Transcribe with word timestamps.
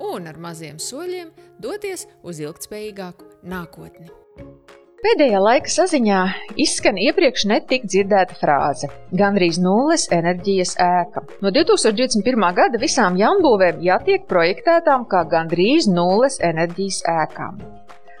un 0.00 0.30
ar 0.30 0.38
maziem 0.38 0.78
soļiem 0.82 1.30
doties 1.62 2.06
uz 2.22 2.40
ilgspējīgāku 2.44 3.28
nākotni. 3.48 4.08
Pēdējā 4.98 5.38
laika 5.38 5.70
saziņā 5.70 6.20
izskan 6.58 6.96
iepriekš 6.98 7.44
netik 7.46 7.84
dzirdēta 7.86 8.34
frāze- 8.40 8.88
gandrīz 9.20 9.60
nulles 9.62 10.08
enerģijas 10.10 10.74
ēka. 10.82 11.22
No 11.40 11.52
2021. 11.54 12.50
gada 12.56 12.80
visām 12.82 13.14
jaunbūvēm 13.20 13.78
jātiek 13.78 14.26
projektētām 14.26 15.06
kā 15.06 15.22
gandrīz 15.34 15.86
nulles 15.86 16.40
enerģijas 16.42 17.04
ēkām. 17.14 17.62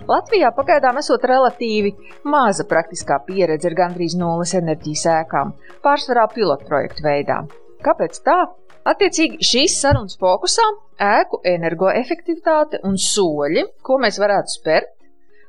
Latvijā 0.06 0.52
pagaidām 0.54 1.02
esot 1.02 1.26
relatīvi 1.26 1.90
maza 2.22 2.64
praktiskā 2.64 3.18
pieredze 3.26 3.66
ar 3.66 3.74
gandrīz 3.82 4.14
nulles 4.14 4.54
enerģijas 4.54 5.04
ēkām, 5.16 5.52
pārsvarā 5.82 6.28
pilotprojektu 6.30 7.02
veidā. 7.02 7.42
Kāpēc 7.82 8.22
tā? 8.22 8.38
Attiecīgi 8.88 9.44
šīs 9.44 9.74
sarunas 9.82 10.16
fokusā 10.20 10.64
ēku 11.04 11.42
energoefektivitāte 11.50 12.80
un 12.88 12.96
soļi, 12.96 13.66
ko 13.84 13.98
mēs 14.00 14.16
varētu 14.22 14.54
spērt, 14.54 14.94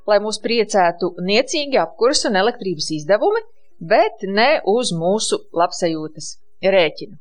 lai 0.09 0.17
mūs 0.23 0.41
priecētu 0.43 1.13
niecīgi 1.23 1.79
apkurs 1.79 2.25
un 2.27 2.35
elektrības 2.41 2.89
izdevumi, 2.97 3.41
bet 3.79 4.25
ne 4.27 4.49
uz 4.67 4.91
mūsu 4.91 5.39
labsajūtas 5.55 6.33
rēķina. 6.75 7.15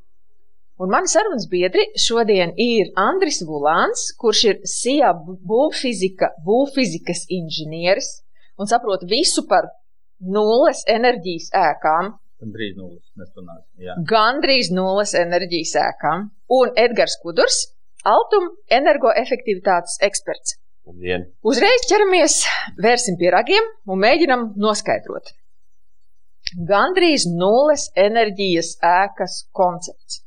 Un 0.78 0.92
mani 0.94 1.10
sarunas 1.10 1.48
biedri 1.50 1.88
šodien 1.98 2.53
ir 2.62 2.92
Andris 2.98 3.41
Vulāns, 3.47 4.08
kurš 4.19 4.42
ir 4.50 4.60
SIA 4.62 5.10
būvfizika, 5.22 6.32
būvfizikas 6.47 7.25
inženieris 7.34 8.10
un 8.58 8.70
saprot 8.70 9.03
visu 9.10 9.44
par 9.50 9.70
nulles 10.19 10.84
enerģijas 10.91 11.50
ēkām, 11.55 12.12
Gandrīz 12.39 12.77
nulles. 12.78 13.03
Mēs 13.19 13.33
runāsim. 13.34 13.72
Jā. 13.83 13.97
Gandrīz 14.12 14.70
nulles 14.75 15.14
enerģijas 15.19 15.75
ēkām. 15.83 16.28
Un 16.55 16.70
Edgars 16.78 17.19
Kudrs, 17.22 17.64
Altuma 18.06 18.53
energoefektivitātes 18.70 19.98
eksperts. 20.06 20.55
Labdien! 20.89 21.27
Uzreiz 21.44 21.84
ķeramies, 21.91 22.39
vērsim 22.81 23.19
pie 23.20 23.33
ragiem 23.34 23.66
un 23.91 24.00
mēģinam 24.05 24.53
noskaidrot. 24.56 25.34
Gandrīz 26.69 27.27
nulles 27.28 27.89
enerģijas 27.98 28.77
ēkas 28.81 29.42
koncepts. 29.53 30.22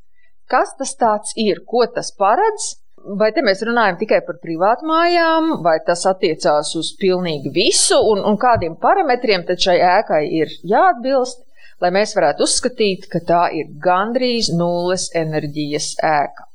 Kas 0.51 0.75
tas 0.77 1.33
ir? 1.39 1.63
Ko 1.65 1.87
tas 1.95 2.11
paredz? 2.13 2.75
Vai 3.17 3.31
te 3.33 3.41
mēs 3.41 3.63
runājam 3.65 3.97
tikai 3.97 4.19
par 4.27 4.37
privātu 4.43 4.85
mājām, 4.85 5.63
vai 5.65 5.79
tas 5.87 6.03
attiecās 6.05 6.75
uz 6.77 6.91
pilnīgi 7.01 7.49
visu, 7.55 7.97
un, 8.11 8.21
un 8.21 8.37
kādiem 8.37 8.75
parametriem 8.77 9.47
tad 9.47 9.63
šai 9.63 9.79
ēkai 9.81 10.21
ir 10.37 10.53
jāatbilst? 10.61 11.41
Lai 11.81 11.91
mēs 11.95 12.15
varētu 12.17 12.45
uzskatīt, 12.45 13.07
ka 13.11 13.21
tā 13.27 13.41
ir 13.57 13.71
gandrīz 13.83 14.51
nulles 14.55 15.09
enerģijas 15.17 15.93
ēka. 16.05 16.47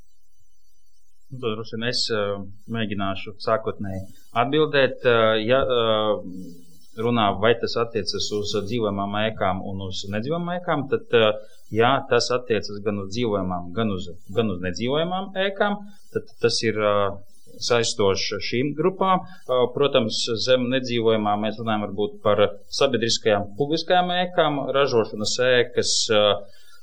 Droši 1.37 1.75
vien 1.75 1.89
es 1.89 2.05
uh, 2.15 2.39
mēģināšu 2.71 3.35
sākotnēji 3.43 4.05
atbildēt. 4.43 5.03
Uh, 5.03 5.35
ja 5.43 5.59
uh, 5.67 6.23
runā, 7.03 7.27
vai 7.43 7.53
tas 7.61 7.75
attiecas 7.83 8.31
uz 8.33 8.55
dzīvojamām 8.69 9.19
ēkām 9.27 9.61
un 9.69 9.83
uz 9.89 10.05
nedzīvojamām 10.15 10.55
ēkām, 10.61 10.87
tad 10.93 11.13
jā, 11.75 11.91
tas 12.09 12.31
attiecas 12.33 12.81
gan 12.87 13.03
uz 13.03 13.11
dzīvojamām, 13.13 13.73
gan 13.77 13.93
uz, 13.93 14.09
gan 14.33 14.55
uz 14.55 14.63
nedzīvojamām 14.65 15.35
ēkām. 15.49 15.77
Tad 16.15 16.31
tas 16.41 16.63
ir 16.65 16.81
saistošs 17.63 18.43
šīm 18.49 18.73
grupām. 18.79 19.25
Protams, 19.75 20.23
zem 20.45 20.69
nedzīvojumā 20.73 21.37
mēs 21.43 21.61
runājam 21.61 21.89
par 22.25 22.43
sabiedriskajām 22.79 23.53
publiskajām 23.59 24.13
ēkām, 24.21 24.61
ražošanas 24.77 25.37
ēkas, 25.47 25.97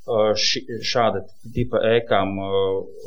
šāda 0.03 1.21
tipa 1.55 1.79
ēkām 1.93 2.35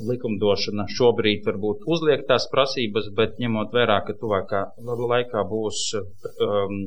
likumdošana 0.08 0.86
šobrīd 0.96 1.44
varbūt 1.44 1.84
uzliek 1.92 2.24
tās 2.28 2.46
prasības, 2.52 3.10
bet 3.16 3.36
ņemot 3.42 3.74
vērā, 3.76 3.98
ka 4.06 4.16
tuvākā 4.16 4.62
laikā 4.80 5.42
būs 5.50 5.82
um, 6.00 6.78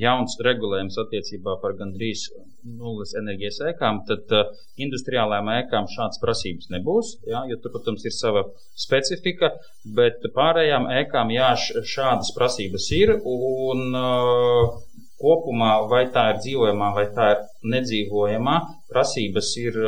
jauns 0.00 0.36
regulējums 0.44 0.98
attiecībā 1.00 1.56
par 1.62 1.78
gandrīz 1.80 2.28
nulles 2.68 3.14
enerģijas 3.16 3.62
ēkām, 3.70 4.02
tad 4.08 4.36
uh, 4.36 4.52
industriālajām 4.76 5.48
ēkām 5.54 5.88
šādas 5.94 6.20
prasības 6.20 6.68
nebūs, 6.74 7.14
jā, 7.30 7.46
jo 7.48 7.56
tur, 7.62 7.72
protams, 7.78 8.04
ir 8.04 8.12
sava 8.12 8.44
specifika, 8.76 9.54
bet 9.96 10.28
pārējām 10.36 10.90
ēkām 11.00 11.32
jā, 11.32 11.54
šādas 11.88 12.34
prasības 12.36 12.90
ir. 13.00 13.16
Un, 13.24 13.96
uh, 13.96 14.76
kopumā, 15.22 15.72
vai 15.90 16.04
tā 16.14 16.28
ir 16.32 16.42
dzīvojamā, 16.44 16.90
vai 16.96 17.06
tā 17.14 17.30
ir 17.34 17.46
nedzīvojamā, 17.74 18.58
prasības 18.92 19.54
ir 19.62 19.78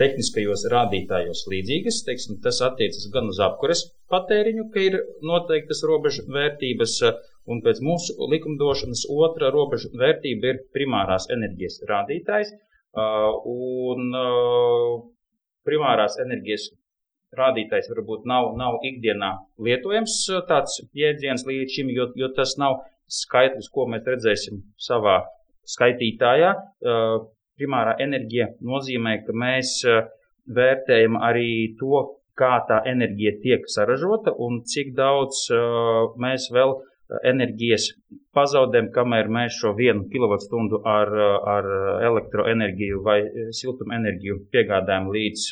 tehniskajos 0.00 0.66
rādītājos 0.72 1.44
līdzīgas. 1.50 2.02
Teiksim, 2.06 2.38
tas 2.44 2.60
attiecas 2.66 3.06
gan 3.14 3.30
uz 3.30 3.40
apkures 3.42 3.84
patēriņu, 4.12 4.68
ka 4.74 4.82
ir 4.88 4.98
noteiktas 5.26 5.82
robežu 5.86 6.26
vērtības, 6.34 6.98
un 7.50 7.60
pēc 7.64 7.82
mūsu 7.84 8.16
likumdošanas 8.32 9.06
otra 9.14 9.50
robežu 9.54 9.92
vērtība 10.00 10.52
ir 10.52 10.62
primārās 10.74 11.28
enerģijas 11.34 11.82
rādītājs. 11.90 12.54
Un 12.94 14.14
primārās 15.66 16.18
enerģijas 16.22 16.70
rādītājs 17.34 17.90
varbūt 17.90 18.26
nav, 18.30 18.52
nav 18.58 18.78
ikdienā 18.86 19.30
lietojams 19.66 20.16
tāds 20.50 20.78
jēdziens 20.94 21.46
līdz 21.48 21.76
šim, 21.76 21.90
jo, 21.94 22.10
jo 22.18 22.28
tas 22.36 22.54
nav 22.60 22.84
skaitlis, 23.10 23.70
ko 23.72 23.86
mēs 23.90 24.06
redzēsim 24.08 24.60
savā 24.80 25.20
skaitītājā. 25.68 26.52
Primārā 27.54 27.94
enerģija 28.02 28.50
nozīmē, 28.66 29.20
ka 29.26 29.36
mēs 29.38 29.78
vērtējam 30.54 31.20
arī 31.22 31.76
to, 31.80 32.02
kā 32.38 32.56
tā 32.68 32.80
enerģija 32.90 33.36
tiek 33.44 33.68
saražota 33.70 34.34
un 34.42 34.64
cik 34.66 34.90
daudz 34.98 35.46
mēs 36.20 36.48
vēl 36.54 36.74
enerģijas 37.30 37.90
pazaudējam, 38.34 38.90
kamēr 38.94 39.28
mēs 39.32 39.58
šo 39.60 39.74
vienu 39.78 40.06
kilovatstundu 40.12 40.80
ar, 40.88 41.10
ar 41.54 41.68
elektroenerģiju 42.08 43.02
vai 43.04 43.18
siltumenerģiju 43.60 44.38
piegādājam 44.54 45.10
līdz 45.14 45.48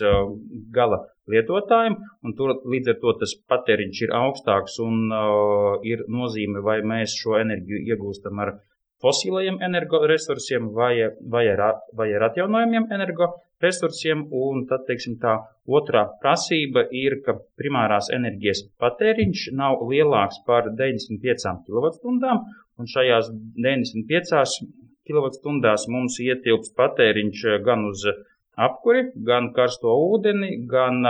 gala 0.75 1.03
lietotājiem, 1.31 1.97
un 2.27 2.35
tur 2.39 2.57
līdz 2.73 2.95
ar 2.95 2.99
to 3.05 3.15
tas 3.21 3.35
patēriņš 3.53 4.03
ir 4.07 4.15
augstāks 4.19 4.79
un 4.83 5.05
uh, 5.13 5.79
ir 5.87 6.03
nozīme, 6.11 6.65
vai 6.67 6.81
mēs 6.83 7.15
šo 7.21 7.39
enerģiju 7.39 7.85
iegūstam 7.93 8.43
ar 8.43 8.57
fosilajiem 9.03 9.59
energoresursiem 9.67 10.69
vai, 10.77 10.95
vai, 11.35 11.47
ar, 11.51 11.81
vai 11.99 12.09
ar 12.15 12.29
atjaunojumiem 12.29 12.87
energoresursiem, 12.97 14.27
un 14.31 14.65
tad, 14.71 14.87
teiksim, 14.89 15.19
tā 15.23 15.37
otrā 15.79 16.05
prasība 16.23 16.87
ir, 17.03 17.19
ka 17.27 17.37
primārās 17.59 18.13
enerģijas 18.15 18.65
patēriņš 18.83 19.49
nav 19.59 19.83
lielāks 19.91 20.43
par 20.47 20.71
95 20.79 21.67
kWh, 21.67 22.37
un 22.79 22.93
šajās 22.95 23.33
95 23.67 24.63
kWh 25.09 25.77
mums 25.91 26.21
ietilps 26.23 26.75
patēriņš 26.79 27.47
gan 27.67 27.89
uz 27.91 28.07
apkuri, 28.57 29.09
gan 29.27 29.51
karsto 29.57 29.95
ūdeni, 30.13 30.61
gan 30.71 31.03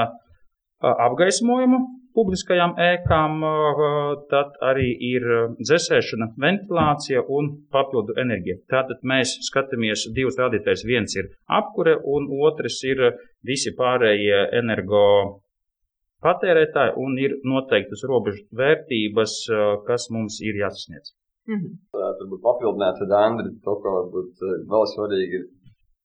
apgaismojumu 0.80 1.82
publiskajām 2.16 2.74
ēkām, 2.80 3.44
tad 4.32 4.56
arī 4.64 4.88
ir 5.10 5.26
dzēsēšana, 5.60 6.32
ventilācija 6.44 7.24
un 7.38 7.50
papildu 7.72 8.16
enerģija. 8.22 8.58
Tātad 8.72 9.04
mēs 9.12 9.38
skatāmies 9.48 10.08
divus 10.16 10.38
rādītājus. 10.40 10.84
Viens 10.88 11.16
ir 11.16 11.30
apkure, 11.60 11.96
un 12.14 12.28
otrs 12.48 12.82
ir 12.88 13.02
visi 13.46 13.74
pārējie 13.78 14.44
energo 14.60 15.06
patērētāji, 16.22 16.94
un 17.02 17.18
ir 17.18 17.38
noteiktas 17.48 18.04
robežu 18.08 18.44
vērtības, 18.58 19.40
kas 19.88 20.08
mums 20.14 20.38
ir 20.44 20.60
jāsasniedz. 20.62 21.16
Mm 21.50 21.58
-hmm. 21.58 21.72
Turbūt 22.20 22.42
papildināt, 22.44 23.00
tad 23.02 23.12
Andri, 23.18 23.50
to, 23.64 23.74
ko 23.82 23.96
varbūt 23.96 24.44
vēl 24.70 24.84
svarīgi 24.94 25.40
ir 25.40 25.48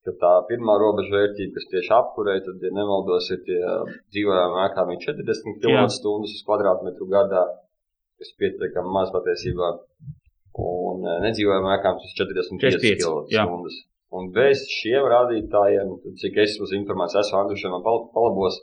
ka 0.07 0.13
tā 0.21 0.33
pirmā 0.50 0.77
robežvērtība, 0.81 1.54
kas 1.57 1.68
tieši 1.74 1.92
apkurē, 1.98 2.38
tad, 2.45 2.63
ja 2.63 2.71
nemaldos, 2.75 3.27
ir 3.36 3.44
tie 3.48 3.59
dzīvojamā 4.15 4.63
ēkām 4.69 4.94
40 5.04 5.59
kWh 5.62 6.13
uz 6.24 6.38
kvadrātmetru 6.48 7.09
gadā, 7.12 7.44
kas 8.21 8.31
pietiekami 8.39 8.95
maz 8.95 9.12
patiesībā. 9.15 9.74
Un 10.57 11.04
nedzīvojamā 11.27 11.75
ēkām 11.77 12.00
tas 12.01 12.15
45 12.18 13.04
kWh. 13.04 13.77
Un 14.18 14.31
bez 14.31 14.63
šiem 14.71 15.04
rādītājiem, 15.12 15.89
cik 16.21 16.38
es 16.45 16.56
uz 16.63 16.71
informāciju 16.77 17.19
esmu 17.25 17.42
Andrušiem 17.42 17.75
palabos, 17.83 18.62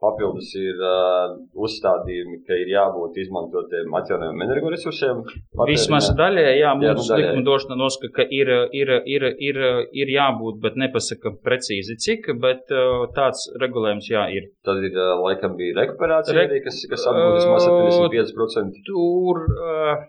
Papildus 0.00 0.48
ir 0.56 0.78
uh, 0.80 1.34
uzstādījumi, 1.60 2.38
ka 2.48 2.56
ir 2.56 2.70
jābūt 2.72 3.18
izmantotiem 3.20 3.92
atjaunojumiem 3.98 4.46
energoresursiem. 4.46 5.20
Vismaz 5.68 6.08
daļai, 6.16 6.44
jā, 6.56 6.70
nu, 6.80 6.94
likumdošana 7.20 7.76
nosaka, 7.76 8.08
ka 8.16 8.24
ir, 8.24 8.48
ir, 8.76 8.94
ir, 9.04 9.26
ir, 9.50 9.60
ir 10.02 10.12
jābūt, 10.14 10.56
bet 10.64 10.78
nepasaka 10.80 11.34
precīzi 11.44 11.98
cik, 12.00 12.30
bet 12.40 12.72
uh, 12.72 13.04
tāds 13.16 13.44
regulējums 13.60 14.08
jā 14.08 14.24
ir. 14.38 14.48
Tad 14.64 14.80
ir 14.88 14.96
uh, 14.96 15.18
laikam 15.20 15.58
bija 15.60 15.82
rekuperācija, 15.82 16.38
Re... 16.38 16.46
arī, 16.48 16.62
kas, 16.64 16.80
kas 16.88 17.04
apgūst 17.10 17.44
vismaz 17.44 17.68
75%. 17.68 18.82
Tur. 18.88 19.44
Uh, 19.52 20.08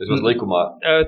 Vismaz 0.00 0.22
likumā. 0.24 0.62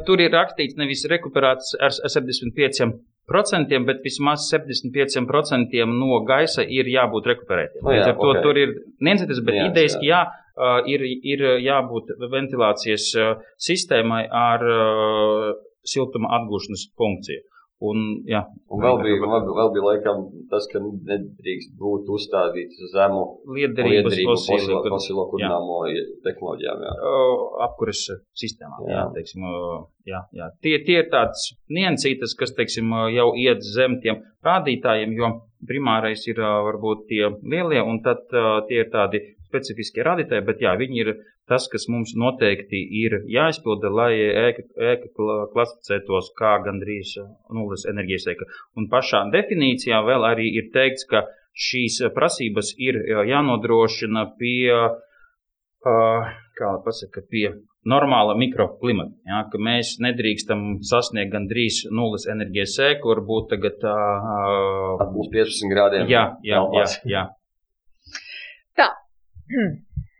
Tur 0.04 0.20
ir 0.20 0.34
rakstīts 0.36 0.76
nevis 0.76 1.06
rekuperāts 1.08 1.72
ar, 1.80 1.94
ar 2.04 2.12
75%, 2.12 3.00
procentiem, 3.28 3.84
bet 3.88 4.02
vismaz 4.04 4.48
75% 4.52 5.86
no 5.92 6.20
gaisa 6.28 6.64
ir 6.64 6.88
jābūt 6.88 7.28
rekuperētiem. 7.32 7.84
Oh, 7.84 7.92
jā, 7.92 8.00
Līdz 8.00 8.12
ar 8.12 8.18
to 8.20 8.30
okay. 8.32 8.44
tur 8.46 8.60
ir 8.64 8.74
neviens, 9.04 9.42
bet 9.44 9.58
Jā, 9.58 9.68
idejaski 9.70 10.10
jā, 10.10 10.22
uh, 10.28 10.80
ir, 10.90 11.04
ir 11.04 11.44
jābūt 11.64 12.16
ventilācijas 12.32 13.10
sistēmai 13.68 14.24
ar 14.26 14.64
siltuma 15.88 16.32
atgūšanas 16.40 16.88
funkciju. 16.98 17.44
Un, 17.78 17.98
jā, 18.26 18.40
Un 18.74 18.80
vēl 18.82 18.96
bija, 19.04 19.18
vēl, 19.22 19.44
vēl 19.54 19.68
bija 19.76 19.84
laikam 19.86 20.24
tas, 20.50 20.64
ka 20.72 20.80
nedrīkst 20.82 21.76
būt 21.78 22.08
uzstādīts 22.10 22.80
zemu 22.90 23.20
liederības 23.54 24.18
fosilo, 24.26 24.80
fosilo 24.82 25.26
kurināmo 25.30 25.78
tehnoloģijām. 26.26 26.82
Jā. 26.88 27.12
Apkuras 27.68 28.02
sistēmām. 28.42 28.82
Jā. 28.82 28.96
Jā, 28.96 29.04
teiksim, 29.14 29.46
jā, 30.10 30.24
jā. 30.40 30.50
Tie, 30.66 30.74
tie 30.88 30.98
ir 31.04 31.08
tādas 31.14 31.52
niansītas, 31.70 32.34
kas 32.40 32.56
teiksim, 32.58 32.90
jau 33.14 33.30
iet 33.38 33.62
zem 33.62 34.00
tiem 34.02 34.24
rādītājiem, 34.44 35.14
jo 35.14 35.32
primārais 35.70 36.26
ir 36.26 36.42
varbūt 36.42 37.06
tie 37.12 37.28
lielie, 37.46 37.78
un 37.78 38.02
tad 38.02 38.26
tie 38.66 38.82
ir 38.82 38.90
tādi 38.90 39.22
specifiskie 39.48 40.02
rādītāji, 40.02 40.44
bet 40.50 40.66
jā, 40.66 40.74
viņi 40.82 41.04
ir 41.04 41.14
tas, 41.48 41.66
kas 41.72 41.88
mums 41.92 42.14
noteikti 42.18 42.80
ir 43.02 43.18
jāizpilda, 43.32 43.90
lai 44.00 44.12
ēka, 44.18 44.64
ēka 44.92 45.10
klasificētos 45.54 46.32
kā 46.38 46.58
gandrīz 46.66 47.16
nulles 47.54 47.86
enerģijas 47.90 48.28
ēka. 48.34 48.48
Un 48.76 48.88
pašā 48.92 49.24
definīcijā 49.34 50.02
vēl 50.06 50.28
arī 50.28 50.50
ir 50.60 50.70
teikts, 50.74 51.08
ka 51.08 51.24
šīs 51.68 52.02
prasības 52.14 52.74
ir 52.78 53.00
jānodrošina 53.28 54.28
pie, 54.38 54.76
kā 55.82 56.70
pasaka, 56.84 57.24
pie 57.30 57.48
normāla 57.88 58.36
mikroklimata. 58.38 59.14
Ja, 59.28 59.42
ka 59.50 59.60
mēs 59.62 59.96
nedrīkstam 60.04 60.78
sasniegt 60.86 61.32
gandrīz 61.32 61.84
nulles 61.94 62.28
enerģijas 62.30 62.76
ēku, 62.90 63.12
varbūt 63.14 63.50
tagad. 63.54 63.84
Uh, 63.88 65.04
Būs 65.14 65.30
15 65.34 65.72
grādiem. 65.72 66.08
Jā, 66.10 66.24
jā, 66.46 66.62
jā, 66.76 66.86
jā. 67.14 67.26
Tā. 68.78 68.90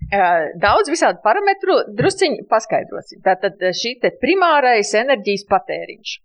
Daudz 0.08 0.88
visādi 0.88 1.20
parametru 1.24 1.82
drusciņi 1.98 2.46
paskaidrosim. 2.48 3.20
Tātad 3.26 3.60
šī 3.76 3.98
te 4.00 4.12
primārais 4.22 4.94
enerģijas 4.96 5.44
patēriņš. 5.50 6.16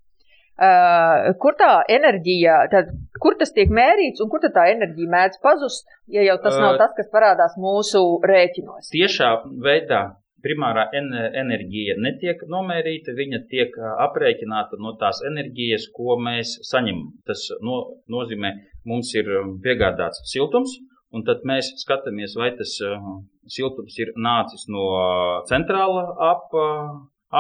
Uh, 0.54 1.32
kur 1.42 1.56
tā 1.58 1.82
enerģija, 1.90 2.60
tad, 2.70 2.92
kur 3.20 3.34
tas 3.40 3.50
tiek 3.56 3.72
mērīts 3.74 4.22
un 4.22 4.30
kur 4.30 4.44
tā 4.44 4.68
enerģija 4.70 5.10
mēdz 5.10 5.40
pazust, 5.42 5.88
ja 6.14 6.22
jau 6.22 6.36
tas 6.44 6.60
nav 6.62 6.78
tas, 6.78 6.94
kas 6.94 7.10
parādās 7.10 7.56
mūsu 7.58 8.04
rēķinos? 8.22 8.92
Tiešā 8.94 9.32
veidā 9.66 10.04
primārā 10.46 10.86
enerģija 10.94 11.96
netiek 12.04 12.44
nomērīta, 12.52 13.16
viņa 13.18 13.42
tiek 13.50 13.76
aprēķināta 14.06 14.78
no 14.84 14.94
tās 15.02 15.24
enerģijas, 15.26 15.90
ko 15.96 16.20
mēs 16.22 16.60
saņemam. 16.70 17.10
Tas 17.26 17.48
no, 17.66 17.80
nozīmē, 18.14 18.54
mums 18.86 19.10
ir 19.18 19.32
piegādāts 19.64 20.22
siltums, 20.30 20.78
un 21.14 21.26
tad 21.28 21.44
mēs 21.48 21.72
skatāmies, 21.84 22.36
vai 22.40 22.52
tas 22.58 22.76
siltums 23.56 23.98
ir 24.02 24.14
nācis 24.18 24.66
no 24.72 24.88
centrāla 25.50 26.08
ap, 26.32 26.54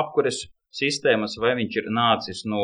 apkures 0.03 0.43
sistēmas, 0.73 1.35
vai 1.41 1.53
viņš 1.59 1.75
ir 1.81 1.89
nācis 1.93 2.41
no 2.49 2.63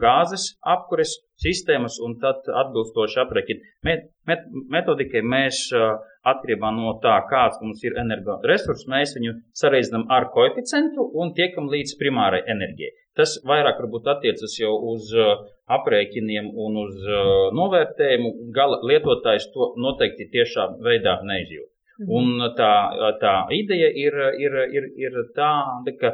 gāzes 0.00 0.50
apkures 0.74 1.14
sistēmas, 1.40 1.96
un 2.04 2.18
tad 2.20 2.44
atbilstoši 2.62 3.20
aprēķina 3.22 3.72
met, 3.88 4.10
met, 4.28 4.44
metodikai 4.74 5.22
mēs 5.24 5.62
atkarībā 6.26 6.72
no 6.76 6.96
tā, 7.02 7.16
kāds 7.30 7.60
mums 7.62 7.82
ir 7.86 7.96
energoresurss, 8.02 8.88
mēs 8.92 9.16
viņu 9.16 9.36
sareizinām 9.56 10.06
ar 10.12 10.28
koeficientu 10.34 11.06
un 11.20 11.32
tiekam 11.38 11.70
līdz 11.72 11.96
primārai 12.00 12.42
enerģijai. 12.44 12.92
Tas 13.16 13.38
vairāk 13.48 13.80
varbūt 13.80 14.10
attiecas 14.12 14.58
jau 14.60 14.74
uz 14.92 15.12
aprēķiniem 15.66 16.50
un 16.54 16.76
uz 16.84 16.98
novērtējumu. 17.58 18.32
Gala 18.54 18.78
lietotājs 18.86 19.48
to 19.54 19.72
noteikti 19.82 20.28
tiešā 20.34 20.68
veidā 20.84 21.18
neizjūt. 21.26 21.70
Mhm. 21.96 22.10
Un 22.12 22.48
tā, 22.58 22.72
tā 23.22 23.34
ideja 23.56 23.88
ir, 23.88 24.16
ir, 24.38 24.56
ir, 24.78 24.90
ir 25.00 25.20
tāda, 25.36 25.94
ka 26.00 26.12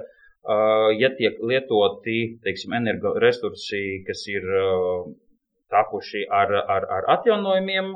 ja 0.99 1.11
tiek 1.19 1.39
lietoti 1.43 2.39
teiksim, 2.43 2.75
energoresursi, 2.79 4.03
kas 4.07 4.25
ir 4.31 4.47
tapuši 5.73 6.27
ar, 6.31 6.53
ar, 6.69 6.87
ar 6.97 7.09
atjaunojumiem 7.17 7.93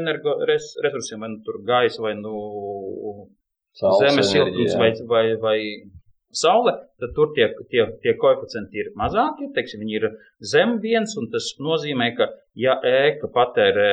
energoresursiem, 0.00 1.20
vai 1.20 1.30
nu 1.34 1.40
tur 1.46 1.60
gaisa, 1.66 2.02
vai 2.02 2.14
nu 2.18 2.34
zemes 4.00 4.30
siltums, 4.32 4.76
vai, 4.78 4.90
vai, 5.12 5.26
vai 5.44 5.58
saule, 6.36 6.74
tad 7.00 7.14
tur 7.16 7.32
tie, 7.36 7.48
tie, 7.72 7.86
tie 8.02 8.14
koeficienti 8.20 8.82
ir 8.82 8.90
mazāki, 8.98 9.50
teiksim, 9.54 9.82
viņi 9.84 9.96
ir 9.98 10.08
zem 10.52 10.78
viens, 10.82 11.16
un 11.20 11.30
tas 11.32 11.52
nozīmē, 11.62 12.12
ka 12.18 12.30
ja 12.58 12.76
ēka 12.86 13.30
patērē 13.34 13.90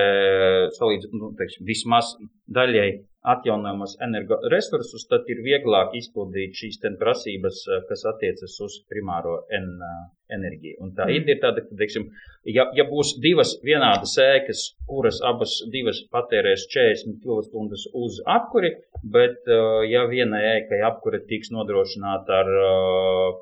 salīdz, 0.78 1.12
nu, 1.18 1.34
teiksim, 1.39 1.66
vismaz 1.68 2.16
daļai 2.54 2.89
atjaunojamos 3.34 3.98
energoresursus, 4.06 5.06
tad 5.12 5.28
ir 5.32 5.42
vieglāk 5.46 5.96
izpildīt 6.00 6.56
šīs 6.60 6.80
prasības, 7.00 7.64
eh, 7.68 7.84
kas 7.90 8.06
attiecas 8.12 8.56
uz 8.66 8.80
primāro 8.92 9.44
en, 9.52 9.68
eh, 9.90 10.00
enerģiju. 10.38 10.78
Un 10.84 10.92
tā 10.92 11.06
mm. 11.08 11.16
ideja 11.20 11.36
ir 11.36 11.42
tāda, 11.44 11.64
ka, 11.68 11.76
teiksim, 11.82 12.10
ja, 12.46 12.68
ja 12.76 12.84
būs 12.88 13.16
divas 13.24 13.56
vienādas 13.64 14.18
ēkas, 14.24 14.64
kuras 14.88 15.22
abas 15.24 15.62
divas 15.72 16.02
patērēs 16.12 16.68
40 16.74 17.20
kWh 17.24 17.86
uz 18.04 18.20
apkuri, 18.26 18.74
bet 19.04 19.48
eh, 19.48 19.88
ja 19.92 20.06
vienai 20.08 20.44
ēkai 20.58 20.84
apkure 20.92 21.24
tiks 21.28 21.52
nodrošināta 21.52 22.42
ar 22.44 22.54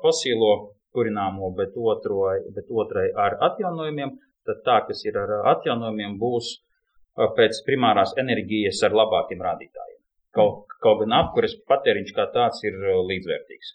fosilo 0.02 0.52
kurināmo, 0.96 1.50
bet, 1.56 1.74
otro, 1.76 2.30
bet 2.56 2.70
otrai 2.70 3.10
ar 3.12 3.36
atjaunojumiem, 3.50 4.14
tad 4.46 4.62
tā, 4.64 4.78
kas 4.88 5.02
ir 5.04 5.18
ar 5.20 5.34
atjaunojumiem, 5.52 6.16
būs 6.22 6.54
pēc 7.16 7.62
primārās 7.66 8.14
enerģijas 8.20 8.82
ar 8.86 8.96
labākiem 8.96 9.42
rādītājiem. 9.42 9.98
Kaut, 10.36 10.76
kaut 10.84 11.02
gan 11.02 11.16
apkures 11.22 11.56
patēriņš 11.68 12.14
kā 12.16 12.28
tāds 12.34 12.64
ir 12.68 12.76
līdzvērtīgs. 13.08 13.74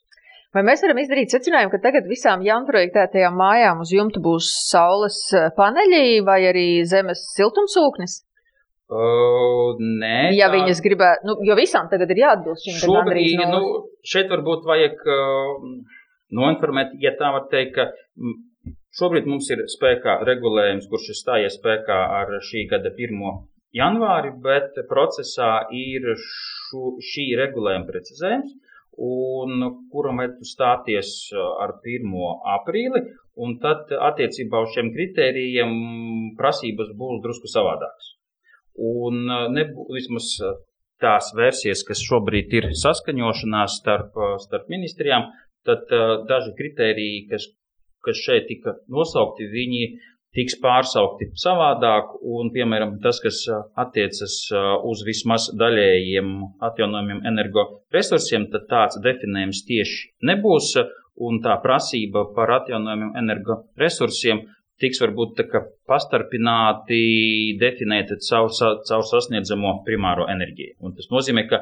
Vai 0.52 0.66
mēs 0.68 0.82
varam 0.84 1.00
izdarīt 1.00 1.32
secinājumu, 1.32 1.72
ka 1.72 1.80
tagad 1.86 2.10
visām 2.12 2.42
jaunprojektētajām 2.44 3.38
mājām 3.40 3.86
uz 3.86 3.94
jumta 3.96 4.20
būs 4.24 4.50
saules 4.68 5.22
paneļi 5.56 6.20
vai 6.28 6.42
arī 6.50 6.66
zemes 6.88 7.24
siltumsūknis? 7.38 8.20
Uh, 8.92 9.80
nē, 9.80 10.34
ja 10.36 10.50
tā... 10.50 10.58
viņas 10.58 10.82
gribētu, 10.84 11.24
nu, 11.30 11.38
jo 11.48 11.56
visām 11.56 11.88
tagad 11.88 12.10
ir 12.12 12.26
jāatbilst 12.26 12.66
šim 12.68 12.80
šobrīd, 12.82 13.40
nu, 13.48 13.62
šeit 14.04 14.28
varbūt 14.28 14.66
vajag 14.68 15.06
uh, 15.08 15.54
noinformēt, 16.36 16.98
ja 17.00 17.14
tā 17.16 17.30
var 17.32 17.46
teikt, 17.54 17.78
ka 17.78 17.88
Šobrīd 19.00 19.28
mums 19.32 19.48
ir 19.54 19.62
spēkā 19.72 20.18
regulējums, 20.28 20.90
kurš 20.92 21.14
ir 21.14 21.16
stājies 21.16 21.54
spēkā 21.56 21.98
ar 22.18 22.34
šī 22.44 22.66
gada 22.74 22.90
1. 22.92 23.22
janvāri, 23.78 24.34
bet 24.44 24.76
procesā 24.90 25.52
ir 25.72 26.10
šu, 26.20 26.98
šī 27.12 27.30
regulējuma 27.40 27.88
precizējums, 27.88 28.58
un 29.08 29.64
kuram 29.94 30.20
vajadzētu 30.20 30.50
stāties 30.50 31.14
ar 31.64 31.78
1. 31.88 32.18
aprīli, 32.58 33.04
un 33.40 33.56
tad 33.64 33.94
attiecībā 34.10 34.60
uz 34.66 34.76
šiem 34.76 34.92
kritērijiem 34.98 35.72
prasības 36.42 36.92
būs 37.00 37.24
drusku 37.24 37.48
savādākas. 37.54 38.12
Un 38.76 39.24
nebūs 39.56 39.88
vismaz 40.02 40.34
tās 41.02 41.32
versijas, 41.40 41.86
kas 41.88 42.04
šobrīd 42.10 42.52
ir 42.60 42.70
saskaņošanās 42.84 43.80
starp, 43.80 44.20
starp 44.44 44.68
ministrijām, 44.74 45.32
tad 45.64 45.88
daži 46.28 46.52
kritēriji, 46.60 47.26
kas 47.32 47.48
kas 48.06 48.22
šeit 48.26 48.48
tika 48.50 48.76
nosaukti, 48.92 49.50
viņi 49.52 49.84
tiks 50.36 50.56
pārsaukti 50.64 51.32
savādāk, 51.40 52.14
un, 52.24 52.52
piemēram, 52.56 52.96
tas, 53.04 53.20
kas 53.24 53.44
attiecas 53.80 54.38
uz 54.88 55.04
vismaz 55.08 55.50
daļējiem 55.60 56.32
atjaunojumiem 56.70 57.26
energoresursiem, 57.34 58.48
tad 58.54 58.70
tāds 58.72 59.02
definējums 59.04 59.66
tieši 59.68 60.08
nebūs, 60.32 60.74
un 61.22 61.42
tā 61.44 61.58
prasība 61.64 62.30
par 62.36 62.56
atjaunojumiem 62.62 63.14
energoresursiem 63.20 64.46
tiks 64.82 65.02
varbūt 65.04 65.44
pastarpināti 65.90 67.02
definēta 67.62 68.18
caur, 68.26 68.50
caur 68.88 69.06
sasniedzamo 69.06 69.82
primāro 69.86 70.26
enerģiju. 70.32 70.80
Un 70.82 70.96
tas 70.98 71.12
nozīmē, 71.14 71.46
ka 71.52 71.62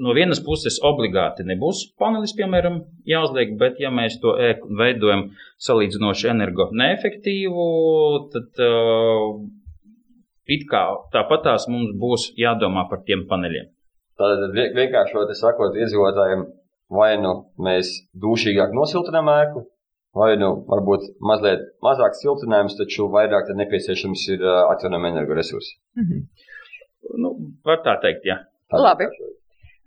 no 0.00 0.14
vienas 0.16 0.40
puses 0.44 0.78
obligāti 0.84 1.44
nebūs 1.48 1.84
panelis, 2.00 2.34
piemēram, 2.38 2.80
jāuzliek, 3.08 3.56
bet 3.60 3.80
ja 3.82 3.90
mēs 3.94 4.20
to 4.22 4.36
ēku 4.50 4.72
veidojam 4.78 5.28
salīdzinoši 5.62 6.30
energo 6.32 6.68
neefektīvu, 6.72 7.66
tad 8.32 8.64
uh, 8.64 9.28
it 10.46 10.66
kā 10.70 10.86
tāpatās 11.12 11.68
mums 11.68 11.92
būs 11.98 12.32
jādomā 12.38 12.88
par 12.90 13.04
tiem 13.06 13.26
paneļiem. 13.30 13.70
Tātad 14.18 14.52
vienkārši 14.54 15.38
sakot, 15.40 15.76
iedzīvotājiem 15.80 16.46
vai 16.92 17.12
nu 17.20 17.32
mēs 17.66 17.92
dušīgāk 18.22 18.74
nosiltinām 18.76 19.30
ēku, 19.32 19.64
vai 20.18 20.34
nu 20.40 20.50
varbūt 20.68 21.08
mazliet 21.24 21.64
mazāk 21.84 22.16
siltinājums, 22.18 22.76
taču 22.80 23.08
vairāk 23.12 23.52
nepieciešams 23.56 24.24
ir 24.34 24.44
atjaunojama 24.48 25.12
energoresursi. 25.14 25.78
Mm 25.96 26.08
-hmm. 26.08 26.26
nu, 27.24 27.32
var 27.64 27.80
tā 27.86 27.96
teikt, 28.02 28.28
jā. 28.28 28.42
Tā 28.70 28.82
Labi. 28.86 29.08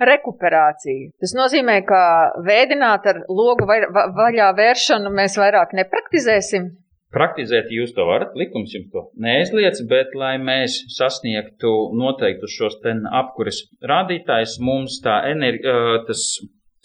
Rekuperācija. 0.01 1.11
Tas 1.23 1.31
nozīmē, 1.37 1.77
ka 1.87 1.99
vēdināt 2.43 3.05
ar 3.11 3.21
logu 3.31 3.67
vai, 3.69 3.79
va, 3.95 4.09
vaļā 4.15 4.49
vēršanu 4.57 5.11
mēs 5.15 5.37
vairāk 5.39 5.71
nepraktizēsim. 5.77 6.73
Praktizēt 7.15 7.69
jūs 7.71 7.93
to 7.95 8.03
varat, 8.09 8.33
likums 8.35 8.73
jums 8.75 8.89
to 8.91 9.05
neaizliedz, 9.23 9.85
bet, 9.87 10.11
lai 10.19 10.33
mēs 10.41 10.81
sasniegtu 10.97 11.71
noteiktu 11.95 12.49
šos 12.51 12.75
apkuras 13.21 13.61
rādītājus, 13.79 14.57
mums 14.59 14.99
tā 15.05 15.21
enerģija, 15.29 16.03
tas 16.09 16.25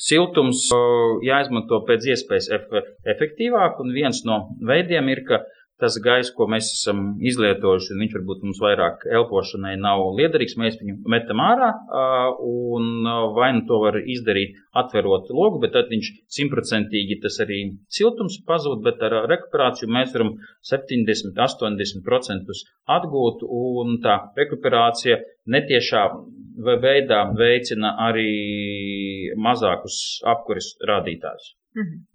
siltums 0.01 0.69
jāizmanto 1.27 1.83
pēc 1.89 2.07
iespējas 2.15 2.47
efektīvāk, 3.11 3.83
un 3.83 3.91
viens 3.97 4.23
no 4.29 4.45
veidiem 4.71 5.11
ir, 5.11 5.25
ka 5.27 5.43
tas 5.81 5.97
gaiss, 6.03 6.33
ko 6.37 6.47
mēs 6.51 6.69
esam 6.75 6.99
izlietojuši, 7.31 7.97
viņš 8.01 8.17
varbūt 8.19 8.45
mums 8.47 8.61
vairāk 8.63 9.07
elpošanai 9.19 9.75
nav 9.81 10.03
liederīgs, 10.19 10.57
mēs 10.61 10.79
viņu 10.81 10.95
metam 11.11 11.43
ārā, 11.45 11.71
un 12.47 13.09
vai 13.37 13.51
nu 13.57 13.65
to 13.69 13.81
var 13.85 13.99
izdarīt 14.01 14.59
atverot 14.83 15.31
logu, 15.35 15.61
bet 15.65 15.75
tad 15.77 15.91
viņš 15.93 16.11
simtprocentīgi 16.37 17.21
tas 17.25 17.41
arī 17.45 17.61
siltums 17.93 18.39
pazūd, 18.49 18.83
bet 18.87 19.03
ar 19.07 19.13
rekuperāciju 19.31 19.91
mēs 19.97 20.15
varam 20.17 20.37
70-80% 20.71 22.55
atgūt, 22.99 23.43
un 23.45 23.99
tā 24.05 24.17
rekuperācija 24.39 25.21
netiešā 25.51 26.05
veidā 26.61 27.25
veicina 27.37 27.95
arī 28.09 28.31
mazākus 29.37 30.21
apkuris 30.35 30.75
rādītājus. 30.87 31.55
Mhm. 31.77 32.07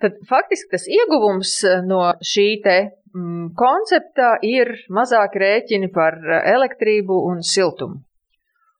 Tad 0.00 0.16
faktiski 0.28 0.72
tas 0.72 0.86
ieguvums 0.88 1.50
eh, 1.68 1.82
no 1.84 2.00
šī 2.24 2.46
te 2.64 2.76
mm, 3.12 3.50
koncepta 3.58 4.38
ir 4.46 4.72
mazāk 4.96 5.36
rēķini 5.42 5.90
par 5.92 6.16
eh, 6.24 6.46
elektrību 6.54 7.18
un 7.28 7.42
siltumu. 7.44 8.00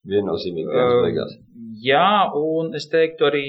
Viennozīmīgi, 0.08 0.70
beigās. 1.04 1.34
Jā, 1.84 2.32
un 2.32 2.72
es 2.78 2.86
teiktu 2.88 3.26
arī 3.28 3.44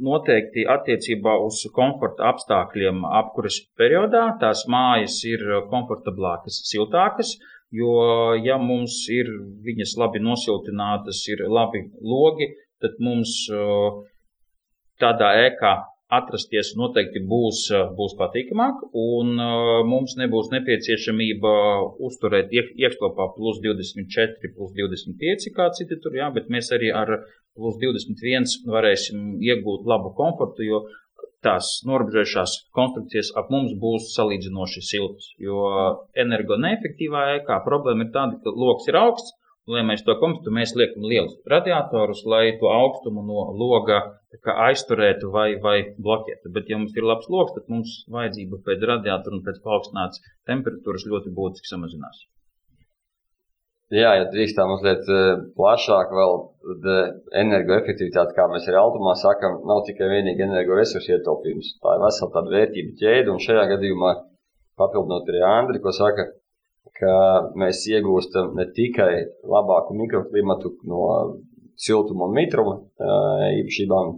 noteikti 0.00 0.64
attiecībā 0.64 1.34
uz 1.44 1.60
komforta 1.76 2.30
apstākļiem 2.30 3.04
apkuras 3.20 3.58
periodā. 3.76 4.22
Tās 4.40 4.64
mājas 4.72 5.18
ir 5.28 5.44
komfortablākas, 5.68 6.62
siltākas, 6.70 7.34
jo 7.68 7.92
ja 8.40 8.56
mums 8.62 9.02
ir 9.12 9.28
viņas 9.66 9.92
labi 10.00 10.24
nosiltinātas, 10.24 11.20
ir 11.34 11.44
labi 11.52 11.84
logi, 12.00 12.48
tad 12.80 12.96
mums 13.04 13.36
tādā 15.02 15.34
ēkā 15.44 15.76
atrasties 16.08 16.72
noteikti 16.80 17.20
būs, 17.28 17.64
eh, 17.74 17.88
būs 17.98 18.14
patīkamāk, 18.20 18.84
un 18.96 19.34
uh, 19.36 19.80
mums 19.84 20.14
nebūs 20.16 20.48
nepieciešamība 20.54 21.52
uzturēt 22.08 22.54
iek, 22.56 22.70
iekštelpā 22.80 23.26
plus 23.36 23.60
24, 23.64 24.52
plus 24.56 24.72
25, 24.78 25.50
kā 25.56 25.68
citi 25.76 26.00
tur, 26.00 26.16
jā, 26.16 26.30
bet 26.32 26.48
mēs 26.48 26.72
arī 26.72 26.92
ar 27.02 27.12
plus 27.58 27.76
21 27.82 28.56
varēsim 28.72 29.36
iegūt 29.44 29.84
labu 29.88 30.14
komfortu, 30.16 30.64
jo 30.64 30.86
tās 31.44 31.68
norobežojušās 31.86 32.54
konstrukcijas 32.74 33.30
ap 33.38 33.52
mums 33.52 33.74
būs 33.78 34.08
salīdzinoši 34.16 34.82
siltas. 34.82 35.28
Jo 35.38 35.60
energoneefektīvā 36.24 37.26
ēkā 37.36 37.60
problēma 37.66 38.06
ir 38.06 38.14
tāda, 38.16 38.40
ka 38.42 38.54
loks 38.56 38.88
ir 38.90 38.98
augsts, 38.98 39.36
lai 39.74 39.82
mēs 39.88 40.04
to 40.06 40.14
kompetu, 40.20 40.52
mēs 40.54 40.74
liekam 40.78 41.04
lielus 41.10 41.36
radiatorus, 41.52 42.24
lai 42.32 42.56
to 42.60 42.70
augstumu 42.72 43.24
no 43.26 43.44
loga 43.62 44.00
aizturētu 44.68 45.30
vai, 45.34 45.50
vai 45.64 45.76
bloķētu. 45.98 46.52
Bet, 46.54 46.72
ja 46.72 46.80
mums 46.80 46.96
ir 46.96 47.06
labs 47.08 47.28
loks, 47.32 47.54
tad 47.56 47.68
mums 47.72 48.00
vajadzība 48.12 48.62
pēc 48.66 48.88
radiatora 48.92 49.38
un 49.38 49.44
pēc 49.46 49.60
paaugstinātas 49.64 50.24
temperatūras 50.48 51.06
ļoti 51.12 51.34
būtiski 51.36 51.72
samazinās. 51.74 52.26
Jā, 53.88 54.10
ja 54.20 54.24
drīkst 54.28 54.56
tā 54.58 54.66
mazliet 54.68 55.06
eh, 55.08 55.28
plašāk, 55.56 56.10
vēl 56.12 56.34
eh, 56.92 57.12
energoefektivitāte, 57.40 58.34
kā 58.36 58.44
mēs 58.52 58.66
arī 58.68 58.76
Altumā 58.82 59.14
sakām, 59.16 59.62
nav 59.70 59.86
tikai 59.86 60.10
vienīgi 60.10 60.44
energoresursu 60.44 61.14
ietaupījums. 61.14 61.70
Tā 61.80 61.94
ir 61.96 62.02
vesela 62.04 62.34
tāda 62.34 62.52
vērtība 62.52 62.98
ķēde, 63.00 63.32
un 63.32 63.40
šajā 63.40 63.64
gadījumā 63.72 64.12
papildinot 64.78 65.32
arī 65.32 65.40
Andri, 65.48 65.80
ko 65.80 65.94
saka, 65.96 66.28
ka 66.96 67.14
mēs 67.58 67.84
iegūstam 67.90 68.54
ne 68.58 68.66
tikai 68.74 69.12
labāku 69.46 69.96
mikroklimatu 69.98 70.74
no 70.88 71.02
siltuma 71.78 72.26
un 72.28 72.36
mitruma 72.36 72.76
īpašībām, 73.58 74.16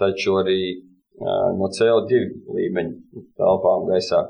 taču 0.00 0.36
arī 0.42 0.60
no 1.56 1.70
CO2 1.72 2.22
līmeņa 2.56 3.24
telpām 3.40 3.86
gaisā. 3.90 4.26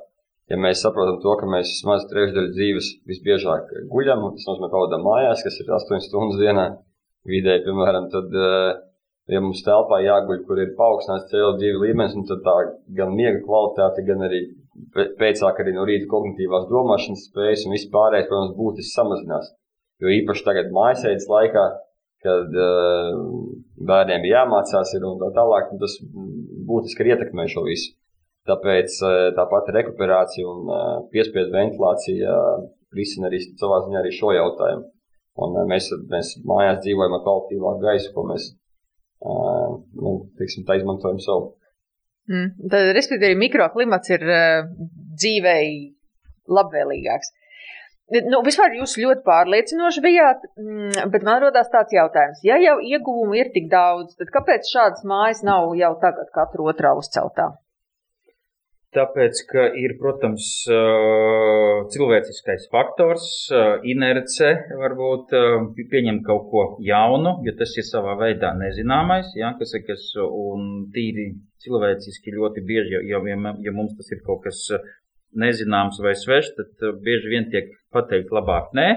Ja 0.47 0.59
mēs 0.63 0.79
saprotam 0.85 1.19
to, 1.23 1.33
ka 1.41 1.49
mēs 1.51 1.73
vismaz 1.73 2.05
trešdaļu 2.07 2.53
dzīves 2.55 2.91
visbiežāk 3.11 3.73
guļam, 3.91 4.29
tas 4.37 4.47
nozīmē 4.47 4.69
pavadām 4.71 5.03
mājās, 5.03 5.43
kas 5.43 5.59
ir 5.59 5.73
8 5.75 6.05
stundas 6.05 6.39
dienā 6.39 6.69
vidēji, 7.27 7.65
piemēram, 7.67 8.07
tad, 8.13 8.37
ja 9.33 9.43
mums 9.43 9.65
telpā 9.67 9.99
jāguļ, 10.05 10.45
kur 10.47 10.63
ir 10.63 10.77
paaugstināts 10.79 11.33
CO2 11.33 11.73
līmenis, 11.83 12.15
tad 12.31 12.45
tā 12.47 12.55
gan 13.01 13.17
miega 13.19 13.43
kvalitāte, 13.43 14.07
gan 14.07 14.23
arī 14.29 14.45
pēcāk 14.95 15.61
arī 15.63 15.75
no 15.77 15.85
rīta 15.89 16.09
kognitīvās 16.11 16.69
domāšanas 16.71 17.27
spējas 17.31 17.67
un 17.67 17.75
viss 17.77 17.91
pārējais, 17.93 18.29
protams, 18.31 18.57
būtiski 18.59 18.93
samazinās. 18.93 19.51
Jo 20.03 20.13
īpaši 20.13 20.45
tagad 20.45 20.73
mājasēdes 20.77 21.29
laikā, 21.33 21.67
kad 22.27 22.57
uh, 22.61 23.13
bērniem 23.89 24.27
ir 24.27 24.35
jāmācās 24.35 24.93
ir 24.97 25.07
un 25.09 25.21
tā 25.21 25.31
tālāk, 25.37 25.71
un 25.73 25.81
tas 25.83 25.95
būtiski 26.69 27.07
ietekmē 27.13 27.47
šo 27.53 27.65
visu. 27.69 27.95
Tāpēc 28.49 28.99
uh, 29.03 29.15
tāpat 29.37 29.73
rekuperācija 29.77 30.49
un 30.49 30.69
uh, 30.69 30.83
piespiedu 31.13 31.55
ventilācija 31.55 32.37
risina 32.97 33.31
arī 33.31 33.41
savā 33.47 33.83
ziņā 33.87 34.03
arī 34.03 34.13
šo 34.15 34.33
jautājumu. 34.37 34.87
Un 35.45 35.59
mēs, 35.69 35.91
mēs 36.09 36.37
mājās 36.49 36.81
dzīvojam 36.85 37.19
ar 37.19 37.25
kvalitīvāku 37.25 37.83
gaisu, 37.83 38.13
ko 38.15 38.23
mēs 38.31 38.55
nu, 39.27 40.13
teiksim, 40.39 40.65
tā 40.69 40.79
izmantojam 40.79 41.19
savu 41.21 41.51
Mm. 42.27 42.69
Tad, 42.73 42.93
respektīvi, 42.97 43.39
mikroklimats 43.39 44.11
ir 44.15 44.25
uh, 44.27 44.69
dzīvei 45.17 45.69
labvēlīgāks. 46.51 47.35
Nu, 48.31 48.39
vispār 48.47 48.77
jūs 48.79 48.95
ļoti 49.03 49.25
pārliecinoši 49.27 50.03
bijāt, 50.05 50.45
mm, 50.55 51.09
bet 51.11 51.25
man 51.27 51.41
rodās 51.43 51.71
tāds 51.73 51.95
jautājums. 51.95 52.43
Ja 52.47 52.55
jau 52.63 52.77
ieguvumu 52.79 53.35
ir 53.35 53.51
tik 53.55 53.67
daudz, 53.73 54.15
tad 54.21 54.31
kāpēc 54.35 54.71
šādas 54.71 55.03
mājas 55.03 55.43
nav 55.47 55.73
jau 55.79 55.91
tagad 56.03 56.31
katru 56.35 56.69
otrā 56.71 56.95
uzceltā? 56.99 57.51
Tāpēc, 58.97 59.41
ka 59.51 59.67
ir, 59.77 59.93
protams, 60.01 60.47
cilvēciskais 61.93 62.69
faktors, 62.73 63.27
inerce, 63.85 64.53
varbūt 64.81 65.35
pieņemt 65.77 66.25
kaut 66.25 66.47
ko 66.53 66.63
jaunu, 66.87 67.35
jo 67.45 67.53
tas 67.59 67.75
ir 67.77 67.85
savā 67.85 68.17
veidā 68.23 68.55
nezināmais, 68.57 69.35
ja, 69.37 69.53
kas 69.59 69.77
ir 69.77 69.85
kas 69.85 70.07
un 70.25 70.87
tīri 70.95 71.35
cilvēciski 71.67 72.33
ļoti 72.39 72.65
bieži, 72.65 72.97
ja, 73.11 73.21
ja, 73.21 73.53
ja 73.67 73.77
mums 73.77 73.99
tas 73.99 74.09
ir 74.17 74.25
kaut 74.25 74.47
kas 74.47 74.65
nezināms 75.37 76.01
vai 76.01 76.15
svešs, 76.17 76.55
tad 76.57 76.89
bieži 77.05 77.33
vien 77.33 77.49
tiek 77.53 77.73
pateikt 77.93 78.33
labāk 78.33 78.73
nē. 78.77 78.89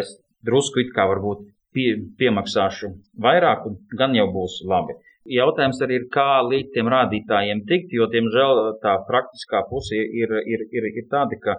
Es 0.00 0.16
drusku 0.46 0.82
it 0.82 0.94
kā 0.96 1.06
varbūt 1.10 1.46
pie, 1.74 1.88
piemaksāšu 2.18 2.90
vairāk 3.26 3.66
un 3.68 3.78
gan 3.98 4.16
jau 4.16 4.26
būs 4.34 4.62
labi. 4.70 4.96
Jautājums 5.24 5.78
arī 5.80 5.96
ir, 6.02 6.02
kā 6.12 6.42
līdz 6.44 6.74
tiem 6.74 6.88
rādītājiem 6.92 7.62
tikt, 7.68 7.94
jo, 7.96 8.04
diemžēl, 8.12 8.58
tā 8.82 8.92
praktiskā 9.08 9.62
puse 9.70 9.96
ir, 9.96 10.32
ir, 10.44 10.64
ir, 10.68 10.88
ir 11.00 11.06
tāda, 11.08 11.38
ka 11.40 11.54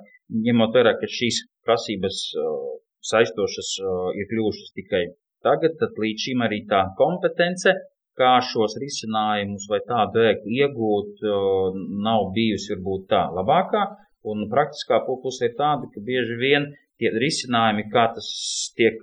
ņemot 0.46 0.76
vērā, 0.78 0.94
ka 1.00 1.10
šīs 1.10 1.40
prasības 1.66 2.20
uh, 2.38 2.76
saistošas 3.10 3.72
uh, 3.82 4.12
ir 4.14 4.28
kļuvušas 4.30 4.70
tikai 4.78 5.02
tagad, 5.46 5.80
tad 5.80 5.98
līdz 5.98 6.26
šim 6.28 6.44
arī 6.46 6.60
tā 6.70 6.84
kompetence, 7.00 7.74
kā 8.16 8.36
šos 8.46 8.78
risinājumus 8.84 9.66
vai 9.72 9.80
tādu 9.90 10.22
ēku 10.30 10.54
iegūt, 10.60 11.26
uh, 11.26 11.80
nav 12.06 12.30
bijusi 12.38 12.76
varbūt 12.76 13.08
tā 13.16 13.24
labākā. 13.34 13.88
Un 14.30 14.46
praktiskā 14.50 15.02
puse 15.06 15.50
ir 15.50 15.58
tāda, 15.58 15.90
ka 15.90 16.06
bieži 16.06 16.38
vien 16.38 16.70
tie 17.02 17.10
risinājumi, 17.14 17.88
kā 17.90 18.12
tas 18.14 18.30
tiek 18.78 19.02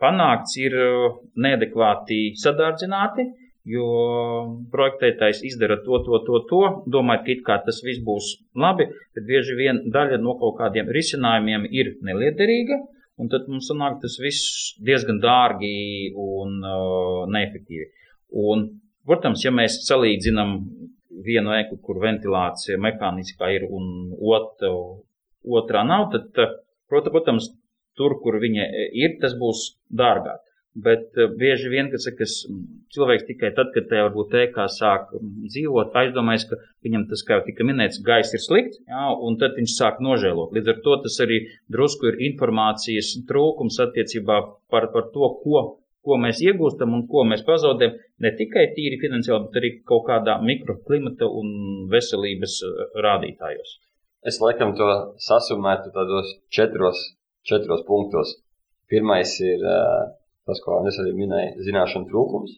panākts, 0.00 0.58
ir 0.60 0.76
neadekvāti 1.40 2.34
sadārdzināti 2.40 3.26
Jo 3.64 3.84
projektētājs 4.72 5.38
izdara 5.48 5.78
to, 5.86 5.96
to, 6.04 6.18
to, 6.26 6.40
to, 6.50 6.60
domājot, 6.92 7.22
ka 7.24 7.32
it 7.32 7.44
kā 7.46 7.54
tas 7.64 7.78
viss 7.86 8.02
būs 8.04 8.26
labi, 8.60 8.90
bet 9.16 9.24
bieži 9.24 9.56
vien 9.56 9.80
daļa 9.94 10.18
no 10.20 10.34
kaut 10.40 10.58
kādiem 10.58 10.90
risinājumiem 10.92 11.64
ir 11.72 11.94
neliederīga, 12.04 12.82
un 13.16 13.32
tad 13.32 13.48
mums 13.48 13.70
sanāk 13.70 14.02
tas 14.02 14.18
viss 14.20 14.74
diezgan 14.84 15.22
dārgi 15.22 16.12
un 16.12 16.60
uh, 16.60 17.24
neefektīvi. 17.32 17.88
Un, 18.44 18.66
protams, 19.08 19.46
ja 19.46 19.54
mēs 19.54 19.80
salīdzinām 19.88 20.58
vienu 21.24 21.56
eku, 21.56 21.80
kur 21.80 22.02
ventilācija 22.04 22.76
mehāniskā 22.84 23.48
ir 23.54 23.68
un 23.70 24.12
otru, 24.18 24.74
otrā 25.44 25.86
nav, 25.88 26.10
tad, 26.12 26.56
protams, 26.90 27.48
tur, 27.96 28.18
kur 28.20 28.36
viņa 28.42 28.66
ir, 28.92 29.16
tas 29.22 29.36
būs 29.40 29.70
dārgāk. 29.88 30.42
Bet 30.74 31.14
uh, 31.14 31.28
bieži 31.38 31.68
vien, 31.70 31.86
kas 31.92 32.02
saka, 32.08 32.26
cilvēks 32.94 33.28
tikai 33.28 33.52
tad, 33.54 33.68
kad 33.76 33.86
tajā 33.90 34.08
varbūt 34.08 34.32
ēkā 34.40 34.64
sāk 34.74 35.12
dzīvot, 35.20 35.94
aizdomājas, 36.00 36.48
ka 36.50 36.58
viņam 36.82 37.04
tas, 37.12 37.22
kā 37.26 37.38
jau 37.38 37.44
tika 37.46 37.66
minēts, 37.68 38.00
gaiss 38.02 38.34
ir 38.34 38.42
slikts, 38.42 38.80
jā, 38.90 39.04
un 39.28 39.38
tad 39.38 39.54
viņš 39.58 39.76
sāk 39.76 40.00
nožēlot. 40.02 40.50
Līdz 40.56 40.72
ar 40.72 40.80
to 40.86 40.96
tas 41.04 41.20
arī 41.22 41.38
drusku 41.70 42.10
ir 42.10 42.18
informācijas 42.30 43.12
trūkums 43.28 43.78
attiecībā 43.86 44.40
par, 44.74 44.88
par 44.96 45.06
to, 45.14 45.30
ko, 45.44 45.62
ko 46.02 46.18
mēs 46.24 46.42
iegūstam 46.42 46.98
un 46.98 47.06
ko 47.10 47.22
mēs 47.30 47.46
pazaudējam. 47.46 47.94
Ne 48.26 48.34
tikai 48.34 48.66
tīri 48.74 48.98
finansiāli, 49.02 49.46
bet 49.46 49.60
arī 49.62 49.72
kaut 49.86 50.08
kādā 50.10 50.40
mikroklimata 50.42 51.30
un 51.30 51.86
veselības 51.94 52.58
rādītājos. 53.06 53.78
Es 54.26 54.40
laikam 54.40 54.72
to 54.74 54.90
sasumētu 55.20 55.94
tādos 55.94 56.34
četros, 56.50 57.00
četros 57.46 57.86
punktos. 57.86 58.38
Pirmais 58.88 59.32
ir 59.44 59.62
uh, 59.62 60.14
tas, 60.48 60.60
ko 60.64 60.82
es 60.90 61.00
arī 61.02 61.14
minēju, 61.18 61.64
zināšanu 61.68 62.10
trūkums. 62.10 62.54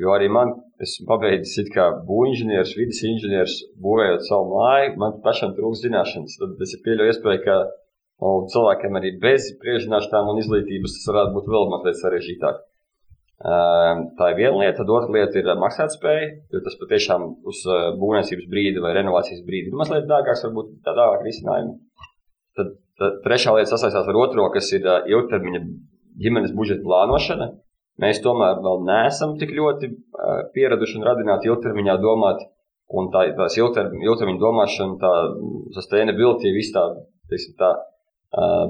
Jo 0.00 0.14
arī 0.14 0.30
man, 0.32 0.54
esmu 0.82 1.04
pabeidzis 1.10 1.68
kā 1.74 1.90
būvniecības, 2.08 2.72
vidas 2.78 3.02
inženieris, 3.06 3.56
būvējot 3.84 4.24
savu 4.26 4.48
māju, 4.54 4.96
man 5.02 5.18
pašam 5.24 5.52
trūkst 5.58 5.84
zināšanas. 5.86 6.38
Tad 6.40 6.64
es 6.64 6.74
pieļauju 6.86 7.12
iespēju, 7.12 7.42
ka 7.44 7.56
nu, 8.24 8.32
cilvēkiem 8.54 8.98
arī 8.98 9.12
bez 9.22 9.52
priekšzināšanām 9.62 10.32
un 10.32 10.40
izglītības 10.40 10.96
tas 10.96 11.10
varētu 11.12 11.36
būt 11.36 11.50
vēl 11.52 11.68
mazliet 11.74 12.00
sarežģītāk. 12.00 12.62
Ehm, 13.42 14.02
tā 14.18 14.28
ir 14.30 14.36
viena 14.38 14.58
lieta, 14.60 14.76
tad 14.80 14.90
otra 14.94 15.14
lieta 15.16 15.40
ir 15.40 15.48
maksātspēja, 15.58 16.26
jo 16.54 16.60
tas 16.62 16.76
patiešām 16.78 17.24
uz 17.50 17.62
eh, 17.66 17.86
būvniecības 17.98 18.50
brīdi 18.52 18.82
vai 18.84 18.92
renovācijas 18.94 19.40
brīdi 19.46 19.72
ir 19.72 19.78
mazliet 19.80 20.06
dārgāks, 20.10 20.44
varbūt 20.46 20.76
tā 20.86 20.94
dārgāk 20.94 21.24
risinājumi. 21.26 21.74
Tad, 22.58 22.70
tad 23.02 23.18
trešā 23.24 23.56
lieta 23.56 23.72
sasaistās 23.72 24.06
ar 24.06 24.20
otro, 24.20 24.46
kas 24.54 24.70
ir 24.78 24.86
eh, 24.86 25.10
ilgtermiņa 25.10 25.62
ģimenes 26.24 26.54
budžeta 26.56 26.84
plānošana. 26.86 27.52
Mēs 28.02 28.22
tomēr 28.24 28.60
vēl 28.64 28.82
neesam 28.88 29.36
tik 29.40 29.52
ļoti 29.56 29.90
pieraduši 30.54 30.98
un 30.98 31.06
radināti 31.06 31.50
ilgtermiņā 31.50 31.98
domāt, 32.00 32.40
un 32.92 33.10
tā, 33.12 33.26
tās 33.36 33.56
ilgtermiņa, 33.60 34.38
domāšana, 34.40 34.98
tā 35.00 35.12
sustainability, 35.76 36.52
viss 36.56 36.72
tā, 36.74 36.86
teiksim, 37.30 37.56
tā 37.60 37.74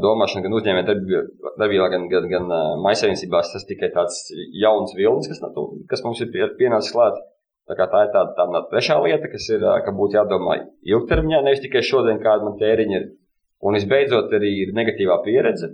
domāšana 0.02 0.42
gan 0.42 0.56
uzņēmē 0.58 0.82
darbībā, 0.88 1.86
gan, 1.92 2.08
gan, 2.10 2.26
gan 2.30 2.48
maisainicībās, 2.82 3.52
tas 3.54 3.66
tikai 3.68 3.92
tāds 3.94 4.24
jauns 4.58 4.94
vilnis, 4.98 5.30
kas, 5.30 5.42
kas 5.90 6.02
mums 6.06 6.22
ir 6.24 6.32
pienācis 6.58 6.94
klāt. 6.94 7.20
Tā, 7.70 7.76
tā 7.78 8.00
ir 8.04 8.10
tā, 8.10 8.24
tā 8.34 8.62
trešā 8.72 8.96
lieta, 9.04 9.30
kas 9.30 9.46
ir, 9.54 9.62
ka 9.86 9.94
būtu 9.94 10.18
jādomā 10.18 10.58
ilgtermiņā, 10.82 11.44
nevis 11.46 11.62
tikai 11.62 11.84
šodien, 11.86 12.18
kāda 12.20 12.48
man 12.48 12.58
tēriņa 12.58 12.98
ir. 12.98 13.06
Un 13.62 13.78
visbeidzot, 13.78 14.34
arī 14.34 14.50
ir 14.64 14.74
negatīvā 14.74 15.20
pieredze 15.22 15.70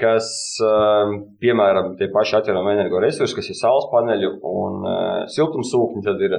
kas, 0.00 0.28
ehm, 0.60 1.16
piemēram, 1.40 1.94
tie 1.98 2.08
paši 2.12 2.38
atjaunojami 2.40 2.76
energoresursi, 2.76 3.36
kas 3.38 3.50
ir 3.52 3.58
saules 3.58 3.88
paneļi 3.92 4.30
un 4.50 4.84
eh, 4.90 5.22
siltumsūkņi, 5.32 6.04
tad 6.04 6.22
ir 6.26 6.36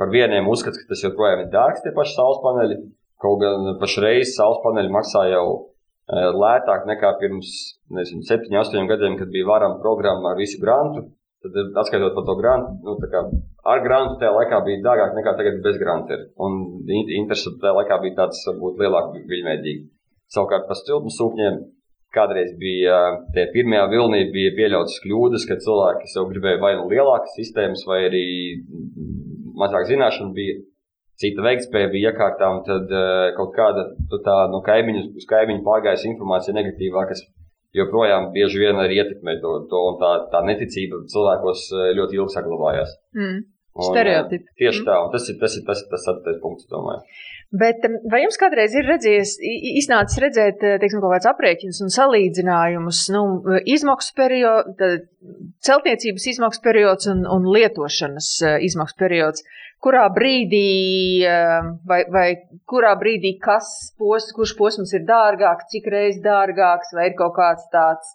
par 0.00 0.12
vieniem 0.12 0.48
uzskats, 0.52 0.80
ka 0.80 0.92
tas 0.92 1.04
joprojām 1.06 1.44
ir 1.44 1.52
dārgs, 1.52 1.84
tie 1.84 1.94
paši 1.96 2.16
saules 2.18 2.42
paneļi. 2.44 2.78
Kaut 3.22 3.38
gan 3.40 3.76
pašreiz 3.80 4.34
saules 4.36 4.60
paneļi 4.64 4.92
maksā 4.92 5.24
jau 5.30 5.46
eh, 5.56 6.28
lētāk 6.44 6.86
nekā 6.90 7.16
pirms 7.22 7.56
nezinu, 7.96 8.26
7, 8.28 8.52
8 8.60 8.92
gadiem, 8.92 9.18
kad 9.20 9.32
bija 9.32 9.48
varama 9.48 9.80
programma 9.80 10.34
ar 10.34 10.40
visu 10.40 10.60
grantu. 10.62 11.08
Tad, 11.42 11.56
atskaitot 11.80 12.14
par 12.14 12.22
to 12.28 12.34
grantu, 12.38 12.76
nu, 12.86 12.92
kā, 13.10 13.20
ar 13.66 13.80
grantu 13.82 14.20
tajā 14.20 14.30
laikā 14.36 14.60
bija 14.62 14.82
dārgāk 14.84 15.16
nekā 15.16 15.32
tagad 15.40 15.56
bez 15.64 15.80
granta. 15.80 16.20
Un 16.38 16.84
interesi 16.86 17.50
tajā 17.58 17.72
laikā 17.80 17.98
bija 18.04 18.20
tāds, 18.20 18.44
varbūt, 18.46 18.78
lielāk 18.78 19.16
viļņveidīgi. 19.26 19.88
Savukārt 20.30 20.68
par 20.68 20.78
siltumsūkņiem 20.78 21.58
Kādreiz 22.12 22.50
bija 22.60 22.96
tie 23.32 23.46
pirmajā 23.54 23.86
vilnī, 23.88 24.26
bija 24.34 24.52
pieļautas 24.58 24.98
kļūdas, 25.04 25.46
ka 25.48 25.56
cilvēki 25.64 26.10
sev 26.12 26.28
gribēja 26.28 26.60
vai 26.60 26.74
nu 26.76 26.90
lielākas 26.90 27.32
sistēmas, 27.38 27.86
vai 27.88 28.02
arī 28.10 28.26
mazāk 29.56 29.88
zināšanu 29.88 30.36
bija. 30.36 30.60
Cita 31.22 31.44
veiktspēja 31.44 31.88
bija 31.92 32.10
iekārtām, 32.10 32.62
tad 32.66 32.90
kaut 33.36 33.52
kāda 33.56 33.84
tā 34.26 34.36
no 34.50 34.60
kaimiņu 34.66 35.04
uz 35.20 35.26
kaimiņu 35.30 35.62
pārgājusi 35.64 36.08
informācija 36.10 36.56
negatīvā, 36.56 37.04
kas 37.08 37.20
joprojām 37.76 38.30
bieži 38.34 38.60
vien 38.60 38.80
arī 38.80 38.98
ietekmē 39.00 39.36
to, 39.40 39.52
to 39.70 39.82
un 39.90 39.98
tā, 40.00 40.12
tā 40.32 40.42
neticība 40.48 41.04
cilvēkos 41.12 41.68
ļoti 41.98 42.18
ilgi 42.18 42.36
saglabājās. 42.36 42.96
Mm. 43.16 43.38
Stereotipi. 43.72 44.50
Tieši 44.60 44.82
mm. 44.82 44.88
tā, 44.88 44.96
un 45.00 45.12
tas 45.14 45.28
ir 45.32 45.38
tas, 45.40 45.54
ir, 45.56 45.64
tas, 45.68 45.80
ir, 45.80 45.88
tas, 45.92 46.08
tas 46.24 46.40
punkts, 46.42 46.68
domāju. 46.72 47.00
Bet 47.52 47.84
vai 48.08 48.22
jums 48.22 48.38
kādreiz 48.40 48.72
ir 48.76 48.86
redzējies, 48.88 49.34
iznācis 49.76 50.20
redzēt, 50.24 50.62
teiksim, 50.80 51.02
kaut 51.04 51.12
kāds 51.12 51.28
aprēķins 51.28 51.82
un 51.84 51.92
salīdzinājumus, 51.92 53.00
nu, 53.12 53.24
izmaksu 53.68 54.14
periodu, 54.16 54.88
celtniecības 55.64 56.28
izmaksu 56.32 56.62
periods 56.64 57.10
un, 57.12 57.26
un 57.28 57.50
lietošanas 57.52 58.30
izmaksu 58.64 58.96
periods? 59.04 59.44
Kurā 59.84 60.06
brīdī, 60.14 61.26
vai, 61.88 62.00
vai 62.14 62.26
kurā 62.70 62.94
brīdī 63.00 63.34
kas 63.42 63.68
posms, 64.00 64.32
kurš 64.36 64.56
posms 64.56 64.96
ir 64.96 65.04
dārgāks, 65.08 65.68
cik 65.74 65.92
reiz 65.92 66.20
dārgāks, 66.24 66.94
vai 66.96 67.10
ir 67.10 67.16
kaut 67.18 67.34
kāds 67.36 67.68
tāds 67.74 68.14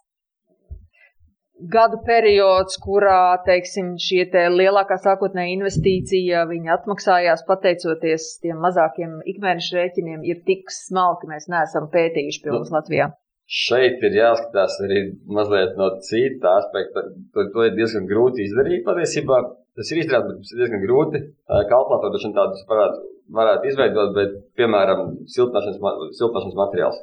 gadu 1.73 1.99
periods, 2.05 2.77
kurā 2.81 3.37
teiksim, 3.45 3.95
šie 4.01 4.25
te 4.31 4.43
lielākā 4.53 4.97
sākotnējā 5.01 5.55
investīcija 5.55 6.45
atmaksājās 6.75 7.45
pateicoties 7.47 8.27
tiem 8.43 8.59
mazākiem 8.63 9.19
ikmēneša 9.33 9.79
rēķiniem, 9.79 10.25
ir 10.27 10.43
tik 10.47 10.69
smalki, 10.73 11.29
mēs 11.31 11.49
neesam 11.51 11.89
pētījuši 11.93 12.43
mums 12.49 12.71
nu, 12.71 12.77
Latvijā. 12.77 13.09
Šeit 13.47 14.01
ir 14.03 14.17
jāskatās 14.17 14.75
arī 14.83 15.03
mazliet 15.31 15.77
no 15.79 15.93
cita 16.03 16.57
aspekta. 16.59 17.05
To, 17.33 17.45
to 17.53 17.63
ir 17.63 17.77
diezgan 17.77 18.09
grūti 18.09 18.43
izdarīt 18.43 18.83
patiesībā. 18.87 19.39
Tas 19.77 19.91
ir 19.93 20.01
izdarāms, 20.01 20.33
bet 20.33 20.41
tas 20.43 20.51
ir 20.51 20.63
diezgan 20.63 20.83
grūti. 20.83 21.21
Kalkulātori 21.69 22.17
taču 22.17 22.33
tādus 22.35 22.65
varētu, 22.67 22.99
varētu 23.37 23.69
izveidot, 23.71 24.11
bet, 24.17 24.35
piemēram, 24.59 25.13
siltināšanas, 25.31 25.79
siltināšanas 26.19 26.59
materiāls. 26.59 26.99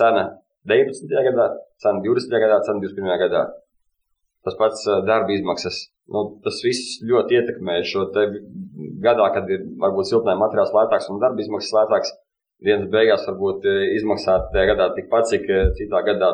Cena 0.00 0.24
19. 0.66 1.14
gadā, 1.28 1.46
cena 1.82 2.02
20. 2.04 2.40
gadā, 2.42 2.60
cena 2.66 2.82
21. 2.82 3.20
gadā. 3.24 3.44
Tas 4.46 4.56
pats 4.58 4.84
darba 5.06 5.34
izmaksas. 5.34 5.86
Nu, 6.14 6.22
tas 6.44 6.60
viss 6.62 7.00
ļoti 7.02 7.40
ietekmē 7.40 7.80
šo 7.86 8.04
gadā, 9.02 9.26
kad 9.34 9.50
ir 9.50 9.64
varbūt 9.82 10.10
siltinājuma 10.10 10.44
materiāls 10.44 10.74
lētāks 10.76 11.10
un 11.10 11.18
darba 11.22 11.42
izmaksas 11.42 11.74
lētāks. 11.74 12.14
Dienas 12.66 12.86
beigās 12.92 13.26
varbūt 13.28 13.66
izmaksāt 13.98 14.52
tajā 14.54 14.70
gadā 14.70 14.86
tikpat, 14.96 15.26
cik 15.32 15.50
citā 15.76 16.00
gadā 16.06 16.30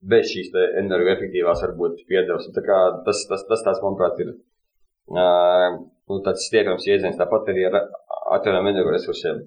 bez 0.00 0.30
šīs 0.30 0.54
energoefektīvās 0.84 1.64
varbūt 1.66 2.04
piedevas. 2.08 2.46
Tas, 2.54 3.24
tas, 3.28 3.44
tas 3.50 3.64
tās, 3.66 3.82
manuprāt, 3.82 4.22
ir 4.22 4.32
uh, 4.32 5.80
nu, 6.08 6.20
tāds 6.24 6.46
stieprams 6.46 6.86
iedziens. 6.88 7.18
Tāpat 7.18 7.50
arī 7.52 7.66
ar 7.68 7.80
atjaunojumiem 7.82 8.76
energoresursiem 8.76 9.42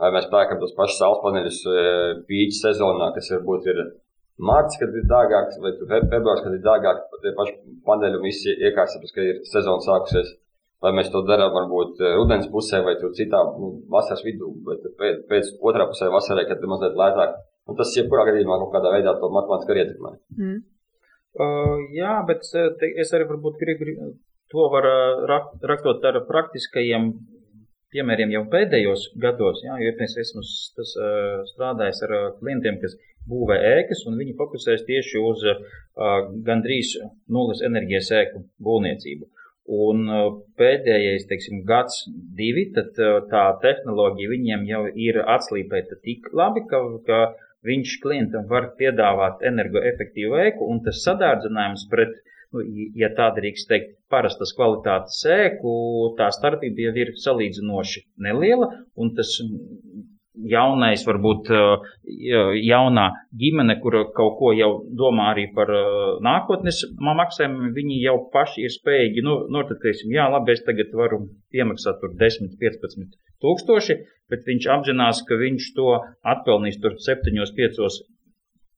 vai 0.00 0.10
mēs 0.14 0.28
pērkam 0.32 0.60
tos 0.60 0.74
pašus 0.76 1.00
saules 1.00 1.20
paneļus 1.24 1.58
e, 1.68 1.80
pīķa 2.28 2.58
sezonā, 2.58 3.10
kas 3.16 3.30
varbūt 3.34 3.68
ir 3.72 3.82
mārts, 4.50 4.78
kad 4.80 4.94
ir 4.96 5.08
dārgāks, 5.10 5.58
vai 5.62 5.74
februārs, 5.80 6.44
kad 6.44 6.56
ir 6.56 6.62
dārgāk, 6.64 7.02
tie 7.24 7.34
paši 7.36 7.56
paneļi 7.88 8.22
visi 8.24 8.54
iekārtas, 8.54 9.12
ka 9.14 9.26
ir 9.26 9.42
sezona 9.50 9.84
sākusies. 9.84 10.36
Vai 10.80 10.94
mēs 10.96 11.10
to 11.12 11.20
darām 11.28 11.52
varbūt 11.52 12.00
e, 12.00 12.14
rudens 12.16 12.48
pusē 12.48 12.80
vai 12.86 12.94
citā 12.96 13.42
nu, 13.60 13.74
vasaras 13.92 14.24
vidū, 14.24 14.48
bet 14.64 14.86
pēc, 14.96 15.18
pēc 15.28 15.50
otrā 15.60 15.84
pusē 15.90 16.08
vasarai, 16.12 16.46
kad 16.48 16.62
ir 16.62 16.72
mazliet 16.72 16.96
lētāk. 16.96 17.36
Un 17.68 17.76
tas, 17.76 17.92
jebkurā 17.94 18.24
gadījumā, 18.30 18.56
kaut 18.62 18.72
kādā 18.72 18.94
veidā 18.94 19.12
to 19.20 19.28
matemātiski 19.34 19.74
arī 19.74 19.82
ietekmē. 19.84 20.12
Mm. 20.38 20.56
Uh, 21.40 21.82
jā, 21.94 22.14
bet 22.26 22.48
te, 22.48 22.88
es 22.98 23.12
arī 23.14 23.28
varbūt 23.28 23.60
gribu 23.60 24.14
to 24.50 24.64
var 24.72 24.88
rak, 25.30 25.52
rakstot 25.62 26.02
ar 26.08 26.18
praktiskajiem 26.26 27.12
piemēriem 27.94 28.34
jau 28.34 28.44
pēdējos 28.52 29.08
gados, 29.22 29.62
jā, 29.66 29.76
jo 29.82 29.92
es 30.06 30.16
esmu 30.24 30.44
tas, 30.76 30.94
strādājis 31.52 32.02
ar 32.06 32.14
klientiem, 32.38 32.78
kas 32.82 32.96
būvē 33.30 33.58
ēkas, 33.74 34.04
un 34.08 34.18
viņi 34.20 34.36
fokusēs 34.38 34.86
tieši 34.88 35.20
uz 35.22 35.44
gandrīz 36.46 36.94
nulles 37.28 37.62
enerģijas 37.66 38.10
ēku 38.22 38.44
būvniecību. 38.66 39.28
Un 39.70 40.08
pēdējais, 40.58 41.28
teiksim, 41.30 41.60
gads, 41.66 42.02
divi, 42.38 42.66
tad 42.74 42.96
tā 43.30 43.44
tehnoloģija 43.62 44.32
viņiem 44.32 44.64
jau 44.66 44.80
ir 45.08 45.20
atslīpēta 45.36 46.00
tik 46.02 46.26
labi, 46.34 46.64
ka, 46.70 46.80
ka 47.06 47.20
viņš 47.68 48.00
klientam 48.02 48.48
var 48.50 48.72
piedāvāt 48.80 49.44
energoefektīvu 49.46 50.40
ēku, 50.46 50.66
un 50.72 50.82
tas 50.86 51.04
sadārdzinājums 51.04 51.86
pret 51.92 52.16
uh, 52.16 52.39
ja 52.98 53.10
tā 53.16 53.30
drīkst 53.36 53.68
teikt, 53.70 53.96
parastas 54.10 54.54
kvalitātes 54.56 55.20
sēku, 55.22 55.72
tā 56.18 56.30
starpība 56.34 56.88
jau 56.88 56.94
ir 56.98 57.12
salīdzinoši 57.24 58.06
neliela, 58.26 58.70
un 58.98 59.12
tas 59.14 59.36
jaunais, 60.50 61.02
varbūt 61.06 61.50
jaunā 62.64 63.06
ģimene, 63.40 63.76
kur 63.82 63.96
kaut 64.16 64.36
ko 64.38 64.52
jau 64.56 64.70
domā 64.96 65.30
arī 65.34 65.46
par 65.54 65.70
nākotnes 66.24 66.82
maksājumiem, 66.98 67.74
viņi 67.76 68.00
jau 68.04 68.16
paši 68.32 68.64
ir 68.66 68.74
spējīgi, 68.74 69.24
nu, 69.26 69.36
noteikti, 69.52 70.08
jā, 70.14 70.28
labi, 70.32 70.56
es 70.56 70.64
tagad 70.66 70.94
varu 70.96 71.24
piemaksāt 71.54 72.00
tur 72.02 72.14
10, 72.20 72.54
15 72.60 73.18
tūkstoši, 73.44 73.98
bet 74.30 74.46
viņš 74.48 74.70
apzinās, 74.76 75.22
ka 75.28 75.38
viņš 75.40 75.70
to 75.76 75.92
atpelnīs 76.34 76.80
tur 76.82 76.96
7, 76.98 77.36
5 77.60 77.84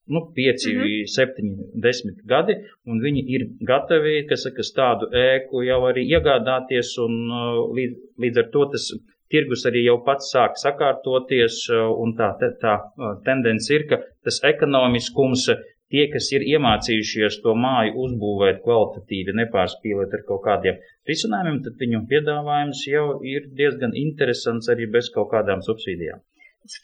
nu, 0.08 0.20
5, 0.34 0.66
mm 0.66 0.80
-hmm. 0.80 1.06
7, 1.06 1.56
10 1.74 2.26
gadi, 2.26 2.54
un 2.86 3.00
viņi 3.00 3.22
ir 3.34 3.42
gatavi, 3.70 4.26
kas 4.28 4.42
saka, 4.42 4.62
tādu 4.76 5.04
ēku 5.14 5.62
jau 5.66 5.80
arī 5.90 6.02
iegādāties, 6.14 6.98
un 7.06 7.12
uh, 7.30 7.70
līdz, 7.76 7.94
līdz 8.22 8.38
ar 8.42 8.48
to 8.52 8.64
tas 8.72 8.84
tirgus 9.30 9.66
arī 9.66 9.84
jau 9.84 9.98
pats 10.04 10.32
sāk 10.34 10.58
sakārtoties, 10.64 11.54
uh, 11.70 11.90
un 12.02 12.16
tā, 12.18 12.34
tā, 12.40 12.48
tā 12.64 12.74
uh, 12.82 13.14
tendence 13.24 13.74
ir, 13.74 13.86
ka 13.90 13.96
tas 14.24 14.40
ekonomiskums, 14.52 15.46
tie, 15.92 16.04
kas 16.12 16.32
ir 16.32 16.42
iemācījušies 16.54 17.40
to 17.44 17.54
māju 17.64 17.94
uzbūvēt 18.04 18.62
kvalitatīvi, 18.64 19.36
nepārspīlēt 19.40 20.18
ar 20.18 20.22
kaut 20.28 20.42
kādiem 20.48 20.76
risinājumiem, 21.10 21.62
tad 21.64 21.74
viņu 21.82 22.04
piedāvājums 22.12 22.84
jau 22.88 23.06
ir 23.34 23.48
diezgan 23.60 23.92
interesants 24.04 24.68
arī 24.72 24.88
bez 24.96 25.10
kaut 25.14 25.30
kādām 25.34 25.60
subsīdijām. 25.68 26.20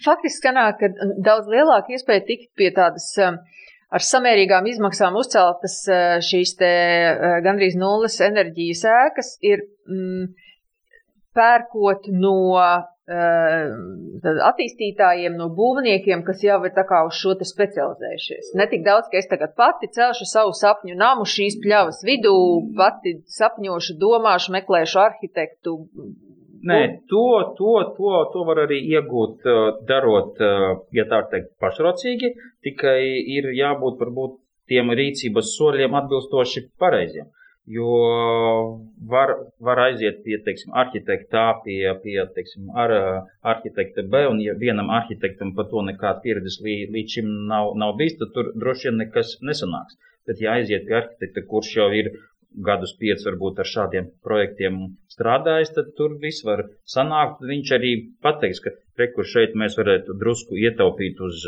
Faktiski 0.04 0.48
sanāk, 0.48 0.80
ka 0.80 1.08
daudz 1.22 1.48
lielāka 1.50 1.94
iespēja 1.94 2.24
tikt 2.26 2.50
pie 2.58 2.72
tādas 2.74 3.06
um, 3.22 3.38
ar 3.94 4.04
samērīgām 4.04 4.66
izmaksām 4.72 5.16
uzceltas 5.20 5.80
uh, 5.90 6.18
šīs 6.24 6.56
te 6.58 6.72
uh, 7.12 7.38
gandrīz 7.46 7.78
nulles 7.78 8.18
enerģijas 8.24 8.84
ēkas 8.90 9.36
ir 9.46 9.62
mm, 9.86 10.28
pērkot 11.38 12.10
no 12.10 12.36
uh, 12.58 12.82
attīstītājiem, 14.48 15.36
no 15.38 15.48
būvniekiem, 15.56 16.24
kas 16.26 16.42
jau 16.44 16.58
ir 16.66 16.74
uz 16.74 17.16
šo 17.16 17.34
te 17.38 17.46
specializējušies. 17.48 18.52
Ne 18.58 18.66
tik 18.68 18.84
daudz, 18.84 19.08
ka 19.08 19.16
es 19.20 19.30
tagad 19.30 19.54
pati 19.56 19.88
celšu 19.94 20.26
savu 20.28 20.52
sapņu 20.52 20.98
namu 20.98 21.24
šīs 21.24 21.56
pļavas 21.64 22.02
vidū, 22.04 22.34
pati 22.76 23.20
sapņošu, 23.38 23.96
domāšu, 24.02 24.52
meklēšu 24.58 25.00
arhitektu, 25.06 25.78
Nē, 26.66 26.78
to, 27.10 27.54
to, 27.58 27.72
to, 27.96 28.12
to 28.32 28.42
var 28.48 28.64
arī 28.64 28.80
iegūt, 28.90 29.46
darot, 29.86 30.40
ja 30.96 31.04
tā 31.10 31.20
teikt, 31.30 31.52
pašrocīgi, 31.62 32.32
tikai 32.66 32.98
ir 33.36 33.50
jābūt 33.54 34.00
varbūt 34.02 34.38
tiem 34.68 34.90
rīcības 34.98 35.52
soļiem 35.56 35.94
atbilstoši 36.00 36.64
pareiziem. 36.82 37.28
Jo 37.68 37.88
var, 39.12 39.34
var 39.60 39.80
aiziet 39.82 40.22
pie, 40.24 40.38
teiksim, 40.44 40.72
arhitekta 40.82 41.42
A, 41.50 41.56
pie, 41.64 41.82
pie 42.02 42.16
teiksim, 42.34 42.70
ar, 42.72 42.94
arhitekta 43.52 44.06
B, 44.08 44.22
un 44.30 44.40
ja 44.40 44.54
vienam 44.56 44.88
arhitektam 44.98 45.52
par 45.56 45.68
to 45.72 45.82
nekāda 45.84 46.22
pieredzes 46.24 46.62
līdz, 46.64 46.94
līdz 46.94 47.16
šim 47.18 47.28
nav, 47.50 47.74
nav 47.82 47.92
bijis, 48.00 48.16
tad 48.22 48.32
tur 48.36 48.48
droši 48.56 48.88
vien 48.88 49.02
nekas 49.04 49.36
nesanāks. 49.44 50.00
Bet, 50.28 50.40
ja 50.40 50.56
aiziet 50.56 50.88
pie 50.88 50.96
arhitekta, 51.02 51.44
kurš 51.50 51.74
jau 51.76 51.90
ir 52.00 52.08
gadus 52.64 52.94
piecus 52.98 53.26
varbūt 53.28 53.60
ar 53.62 53.68
šādiem 53.68 54.10
projektiem 54.24 54.80
strādājis, 55.12 55.72
tad 55.76 55.92
tur 55.98 56.16
viss 56.22 56.44
var 56.46 56.64
sanākt. 56.88 57.42
Viņš 57.44 57.72
arī 57.76 57.92
pateiks, 58.24 58.62
ka 58.64 58.72
rekur 58.98 59.26
šeit 59.28 59.54
mēs 59.58 59.76
varētu 59.78 60.16
drusku 60.18 60.58
ietaupīt 60.58 61.20
uz 61.22 61.44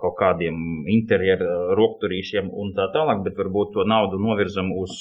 kaut 0.00 0.16
kādiem 0.18 0.84
interjeru 0.90 1.74
rokturīšiem 1.78 2.50
un 2.52 2.72
tā 2.76 2.86
tālāk, 2.94 3.22
bet 3.26 3.38
varbūt 3.40 3.72
to 3.74 3.86
naudu 3.88 4.20
novirzam 4.22 4.70
uz 4.78 5.00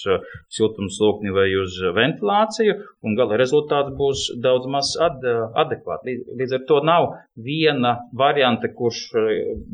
siltumslūkni 0.53 1.33
vai 1.35 1.49
uz 1.59 1.77
ventilāciju, 1.97 2.77
un 3.03 3.17
gala 3.19 3.37
rezultāts 3.41 3.93
būs 3.99 4.25
daudz 4.43 4.69
maz 4.73 4.93
ad, 5.01 5.21
adekvāti. 5.65 6.17
Līdz 6.39 6.57
ar 6.59 6.67
to 6.69 6.81
nav 6.87 7.09
viena 7.35 7.97
varianta, 8.17 8.71
kurš 8.73 9.05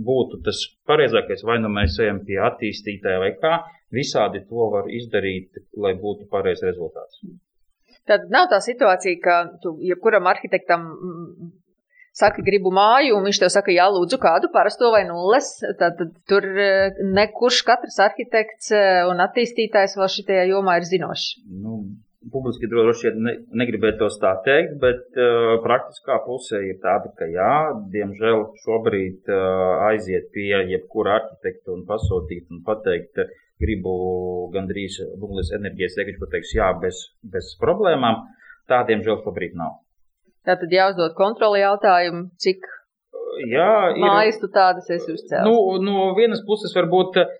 būtu 0.09 0.41
tas 0.45 0.65
pareizākais, 0.89 1.45
vai 1.47 1.59
nu 1.63 1.71
mēs 1.71 1.99
ejam 2.03 2.23
pie 2.25 2.41
attīstītāja 2.49 3.23
vai 3.23 3.35
kā. 3.39 3.59
Visādi 3.95 4.43
to 4.49 4.67
var 4.73 4.89
izdarīt, 4.93 5.63
lai 5.77 5.95
būtu 5.97 6.27
pareizs 6.29 6.65
rezultāts. 6.65 7.23
Tad 8.09 8.29
nav 8.33 8.49
tā 8.51 8.59
situācija, 8.61 9.17
ka 9.23 9.39
tu 9.63 9.75
jebkuram 9.85 10.29
arhitektam 10.29 10.85
saki, 12.19 12.43
gribu 12.45 12.71
māju, 12.73 13.15
un 13.17 13.27
viņš 13.27 13.39
tev 13.43 13.51
saka, 13.53 13.73
jā, 13.73 13.87
lūdzu, 13.93 14.19
kādu 14.21 14.51
parasto 14.53 14.91
vai 14.93 15.05
nulles. 15.07 15.51
Tad, 15.79 16.01
tur 16.29 16.45
eh, 16.49 16.99
nekurš 17.17 17.63
katrs 17.67 17.99
arhitekts 18.05 18.73
eh, 18.75 19.01
un 19.09 19.23
attīstītājs 19.25 19.97
vēl 19.99 20.13
šitajā 20.17 20.45
jomā 20.51 20.79
ir 20.79 20.87
zinošs. 20.89 21.27
Nu, 21.63 21.81
publiski 22.33 22.69
droši 22.71 23.09
vien 23.09 23.21
ne, 23.25 23.35
negribētu 23.61 24.01
tos 24.03 24.17
tā 24.21 24.33
teikt, 24.45 24.75
bet 24.81 25.05
uh, 25.15 25.53
praktiskā 25.63 26.17
pusē 26.25 26.59
ir 26.67 26.79
tāda, 26.83 27.13
ka 27.15 27.29
jā, 27.31 27.53
diemžēl 27.93 28.43
šobrīd 28.65 29.31
uh, 29.31 29.85
aiziet 29.87 30.27
pie 30.35 30.51
jebkura 30.73 31.15
arhitekta 31.21 31.71
un 31.77 31.85
pasūtīt 31.87 32.51
un 32.51 32.59
pateikt, 32.67 33.23
uh, 33.23 33.31
gribu 33.59 33.93
gandrīz 34.53 34.99
nulles 35.19 35.51
enerģijas 35.55 35.97
ieguļu, 35.99 36.19
kur 36.21 36.31
teiks 36.33 36.55
jā, 36.55 36.69
bez, 36.81 37.03
bez 37.23 37.53
problēmām. 37.61 38.23
Tādiem 38.69 39.01
žēl 39.05 39.21
šobrīd 39.25 39.55
nav. 39.57 39.79
Tātad 40.47 40.71
jāuzdod 40.73 41.15
kontroli 41.17 41.63
jautājumu, 41.63 42.29
cik 42.39 42.63
jā, 43.49 43.71
ir, 43.95 44.01
mājas 44.03 44.39
tu 44.41 44.49
tādas 44.53 44.89
esi 44.93 45.13
uzcēlis. 45.15 45.45
Nu, 45.45 45.79
no 45.83 46.11
vienas 46.17 46.41
puses 46.47 46.73
varbūt 46.77 47.19
uh, 47.21 47.31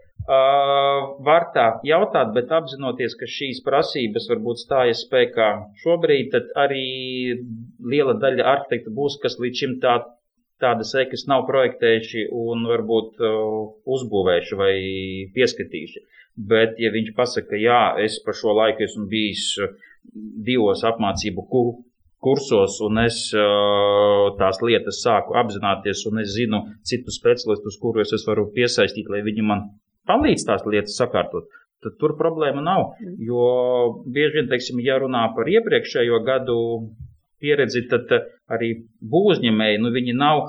var 1.26 1.50
tā 1.56 1.68
jautāt, 1.88 2.34
bet 2.36 2.52
apzinoties, 2.54 3.16
ka 3.20 3.30
šīs 3.30 3.64
prasības 3.66 4.28
varbūt 4.34 4.64
stājas 4.66 5.06
spēkā 5.06 5.50
šobrīd, 5.84 6.32
tad 6.36 6.52
arī 6.66 6.86
liela 7.94 8.18
daļa 8.20 8.48
arhitektu 8.56 8.94
būs, 8.96 9.20
kas 9.24 9.40
līdz 9.42 9.64
šim 9.64 9.78
tā 9.84 10.00
tādas 10.62 10.94
ekas 11.02 11.26
nav 11.32 11.46
projektējuši 11.50 12.30
un 12.36 12.66
varbūt 12.70 13.22
uh, 13.24 13.60
uzbūvējuši 13.96 14.60
vai 14.60 14.74
pieskatījuši. 15.36 16.06
Bet, 16.50 16.78
ja 16.80 16.92
viņš 16.94 17.14
pasaka, 17.18 17.58
jā, 17.60 17.82
es 18.04 18.20
par 18.24 18.38
šo 18.38 18.56
laiku 18.56 18.86
esmu 18.86 19.08
bijis 19.12 19.52
uh, 19.60 19.74
divos 20.46 20.84
apmācību 20.88 21.46
kursos, 22.20 22.80
un 22.84 23.00
es 23.06 23.22
uh, 23.36 24.30
tās 24.40 24.60
lietas 24.64 25.02
sāku 25.04 25.38
apzināties, 25.40 26.04
un 26.10 26.24
es 26.24 26.34
zinu 26.36 26.64
citus 26.88 27.20
specialistus, 27.20 27.80
kurus 27.80 28.14
es 28.16 28.26
varu 28.28 28.50
piesaistīt, 28.56 29.08
lai 29.12 29.24
viņi 29.26 29.46
man 29.46 29.70
palīdz 30.10 30.46
tās 30.48 30.66
lietas 30.68 30.98
sakārtot, 31.00 31.48
tad 31.84 31.96
tur 32.02 32.16
problēma 32.20 32.64
nav. 32.66 32.94
Mm. 33.00 33.16
Jo 33.24 33.44
bieži 34.06 34.40
vien, 34.40 34.50
teiksim, 34.52 34.82
ja 34.84 35.00
runā 35.00 35.30
par 35.36 35.48
iepriekšējo 35.52 36.20
gadu 36.28 36.60
pieredzi, 37.42 37.86
tad 37.92 38.12
uh, 38.16 38.26
arī 38.54 38.74
būvniecēji, 39.14 39.80
nu, 39.84 39.94
nav 40.18 40.44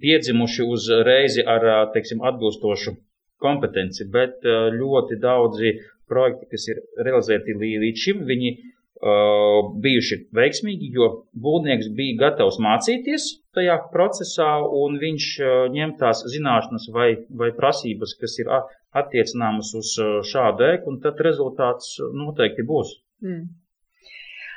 piedzimuši 0.00 0.68
uzreiz 0.68 1.40
ar 1.48 1.66
teiksim, 1.94 2.20
atbilstošu 2.28 2.94
kompetenci, 3.40 4.06
bet 4.12 4.44
ļoti 4.44 5.18
daudzi 5.20 5.72
projekti, 6.08 6.48
kas 6.52 6.68
ir 6.68 6.80
realizēti 7.06 7.56
līdz 7.56 8.02
šim, 8.04 8.20
viņi 8.28 8.50
uh, 8.52 9.72
bijuši 9.84 10.20
veiksmīgi, 10.36 10.90
jo 10.98 11.08
būvnieks 11.46 11.90
bija 11.96 12.18
gatavs 12.26 12.60
mācīties 12.60 13.30
tajā 13.56 13.78
procesā, 13.92 14.50
un 14.84 15.00
viņš 15.00 15.28
uh, 15.40 15.56
ņem 15.74 15.96
tās 16.00 16.24
zināšanas 16.34 16.88
vai, 16.94 17.10
vai 17.32 17.50
prasības, 17.56 18.16
kas 18.20 18.38
ir 18.44 18.52
attiecināmas 18.94 19.72
uz 19.80 19.96
šādu 20.30 20.68
ēku, 20.70 20.92
un 20.92 21.02
tad 21.04 21.20
rezultāts 21.24 21.96
noteikti 22.14 22.68
būs. 22.68 22.98
Mm. 23.24 23.48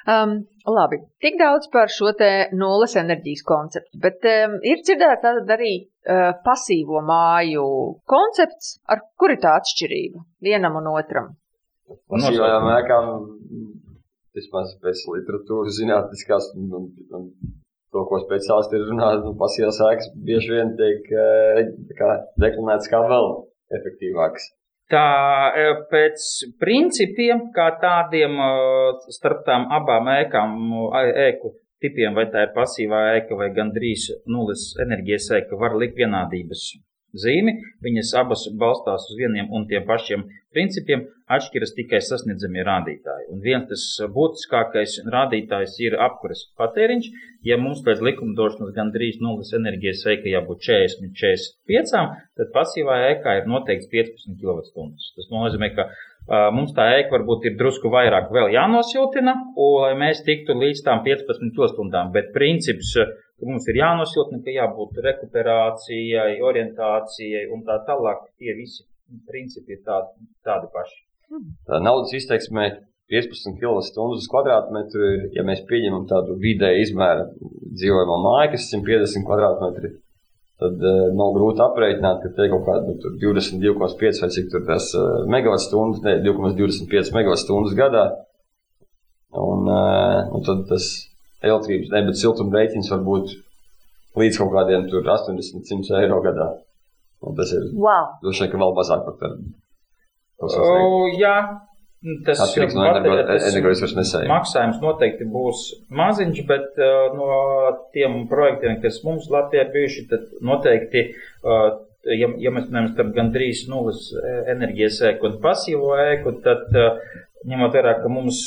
Um, 0.07 0.37
labi, 0.63 1.01
tik 1.19 1.35
daudz 1.39 1.67
par 1.71 1.91
šo 1.91 2.13
te 2.15 2.29
nulles 2.55 2.93
enerģijas 2.99 3.41
konceptu, 3.47 3.99
bet 4.03 4.23
um, 4.31 4.53
ir 4.63 4.79
dzirdēts 4.79 5.27
arī 5.55 5.71
uh, 5.83 6.29
pasīvo 6.45 7.01
māju 7.03 7.65
koncepts, 8.07 8.77
ar 8.87 9.03
kur 9.19 9.33
ir 9.35 9.41
tā 9.43 9.57
atšķirība 9.59 10.23
vienam 10.47 10.79
un 10.79 10.87
otram. 10.93 11.33
Pasīvajām 12.13 12.69
ēkām, 12.77 13.11
vismaz 14.37 14.71
pēc 14.83 15.03
literatūras 15.11 15.75
zinātniskās 15.81 16.53
un, 16.55 16.71
un, 16.79 16.87
un 17.19 17.27
to, 17.91 18.05
ko 18.07 18.21
speciālisti 18.23 18.79
ir 18.79 18.87
runājuši, 18.87 19.25
nu, 19.25 19.35
pasīvās 19.43 19.81
ēkas 19.89 20.11
bieži 20.29 20.55
vien 20.55 20.71
tiek 20.79 21.11
kā, 21.99 22.13
deklinētas 22.45 22.91
kā 22.91 23.03
vēl 23.11 23.29
efektīvākas. 23.79 24.53
Tā 24.87 25.07
e, 25.51 25.63
pēc 25.91 26.25
principiem, 26.63 27.49
kā 27.55 27.67
tādiem 27.81 28.37
e, 28.39 28.51
starp 29.11 29.43
tām 29.47 29.67
abām 29.75 30.07
ēkām, 30.13 30.53
ēku 31.27 31.51
tipiem, 31.83 32.15
vai 32.15 32.29
tā 32.31 32.45
ir 32.47 32.53
pasīvā 32.55 33.01
ēka 33.17 33.35
vai 33.39 33.49
gandrīz 33.55 34.07
nulles 34.31 34.69
enerģijas 34.83 35.31
ēka, 35.41 35.59
var 35.59 35.75
likt 35.81 35.99
vienādības 35.99 36.69
zīmi. 37.15 37.53
Viņas 37.83 38.13
abas 38.21 38.47
balstās 38.59 39.07
uz 39.11 39.19
vieniem 39.19 39.51
un 39.53 39.67
tiem 39.69 39.85
pašiem 39.87 40.25
principiem, 40.55 41.05
atšķiras 41.29 41.73
tikai 41.77 41.99
sasniedzamie 42.01 42.63
rādītāji. 42.65 43.27
Un 43.33 43.41
viens 43.43 43.67
tas 43.69 43.83
būtiskākais 44.15 44.97
rādītājs 45.13 45.75
ir 45.83 45.97
apkures 46.01 46.47
patēriņš. 46.59 47.09
Ja 47.47 47.59
mums 47.61 47.83
pēc 47.85 48.01
likumdošanas 48.03 48.73
gandrīz 48.75 49.19
nulles 49.23 49.53
enerģijas 49.55 50.05
ēka 50.13 50.31
jābūt 50.31 50.63
40 50.67 51.13
45, 51.21 52.05
tad 52.39 52.53
pasīvā 52.55 52.99
ēkā 53.11 53.39
ir 53.41 53.49
noteikts 53.51 53.91
15 53.91 54.39
kWh. 54.41 54.87
Tas 55.17 55.29
nozīmē, 55.33 55.71
ka 55.77 55.89
mums 56.55 56.73
tā 56.75 56.89
ēka 56.97 57.15
varbūt 57.17 57.47
ir 57.47 57.59
drusku 57.59 57.91
vairāk 57.93 58.31
vēl 58.33 58.51
jānosiltina, 58.55 59.35
un, 59.55 59.71
lai 59.83 59.93
mēs 59.99 60.23
tiktu 60.27 60.57
līdz 60.57 60.83
tām 60.87 61.05
15 61.05 61.53
kWh. 61.55 62.03
Bet 62.15 62.33
princips 62.35 62.95
ka 63.37 63.49
mums 63.49 63.67
ir 63.69 63.79
jānosiltina, 63.81 64.41
ka 64.45 64.55
jābūt 64.55 65.01
rekuperācijai, 65.05 66.39
orientācijai 66.49 67.45
un 67.53 67.63
tā 67.67 67.79
tālāk. 67.87 68.25
Tie 68.41 68.55
visi 68.57 68.85
principi 69.29 69.77
ir 69.77 69.83
tādi, 69.85 70.27
tādi 70.47 70.69
paši. 70.73 70.99
Tā 71.67 71.79
naudas 71.83 72.15
izteiksmē 72.17 72.67
15 73.11 73.55
kWh 73.59 74.17
uz 74.17 74.27
kvadrātmetru, 74.31 75.11
ja 75.35 75.45
mēs 75.47 75.63
pieņemam 75.69 76.07
tādu 76.09 76.35
vidēju 76.43 76.83
izmēru 76.83 77.29
dzīvojamo 77.77 78.17
māju, 78.25 78.51
kas 78.55 78.67
ir 78.67 78.81
150 78.81 79.27
km2, 79.27 79.91
tad 80.63 80.83
uh, 80.83 81.01
nav 81.15 81.35
grūti 81.37 81.63
aprēķināt, 81.63 82.23
ka 82.23 82.31
te 82.35 82.47
kaut 82.51 82.65
kāda 82.67 82.89
nu, 82.89 83.13
22,5 83.21 84.23
vai 84.23 84.31
cik 84.35 84.49
tur 84.51 84.65
tas 84.67 84.89
uh, 84.97 85.21
megawattstundas, 85.31 86.01
ne 86.03 86.17
2,25 86.25 87.13
megawattstundas 87.15 87.77
gadā. 87.77 88.07
Un, 89.37 89.67
uh, 89.69 90.27
un 90.33 90.43
tad 90.47 90.65
tas 90.71 90.89
elektrības, 91.45 91.91
ne, 91.93 92.03
bet 92.09 92.19
siltuma 92.19 92.57
rēķins 92.57 92.91
var 92.93 93.03
būt 93.05 93.35
līdz 94.17 94.41
kaut 94.41 94.53
kādiem 94.55 94.87
80-100 94.89 96.01
eiro 96.01 96.21
gadā. 96.25 96.49
Un 97.25 97.37
tas 97.37 97.51
ir 97.53 97.69
wow. 97.73 98.11
droši 98.21 98.45
vien, 98.45 98.51
ka 98.51 98.61
vēl 98.61 98.75
mazāk 98.77 99.05
par 99.05 99.17
tādu. 99.21 99.47
Oh, 100.37 101.07
jā, 101.17 101.37
Tas 102.25 102.39
Atkarīgs 102.43 102.75
no 102.77 102.83
energoresursu 102.85 104.19
maksājums 104.29 104.77
noteikti 104.83 105.25
būs 105.33 105.63
maziņš, 105.97 106.41
bet 106.45 106.77
uh, 106.77 107.15
no 107.17 107.29
tiem 107.95 108.19
projektiem, 108.29 108.77
kas 108.83 108.99
mums 109.05 109.25
Latvijā 109.33 109.65
bijuši, 109.73 110.03
tad 110.11 110.27
noteikti, 110.45 111.07
uh, 111.41 111.71
ja, 112.05 112.29
ja 112.37 112.53
mēs 112.53 112.69
runājam 112.69 112.91
starp 112.91 113.09
gandrīz 113.17 113.63
nulles 113.71 114.11
e, 114.13 114.35
enerģijas 114.53 115.01
ēku 115.09 115.27
un 115.31 115.39
pasīvo 115.41 115.97
ēku, 116.03 116.37
tad 116.45 116.69
uh, 116.77 117.01
ņemot 117.47 117.75
vērā, 117.75 117.93
ka 118.01 118.11
mums 118.11 118.39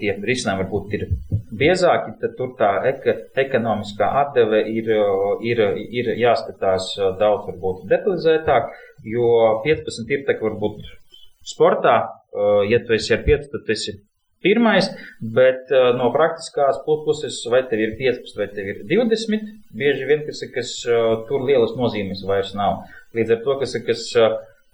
tie 0.00 0.14
risinājumi 0.16 0.64
varbūt 0.64 0.94
ir 0.96 1.06
biezāki, 1.58 2.14
tad 2.20 2.36
tur 2.38 2.54
tā 2.58 2.70
eka, 2.90 3.14
ekonomiskā 3.44 4.08
atdeve 4.22 4.62
ir, 4.72 4.92
ir, 5.44 5.64
ir 6.00 6.12
jāskatās 6.20 6.94
daudz 7.20 7.48
varbūt 7.50 7.84
detalizētāk, 7.90 8.70
jo 9.04 9.32
15 9.66 10.14
ir 10.16 10.24
tā, 10.28 10.38
ka 10.38 10.48
varbūt 10.48 10.86
sportā 11.48 11.98
ja 12.68 12.78
tu 12.86 12.92
esi 12.92 13.14
ar 13.14 13.24
5, 13.24 13.48
tad 13.52 13.72
esi 13.72 13.94
pirmais, 14.44 14.88
bet 15.34 15.72
no 15.98 16.10
praktiskās 16.14 16.78
puses, 16.86 17.40
vai 17.50 17.64
tev 17.70 17.82
ir 17.82 17.96
15 17.98 18.38
vai 18.38 18.48
tev 18.52 18.70
ir 18.72 18.84
20, 18.90 19.48
bieži 19.74 20.06
vien, 20.08 20.22
kas, 20.26 20.44
kas 20.54 20.74
tur 21.28 21.46
lielas 21.48 21.74
nozīmes 21.78 22.22
vairs 22.28 22.54
nav. 22.58 22.84
Līdz 23.16 23.34
ar 23.34 23.42
to, 23.44 23.58
kas, 23.62 23.74
kas 23.86 24.04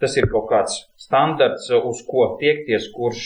tas 0.05 0.17
ir 0.21 0.29
kaut 0.33 0.47
kāds 0.51 0.77
standarts, 1.01 1.71
uz 1.73 2.03
ko 2.09 2.27
tiekties, 2.41 2.91
kurš 2.93 3.25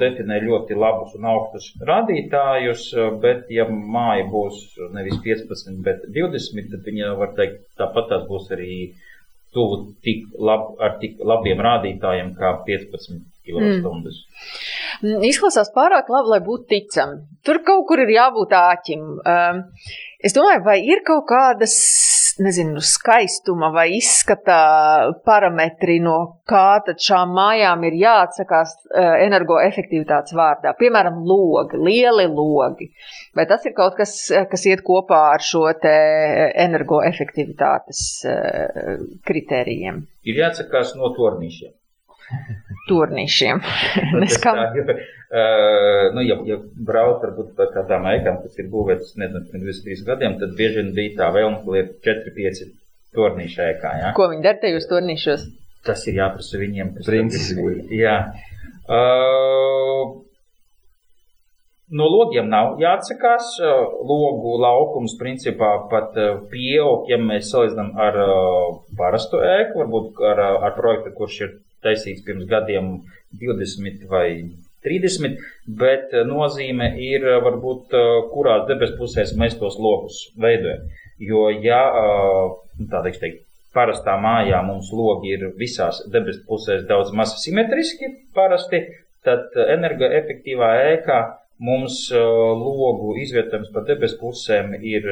definē 0.00 0.40
ļoti 0.46 0.78
labus 0.80 1.14
un 1.18 1.28
augstus 1.28 1.70
rādītājus, 1.92 2.88
bet 3.22 3.52
ja 3.52 3.68
māja 3.68 4.26
būs 4.32 4.64
nevis 4.96 5.20
15, 5.26 5.78
bet 5.84 6.08
20, 6.16 6.72
tad 6.72 6.90
viņa 6.90 7.14
var 7.20 7.36
teikt, 7.36 7.62
tāpat 7.80 8.10
tās 8.14 8.26
būs 8.28 8.50
arī 8.56 8.74
tuvu 9.54 9.80
tik 10.04 10.28
lab, 10.38 10.76
ar 10.82 10.96
tik 11.02 11.18
labiem 11.26 11.60
rādītājiem 11.64 12.34
kā 12.38 12.52
15 12.66 13.24
kWh. 13.46 14.12
Mm. 15.02 15.24
Izklausās 15.26 15.72
pārāk 15.74 16.10
labi, 16.12 16.34
lai 16.34 16.40
būtu 16.44 16.68
ticami. 16.70 17.24
Tur 17.46 17.62
kaut 17.66 17.86
kur 17.88 18.02
ir 18.04 18.12
jābūt 18.14 18.54
āķim. 18.56 19.06
Um, 19.18 19.62
es 20.22 20.36
domāju, 20.36 20.62
vai 20.66 20.78
ir 20.86 21.02
kaut 21.06 21.26
kādas, 21.30 21.74
nezinu, 22.42 22.80
skaistuma 22.84 23.70
vai 23.74 23.86
izskata 23.96 24.58
parametri, 25.26 25.98
no 26.04 26.16
kā 26.48 26.80
šām 27.06 27.34
mājām 27.36 27.84
ir 27.88 27.98
jāatsakās 28.00 28.76
uh, 28.90 29.16
energoefektivitātes 29.26 30.36
vārdā. 30.36 30.74
Piemēram, 30.78 31.20
logi, 31.26 31.80
lieli 31.80 32.28
logi. 32.30 32.90
Vai 33.36 33.46
tas 33.50 33.66
ir 33.68 33.74
kaut 33.76 33.98
kas, 33.98 34.14
kas 34.50 34.66
iet 34.70 34.84
kopā 34.86 35.20
ar 35.34 35.44
šo 35.44 35.66
te 35.82 35.96
energoefektivitātes 36.66 38.06
uh, 38.28 39.04
kritērijiem? 39.26 40.04
Ir 40.28 40.42
jāatsakās 40.44 40.96
no 40.98 41.12
tornīšiem 41.16 41.79
turnīšiem. 42.88 43.62
Neskam... 44.22 44.60
Uh, 45.30 46.08
nu, 46.16 46.24
ja, 46.26 46.40
ja 46.48 46.56
brauc 46.58 47.20
varbūt 47.22 47.52
par 47.58 47.68
kādām 47.74 48.08
ēkām, 48.10 48.40
kas 48.42 48.58
ir 48.58 48.66
būvētas, 48.72 49.12
nezinu, 49.20 49.44
pirms 49.52 49.82
23 49.84 50.06
gadiem, 50.08 50.38
tad 50.40 50.56
bieži 50.58 50.80
vien 50.80 50.90
bija 50.96 51.12
tā 51.20 51.28
vēlme, 51.36 51.60
ka 51.62 51.76
ir 51.78 51.92
4-5 52.02 52.64
turnīši 53.14 53.60
ēkā. 53.68 53.92
Ja? 54.00 54.10
Ko 54.16 54.26
viņi 54.32 54.42
dara 54.48 54.58
tajos 54.64 54.88
turnīšos? 54.90 55.46
Tas 55.86 56.02
ir 56.10 56.18
jāprasa 56.18 56.58
viņiem. 56.60 56.96
Princis. 57.06 57.52
Jā. 57.94 58.16
Uh, 58.90 60.18
No 61.90 62.06
logiem 62.06 62.46
nav 62.46 62.76
jāatsakās. 62.78 63.56
Logu 64.06 64.52
laukums 64.62 65.16
principā 65.18 65.72
pat 65.90 66.14
pieaug, 66.52 67.08
ja 67.10 67.18
mēs 67.18 67.50
salīdzinām 67.50 67.90
ar 67.98 68.18
parastu 68.98 69.40
ēku, 69.42 69.80
varbūt 69.82 70.22
ar, 70.30 70.42
ar 70.68 70.76
projektu, 70.76 71.10
kurš 71.16 71.40
ir 71.46 71.56
taisīts 71.84 72.24
pirms 72.26 72.48
gadiem 72.50 72.98
20 73.40 74.08
vai 74.10 74.26
30, 74.84 75.36
bet 75.80 76.14
eh, 76.14 76.24
nozīme 76.28 76.94
ir 77.02 77.26
eh, 77.26 77.38
varbūt, 77.44 77.92
eh, 77.92 78.08
kurās 78.32 78.66
debes 78.70 78.94
pusēs 78.98 79.34
mēs 79.38 79.58
tos 79.60 79.78
lokus 79.80 80.22
veidojam. 80.40 80.88
Jo, 81.20 81.50
ja 81.52 81.82
tā 82.88 83.02
teikt, 83.04 83.42
parastā 83.76 84.14
mājā 84.16 84.62
mums 84.64 84.88
logi 84.96 85.34
ir 85.34 85.50
visās 85.60 85.98
debesu 86.08 86.40
pusēs 86.48 86.86
daudz 86.88 87.12
maz 87.12 87.34
simetriski 87.42 88.08
parasti, 88.32 88.80
tad 89.20 89.52
energoefektīvā 89.52 90.70
ēkā 90.94 91.18
mums 91.60 91.96
logu 92.12 93.14
izvietojums 93.20 93.68
pa 93.74 93.82
debesu 93.84 94.16
pusēm 94.20 94.72
ir 94.80 95.06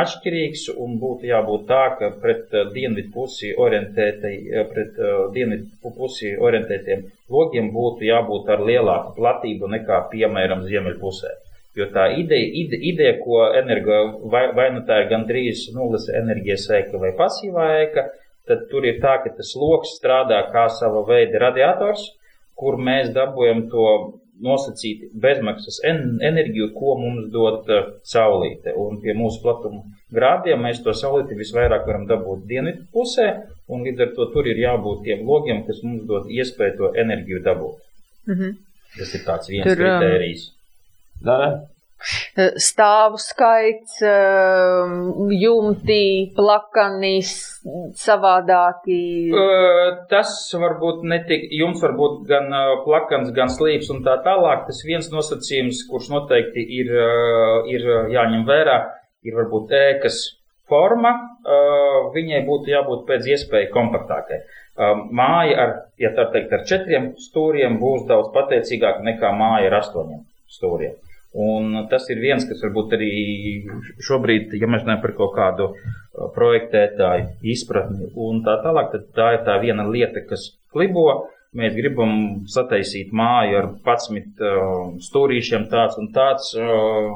atšķirīgs 0.00 0.68
un 0.76 0.94
būtu 1.02 1.26
jābūt 1.30 1.66
tā, 1.70 1.82
ka 1.98 2.12
pret 2.22 2.54
dienvidu 2.74 3.10
pusi 3.14 3.50
pret 4.72 5.00
dienvidu 5.34 5.92
pusi 5.96 6.36
orientētiem 6.38 7.02
logiem 7.34 7.72
būtu 7.74 8.06
jābūt 8.08 8.48
ar 8.54 8.62
lielāku 8.70 9.14
platību 9.18 9.70
nekā, 9.74 10.00
piemēram, 10.12 10.64
ziemeļu 10.68 11.00
pusē. 11.02 11.34
Jo 11.78 11.86
tā 11.94 12.08
ideja, 12.18 12.46
ide, 12.62 12.78
ideja 12.90 13.18
ko 13.20 13.42
energo, 13.54 13.98
vai, 14.32 14.48
vai 14.56 14.70
nu 14.74 14.82
tā 14.86 15.02
ir 15.02 15.10
gandrīz 15.12 15.68
nulles 15.76 16.08
enerģijas 16.10 16.66
ēka 16.78 16.98
vai 17.02 17.12
pasīvā 17.18 17.66
ēka, 17.84 18.06
tad 18.48 18.64
tur 18.70 18.86
ir 18.88 18.98
tā, 19.02 19.18
ka 19.22 19.34
tas 19.36 19.52
loks 19.60 19.98
strādā 20.00 20.40
kā 20.54 20.66
sava 20.74 21.04
veida 21.06 21.44
radiators, 21.44 22.08
kur 22.58 22.80
mēs 22.82 23.12
dabūjam 23.14 23.68
to 23.70 23.84
nosacīti 24.44 25.10
bezmaksas 25.22 25.80
enerģiju, 25.84 26.70
ko 26.76 26.96
mums 27.00 27.28
dod 27.34 27.70
uh, 27.72 27.88
saulīte. 28.06 28.74
Un 28.78 29.00
pie 29.02 29.14
mūsu 29.18 29.42
platuma 29.42 29.82
grādiem 30.14 30.62
mēs 30.64 30.82
to 30.84 30.94
saulīti 30.96 31.38
visvairāk 31.38 31.86
varam 31.88 32.06
dabūt 32.10 32.46
dienvidu 32.50 32.86
pusē, 32.94 33.28
un 33.68 33.84
līdz 33.86 34.06
ar 34.06 34.14
to 34.16 34.28
tur 34.34 34.48
ir 34.50 34.62
jābūt 34.62 35.04
tiem 35.06 35.26
logiem, 35.28 35.64
kas 35.66 35.82
mums 35.86 36.06
dod 36.08 36.30
iespēju 36.32 36.78
to 36.78 36.92
enerģiju 37.04 37.42
dabūt. 37.44 37.82
Mm 38.28 38.34
-hmm. 38.34 38.54
Tas 38.98 39.14
ir 39.14 39.24
tāds 39.26 39.50
viens 39.50 39.66
tur, 39.68 39.76
um, 39.76 39.84
kritērijs. 39.84 40.48
Um, 41.98 42.54
stāvu 42.62 43.18
skaits, 43.18 43.98
jumti, 45.34 46.30
plakanis, 46.36 47.32
savādāki. 47.98 49.00
Tas 50.10 50.34
varbūt 50.54 51.02
netik, 51.10 51.48
jums 51.58 51.82
varbūt 51.82 52.22
gan 52.30 52.54
plakans, 52.84 53.32
gan 53.34 53.50
slīps 53.50 53.90
un 53.94 54.04
tā 54.06 54.18
tālāk. 54.22 54.68
Tas 54.68 54.84
viens 54.86 55.10
nosacījums, 55.10 55.82
kurš 55.90 56.12
noteikti 56.14 56.62
ir, 56.78 56.94
ir 57.74 57.90
jāņem 58.14 58.46
vērā, 58.46 58.78
ir 59.26 59.38
varbūt 59.40 59.74
ēkas 59.80 60.22
forma. 60.70 61.16
Viņai 62.14 62.44
būtu 62.46 62.72
jābūt 62.76 63.04
pēc 63.10 63.26
iespēja 63.34 63.72
kompaktākai. 63.74 64.44
Māja 65.10 65.58
ar, 65.64 65.76
ja 65.98 66.14
tā 66.14 66.28
teikt, 66.30 66.54
ar 66.54 66.62
četriem 66.68 67.12
stūriem 67.18 67.80
būs 67.82 68.06
daudz 68.06 68.30
pateicīgāka 68.36 69.02
nekā 69.02 69.34
māja 69.34 69.72
ar 69.72 69.80
astoņiem 69.82 70.22
stūriem. 70.54 70.94
Un 71.38 71.84
tas 71.90 72.08
ir 72.10 72.18
viens, 72.18 72.42
kas 72.48 72.62
varbūt 72.64 72.94
arī 72.96 73.10
šobrīd, 74.02 74.56
ja 74.58 74.66
mēs 74.70 74.82
runājam 74.82 75.02
par 75.04 75.12
kaut 75.20 75.34
kādu 75.36 75.68
uh, 75.70 76.30
projektētāju 76.34 77.28
izpratni 77.54 78.10
un 78.18 78.42
tā 78.46 78.56
tālāk, 78.64 78.90
tad 78.94 79.04
tā 79.14 79.28
ir 79.36 79.44
tā 79.46 79.58
viena 79.62 79.86
lieta, 79.86 80.24
kas 80.26 80.50
klibo. 80.74 81.28
Mēs 81.58 81.76
gribam 81.78 82.10
sataisīt 82.50 83.14
māju 83.16 83.60
ar 83.60 83.68
11 83.86 84.42
uh, 84.42 84.88
stūrīšiem, 85.04 85.68
tāds 85.70 85.96
un 86.02 86.10
tāds 86.16 86.50
uh, 86.58 87.14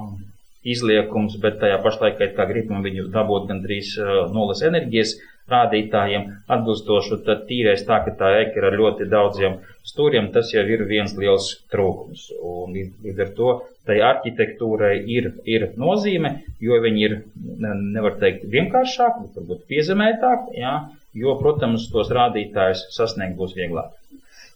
izliekums, 0.62 1.36
bet 1.42 1.58
tajā 1.60 1.82
pašlaikā 1.82 2.30
kā 2.36 2.46
gribam 2.48 2.86
viņu 2.86 3.10
dabūt 3.12 3.50
gandrīz 3.50 3.96
uh, 3.98 4.30
nulles 4.32 4.62
enerģijas 4.64 5.16
rādītājiem 5.50 6.28
atbilstošu, 6.52 7.22
tad 7.26 7.44
tīrais 7.48 7.82
tā, 7.88 7.98
ka 8.04 8.14
tā 8.18 8.30
eka 8.44 8.60
ir 8.60 8.68
ar 8.68 8.78
ļoti 8.78 9.08
daudziem 9.10 9.58
stūriem, 9.86 10.30
tas 10.34 10.52
jau 10.54 10.62
ir 10.62 10.84
viens 10.88 11.14
liels 11.18 11.48
trūkums. 11.72 12.28
Un 12.38 12.76
līdz 12.76 13.22
ar 13.26 13.32
to 13.36 13.52
tai 13.86 13.98
arhitektūrai 14.06 14.94
ir, 15.10 15.32
ir 15.48 15.70
nozīme, 15.80 16.36
jo 16.62 16.78
viņi 16.82 17.06
ir, 17.08 17.16
nevar 17.62 18.18
teikt, 18.20 18.46
vienkāršāk, 18.52 19.18
bet 19.24 19.40
varbūt 19.40 19.64
piezemētāk, 19.72 20.52
jā, 20.54 20.76
jo, 21.18 21.34
protams, 21.40 21.88
tos 21.92 22.12
rādītājus 22.14 22.86
sasniegt 22.94 23.36
būs 23.40 23.56
vieglāk. 23.58 23.90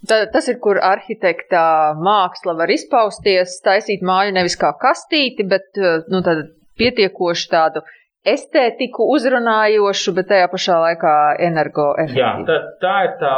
Tā, 0.06 0.20
tas 0.30 0.46
ir, 0.46 0.60
kur 0.62 0.78
arhitekta 0.84 1.96
māksla 1.98 2.54
var 2.58 2.70
izpausties, 2.70 3.58
taisīt 3.64 4.04
māju 4.06 4.36
nevis 4.36 4.54
kā 4.60 4.70
kastīti, 4.78 5.46
bet 5.48 5.80
nu, 6.12 6.22
pietiekoši 6.78 7.48
tādu 7.50 7.82
estētiku 8.32 9.06
uzrunājošu, 9.14 10.14
bet 10.16 10.30
tajā 10.32 10.48
pašā 10.52 10.78
laikā 10.82 11.12
energoefektīvu. 11.48 12.20
Jā, 12.20 12.32
tā, 12.48 12.56
tā 12.82 12.96
ir 13.06 13.12
tā 13.20 13.34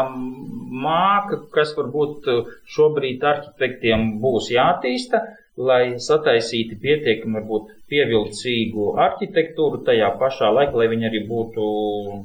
māka, 0.84 1.42
kas 1.54 1.74
varbūt 1.76 2.30
šobrīd 2.76 3.24
arhitektiem 3.32 4.14
būs 4.22 4.50
jātīsta, 4.54 5.22
lai 5.58 5.98
sataisītu 5.98 6.78
pietiekami 6.82 7.40
varbūt 7.40 7.72
pievilcīgu 7.90 8.92
arhitektūru 9.02 9.82
tajā 9.86 10.12
pašā 10.20 10.52
laikā, 10.54 10.76
lai 10.78 10.88
viņi 10.92 11.08
arī 11.08 11.24
būtu 11.26 11.68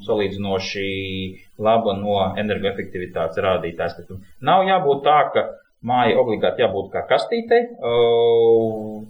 salīdzinoši 0.06 0.88
laba 1.66 1.96
no 1.98 2.20
energoefektivitātes 2.38 3.42
rādītājs. 3.44 4.02
Nav 4.46 4.68
jābūt 4.70 5.06
tā, 5.08 5.20
ka 5.34 5.46
māja 5.84 6.20
obligāti 6.22 6.64
jābūt 6.64 6.92
kā 6.94 7.06
kastītei. 7.10 7.64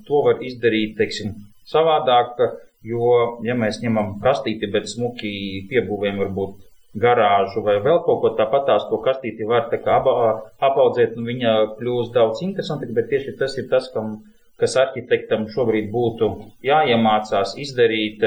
To 0.07 0.21
var 0.27 0.41
izdarīt, 0.45 0.95
teiksim, 0.99 1.35
savādāk, 1.69 2.39
jo, 2.87 3.39
ja 3.47 3.55
mēs 3.57 3.81
ņemam 3.83 4.17
kastīti, 4.23 4.69
bet 4.71 4.89
smuki 4.91 5.33
piebūvēm 5.69 6.21
varbūt 6.23 6.61
garāžu 7.03 7.63
vai 7.65 7.79
vēl 7.81 8.03
kaut 8.05 8.21
ko 8.21 8.31
tāpat 8.37 8.69
to 8.89 8.99
kastīti 9.05 9.47
var 9.49 9.69
kā 9.71 9.97
apaudzēt, 9.97 11.17
un 11.17 11.25
viņa 11.31 11.53
kļūst 11.79 12.13
daudz 12.13 12.43
interesantāka, 12.45 12.93
bet 12.99 13.09
tieši 13.09 13.37
tas 13.39 13.57
ir 13.57 13.69
tas, 13.71 13.89
kam, 13.93 14.19
kas 14.61 14.77
arhitektam 14.77 15.47
šobrīd 15.55 15.89
būtu 15.93 16.29
jāiemācās 16.63 17.55
izdarīt, 17.65 18.25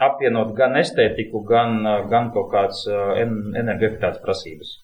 apvienot 0.00 0.54
gan 0.56 0.78
estētiku, 0.80 1.44
gan, 1.44 1.82
gan 2.08 2.30
kaut 2.32 2.48
kādas 2.54 2.86
energoefektivitātes 2.88 4.24
prasības. 4.24 4.78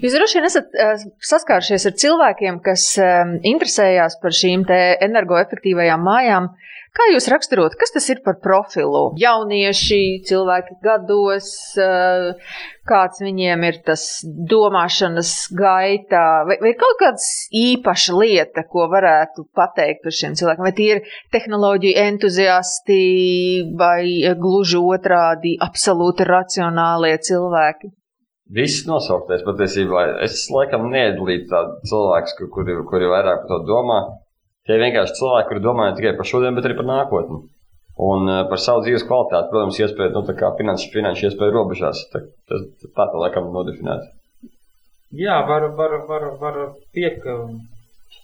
Jūs 0.00 0.16
droši 0.16 0.38
vien 0.38 0.48
esat 0.48 0.74
uh, 0.74 1.04
saskārušies 1.24 1.86
ar 1.88 1.94
cilvēkiem, 2.02 2.60
kas 2.64 2.90
uh, 3.00 3.36
interesējās 3.52 4.18
par 4.22 4.36
šīm 4.36 4.66
energoefektīvajām 4.70 6.04
mājām. 6.06 6.50
Kā 6.90 7.04
jūs 7.12 7.28
raksturot, 7.30 7.76
kas 7.78 7.92
tas 7.94 8.08
ir 8.10 8.18
par 8.24 8.40
profilu? 8.42 9.12
Jaunieši, 9.20 10.00
cilvēki 10.26 10.74
gados, 10.82 11.50
uh, 11.78 12.32
kāds 12.90 13.22
viņiem 13.22 13.62
ir 13.68 13.78
tas 13.86 14.04
domāšanas 14.26 15.30
gaitā, 15.54 16.24
vai, 16.48 16.56
vai 16.64 16.72
kaut 16.80 16.98
kāda 16.98 17.30
īpaša 17.60 18.16
lieta, 18.18 18.66
ko 18.66 18.88
varētu 18.90 19.46
pateikt 19.54 20.02
par 20.02 20.18
šiem 20.18 20.34
cilvēkiem? 20.40 20.66
Vai 20.66 20.74
tie 20.80 20.90
ir 20.96 21.14
tehnoloģiju 21.36 22.02
entuziasti 22.08 23.00
vai 23.78 24.34
gluži 24.42 24.82
otrādi 24.82 25.54
absolūti 25.62 26.26
racionālie 26.26 27.14
cilvēki? 27.30 27.94
Viss 28.50 28.82
nosauktais 28.88 29.44
patiesībā. 29.46 30.02
Es 30.26 30.42
laikam 30.50 30.88
neiedalītu 30.90 31.46
tādu 31.52 31.76
cilvēku, 31.86 32.48
kuri, 32.50 32.74
kuri 32.88 33.10
vairāk 33.12 33.44
par 33.44 33.50
to 33.52 33.58
domā. 33.68 34.00
Tie 34.66 34.78
vienkārši 34.80 35.16
cilvēki, 35.20 35.48
kuri 35.52 35.62
domā 35.62 35.86
ne 35.86 35.96
tikai 35.98 36.16
par 36.18 36.26
šodienu, 36.26 36.56
bet 36.58 36.66
arī 36.66 36.76
par 36.80 36.88
nākotni. 36.88 37.44
Un 38.00 38.26
uh, 38.26 38.40
par 38.50 38.58
savu 38.62 38.82
dzīves 38.82 39.04
kvalitāti, 39.06 39.50
protams, 39.52 39.78
iespēju, 39.78 40.14
nu, 40.16 40.24
tā 40.26 40.34
kā 40.38 40.50
finanšu, 40.58 40.90
finanšu 40.94 41.28
iespēju 41.28 41.54
robežās. 41.54 42.02
Tā, 42.10 42.24
tā, 42.50 42.60
tā, 42.88 42.90
tā 42.98 43.22
laikam 43.22 43.52
nodefinēt. 43.54 44.08
Jā, 45.20 45.40
var, 45.46 45.68
var, 45.78 45.96
var, 46.08 46.26
var 46.40 46.60
piek, 46.96 47.22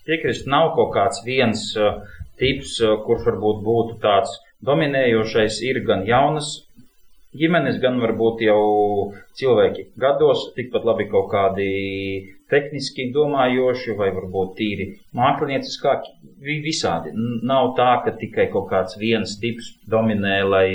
piekrist. 0.09 0.47
Nav 0.51 0.73
kaut 0.79 0.95
kāds 0.97 1.23
viens 1.27 1.69
uh, 1.79 2.03
tips, 2.41 2.81
uh, 2.83 2.99
kurš 3.07 3.27
varbūt 3.31 3.63
būtu 3.67 3.99
tāds 4.03 4.35
dominējošais. 4.67 5.63
Ir 5.71 5.85
gan 5.87 6.07
jaunas 6.09 6.66
ģimenes, 7.41 7.81
gan 7.83 7.99
varbūt 8.03 8.43
jau 8.47 8.63
cilvēki 9.39 9.91
gados, 10.01 10.49
tikpat 10.57 10.87
labi 10.89 11.09
kaut 11.11 11.29
kādi 11.33 11.67
tehniski 12.51 13.11
domājoši 13.15 13.97
vai 13.99 14.13
varbūt 14.15 14.55
tīri 14.59 14.89
mākslinieciskāki. 15.17 16.15
Visādi. 16.65 17.13
Nav 17.47 17.75
tā, 17.79 17.91
ka 18.05 18.15
tikai 18.21 18.49
kaut 18.53 18.69
kāds 18.71 18.99
viens 19.01 19.37
tips 19.43 19.73
dominē, 19.91 20.41
lai 20.47 20.69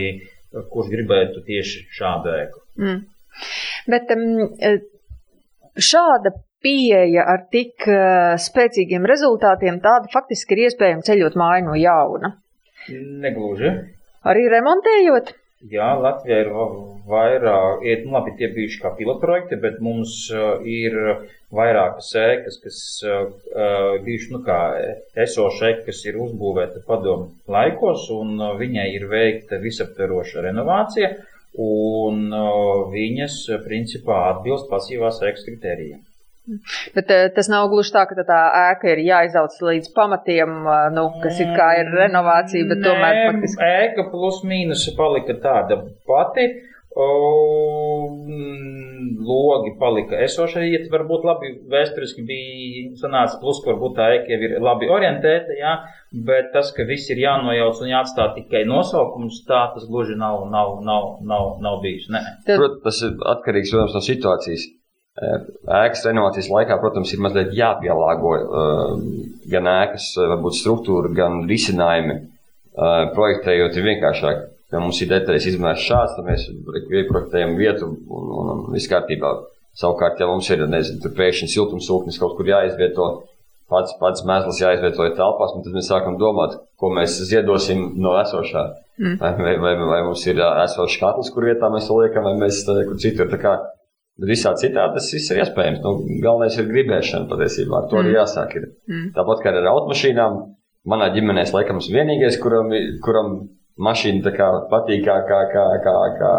kurš 0.52 0.92
gribētu 0.92 1.44
tieši 1.48 1.86
šādu 1.96 2.34
ēku. 2.36 2.64
Mm. 2.82 3.04
Bet 3.92 4.12
um, 4.16 4.26
šāda 5.80 6.34
pieeja 6.62 7.26
ar 7.34 7.46
tik 7.54 7.88
uh, 7.88 8.36
spēcīgiem 8.42 9.08
rezultātiem, 9.10 9.80
tāda 9.84 10.12
faktiski 10.14 10.58
ir 10.58 10.68
iespējama 10.68 11.06
ceļot 11.08 11.38
māju 11.40 11.70
no 11.70 11.78
jauna. 11.80 12.36
Negluži. 12.92 13.72
Arī 14.28 14.46
remontējot? 14.52 15.34
Jā, 15.70 15.92
Latvijā 16.02 16.40
ir 16.42 16.48
vairāk, 17.06 17.84
ir, 17.86 18.00
nu, 18.08 18.16
labi, 18.16 18.32
tie 18.40 18.48
bijuši 18.50 18.80
kā 18.82 18.92
pilotprojekti, 18.98 19.60
bet 19.62 19.78
mums 19.86 20.16
uh, 20.34 20.64
ir 20.66 20.96
vairākas 21.54 22.10
ēkas, 22.18 22.58
kas 22.64 22.80
uh, 23.06 23.28
uh 23.54 24.00
bijuši, 24.02 24.32
nu, 24.34 24.42
kā 24.48 24.58
esoša 25.26 25.70
ēka, 25.70 25.86
kas 25.92 26.02
ir 26.10 26.18
uzbūvēta 26.26 26.82
padomu 26.88 27.30
laikos, 27.46 28.08
un 28.16 28.40
uh, 28.40 28.56
viņai 28.58 28.88
ir 28.96 29.06
veikta 29.12 29.62
visaptveroša 29.62 30.48
renovācija, 30.48 31.12
un 31.62 32.26
uh, 32.34 32.88
viņas, 32.90 33.44
principā, 33.68 34.24
atbilst 34.32 34.72
pasīvās 34.72 35.22
ēkas 35.30 35.46
kritērijiem. 35.46 36.02
Bet 36.96 37.12
eh, 37.14 37.28
tas 37.36 37.48
nav 37.52 37.68
gluži 37.70 37.94
tā, 37.94 38.08
ka 38.10 38.26
tā 38.26 38.40
ēka 38.72 38.90
ir 38.96 39.04
jāizauc 39.06 39.54
līdz 39.68 39.92
pamatiem, 39.94 40.56
eh, 40.66 40.88
nu, 40.96 41.06
kas 41.22 41.38
ir 41.44 41.54
kā 41.54 41.70
ir 41.84 41.92
renovācija, 41.94 42.66
bet 42.72 42.82
Nē, 42.82 42.88
tomēr 42.88 43.22
faktiski. 43.30 43.70
Ēka 43.86 44.08
plus 44.10 44.42
mīnus 44.50 44.88
palika 44.98 45.38
tāda 45.44 45.84
pati. 46.10 46.50
O, 46.92 47.06
logi 49.24 49.70
palika 49.80 50.18
esošai, 50.26 50.66
ja 50.74 50.82
varbūt 50.92 51.24
labi 51.24 51.52
vēsturiski 51.72 52.26
bija 52.28 52.82
sanāca 53.00 53.40
plus, 53.40 53.62
ka 53.64 53.72
varbūt 53.72 53.96
tā 53.96 54.10
ēka 54.18 54.34
jau 54.34 54.42
ir 54.50 54.58
labi 54.66 54.90
orientēta, 54.92 55.56
jā, 55.56 55.78
bet 56.28 56.52
tas, 56.58 56.74
ka 56.76 56.84
viss 56.90 57.14
ir 57.14 57.22
jānojauc 57.24 57.80
un 57.86 57.94
jāatstā 57.94 58.28
tikai 58.36 58.66
nosaukums, 58.68 59.40
tā 59.48 59.64
tas 59.78 59.88
gluži 59.88 60.20
nav, 60.20 60.44
nav, 60.52 60.82
nav, 60.84 61.10
nav, 61.24 61.56
nav 61.64 61.80
bijis. 61.86 62.10
Nē. 62.12 62.26
Protams, 62.50 62.84
tas 62.90 63.02
ir 63.08 63.18
atkarīgs, 63.38 63.72
protams, 63.72 63.96
no 63.96 64.06
situācijas. 64.10 64.68
Ēkas 65.20 66.06
renovācijas 66.08 66.48
laikā, 66.48 66.78
protams, 66.80 67.12
ir 67.12 67.20
mazliet 67.24 67.52
jāpielāgo 67.56 68.32
gan 69.52 69.68
ēkas, 69.68 70.14
varbūt 70.16 70.56
struktūra, 70.56 71.12
gan 71.16 71.42
risinājumi. 71.50 72.16
Projektējot 73.18 73.76
ir 73.76 73.88
vienkāršāk. 73.90 74.46
Ja 74.72 74.80
mums 74.80 75.02
ir 75.04 75.10
detaļas 75.12 75.50
izmērs 75.52 75.84
šāds, 75.84 76.14
tad 76.16 76.28
mēs 76.30 76.46
ieprojektējam 76.48 77.58
vietu 77.60 77.90
un, 77.90 77.98
un, 78.08 78.52
un 78.54 78.62
viss 78.72 78.88
kārtībā. 78.88 79.34
Savukārt, 79.76 80.20
ja 80.20 80.30
mums 80.30 80.48
ir, 80.52 80.64
nezinu, 80.72 81.12
pēkšņi 81.18 81.50
siltumsūknis 81.52 82.20
kaut 82.20 82.38
kur 82.38 82.48
jāizvieto, 82.48 83.10
pats, 83.72 83.98
pats 84.00 84.24
mēsls 84.28 84.62
jāizvieto 84.64 85.10
telpās, 85.18 85.52
tad 85.58 85.76
mēs 85.76 85.92
sākam 85.92 86.16
domāt, 86.20 86.56
ko 86.80 86.94
mēs 86.96 87.20
ziedosim 87.28 87.90
no 88.00 88.16
esošā. 88.22 88.64
Mm. 89.02 89.20
Vai, 89.20 89.36
vai, 89.44 89.54
vai, 89.60 89.76
vai 89.92 90.02
mums 90.08 90.24
ir 90.28 90.40
esošs 90.40 91.00
katls, 91.04 91.32
kur 91.36 91.48
vietā 91.52 91.68
mēs 91.74 91.92
to 91.92 92.00
liekam, 92.00 92.28
vai 92.28 92.36
mēs 92.40 92.64
kur 92.64 93.00
citur. 93.02 93.28
Visā 94.30 94.52
citādi 94.60 94.98
tas 94.98 95.08
viss 95.14 95.32
ir 95.34 95.42
iespējams. 95.42 95.82
Nu, 95.82 95.94
galvenais 96.22 96.58
ir 96.60 96.68
gribēšana 96.70 97.30
patiesībā. 97.32 97.80
Ar 97.80 97.88
to 97.90 97.98
mm. 97.98 98.02
arī 98.04 98.16
jāsāk. 98.18 98.56
Ir. 98.60 98.68
Mm. 98.90 99.08
Tāpat 99.16 99.44
kā 99.44 99.54
ar 99.56 99.70
automašīnām, 99.72 100.38
manā 100.92 101.10
ģimenē 101.16 101.46
es 101.48 101.54
laikam 101.56 101.82
esmu 101.82 101.98
vienīgais, 101.98 102.38
kuram, 102.44 102.70
kuram 103.06 103.32
mašīna 103.82 104.34
kā, 104.36 104.50
patīk, 104.72 105.06
kā, 105.08 105.18
kā, 105.30 105.40
kā, 105.54 105.66
kā, 105.86 105.96
kā 106.20 106.34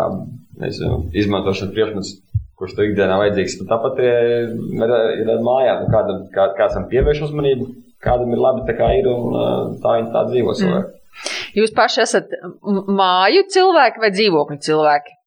nezinu, 0.62 1.00
izmantošanas 1.18 1.74
priekšmets, 1.74 2.12
kurš 2.60 2.76
to 2.78 2.86
ikdienā 2.86 3.18
vajadzīgs. 3.18 3.58
Tāpat 3.70 4.02
ir, 4.04 4.52
ir, 4.78 5.32
ar 5.34 5.46
mājām. 5.46 5.82
Nu, 5.82 5.92
kādam, 5.94 6.26
kā, 6.34 6.52
kāds 6.58 6.78
tam 6.78 6.86
pievērš 6.92 7.24
uzmanību, 7.28 7.70
kādam 8.04 8.34
ir 8.34 8.42
labi 8.42 8.66
tā 8.68 8.76
kā 8.78 8.92
ir 8.98 9.10
un 9.10 9.80
tā 9.82 9.96
viņi 9.98 10.12
tā 10.14 10.26
dzīvo 10.30 10.54
cilvēki. 10.60 10.92
Mm. 10.92 10.98
Jūs 11.58 11.74
paši 11.76 12.00
esat 12.06 12.30
māju 12.62 13.42
cilvēki 13.52 14.00
vai 14.00 14.12
dzīvokļu 14.14 14.62
cilvēki? 14.68 15.18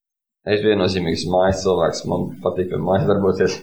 Es 0.45 0.61
viennozīmīgi 0.61 1.17
esmu 1.17 1.31
mājas 1.33 1.63
cilvēks, 1.63 2.03
man 2.09 2.27
patīk 2.43 2.67
pie 2.69 2.77
mājas 2.77 3.07
darboties. 3.09 3.55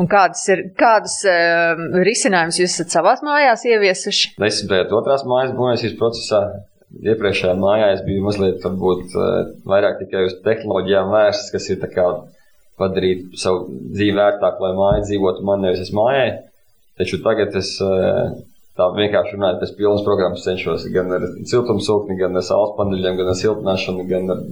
Un 0.00 0.08
kādas 0.10 0.42
ir, 0.52 0.66
kādas 0.76 1.14
uh, 1.24 1.80
risinājumus 2.04 2.58
jūs 2.60 2.74
esat 2.74 2.92
savās 2.92 3.22
mājās 3.24 3.64
ieviesuši? 3.70 4.34
Es 4.44 4.60
biju 4.68 4.98
otrās 4.98 5.24
mājas 5.28 5.54
būvniecības 5.56 5.96
procesā. 6.00 6.42
Iepriekšējā 7.00 7.54
mājā 7.56 7.88
es 7.94 8.02
biju 8.04 8.26
mazliet 8.26 8.66
varbūt, 8.66 9.14
uh, 9.16 9.48
vairāk 9.72 9.96
tikai 10.02 10.26
uz 10.26 10.36
tehnoloģijām 10.44 11.08
vērsts, 11.14 11.54
kas 11.54 11.68
ir 11.72 11.80
padarīt 12.80 13.38
savu 13.40 13.68
dzīvi 13.70 14.16
vērtāku, 14.16 14.64
lai 14.64 14.76
māja 14.76 15.06
dzīvotu 15.06 15.44
man 15.46 15.64
nevis 15.64 15.86
es 15.86 15.92
mājai. 15.96 16.28
Taču 17.00 17.20
tagad 17.24 17.56
es 17.56 17.78
uh, 17.84 18.34
tā 18.76 18.90
vienkārši 18.96 19.38
runāju 19.38 19.60
pēc 19.62 19.72
pilnas 19.78 20.04
programmas 20.04 20.44
cenšos 20.44 20.84
gan 20.92 21.16
ar 21.16 21.24
siltumsūkni, 21.48 22.18
gan 22.20 22.36
ar 22.36 22.44
saules 22.44 22.76
paneļiem, 22.76 23.16
gan 23.20 23.32
ar 23.32 23.40
siltināšanu, 23.40 24.04
gan 24.10 24.34
ar 24.36 24.44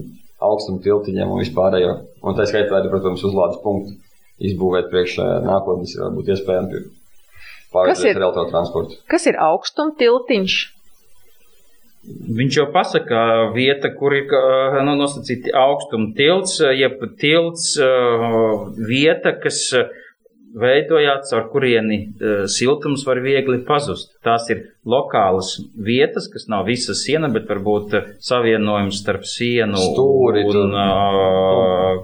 augstuma 0.43 0.81
tiltiņiem 0.83 1.31
un 1.33 1.41
vispārējo. 1.43 1.93
Un 2.23 2.37
tā 2.37 2.47
skaitā 2.49 2.79
arī, 2.79 2.91
protams, 2.91 3.23
uzlādes 3.27 3.59
punktu 3.63 3.97
izbūvēt 4.49 4.89
priekš 4.91 5.19
nākotnes, 5.45 5.95
ir 5.95 6.05
varbūt 6.05 6.33
iespējami 6.35 6.83
pārvietot 7.73 8.19
ar 8.19 8.27
autotransportu. 8.29 8.99
Kas 9.11 9.27
ir 9.29 9.39
augstuma 9.43 9.95
tiltiņš? 9.99 10.59
Viņš 12.39 12.55
jau 12.55 12.65
pasaka, 12.71 13.21
vieta, 13.53 13.91
kur 13.91 14.15
ir 14.15 14.31
nu, 14.87 14.95
nosacīti 14.97 15.51
augstuma 15.51 16.13
tilts, 16.17 16.55
jeb 16.63 17.01
tilts 17.19 17.73
vieta, 18.87 19.35
kas 19.43 19.65
veidojāt, 20.57 21.25
caur 21.29 21.47
kurieni 21.51 21.99
uh, 22.05 22.43
siltums 22.49 23.05
var 23.07 23.21
viegli 23.23 23.59
pazust. 23.67 24.13
Tās 24.25 24.49
ir 24.53 24.63
lokālas 24.87 25.55
vietas, 25.75 26.29
kas 26.31 26.47
nav 26.51 26.67
visa 26.69 26.95
siena, 26.97 27.29
bet 27.33 27.49
varbūt 27.49 27.97
savienojums 28.25 29.01
starp 29.03 29.27
sienu 29.29 29.79
Stūri, 29.79 30.45
un 30.49 30.73
uh, 30.73 31.99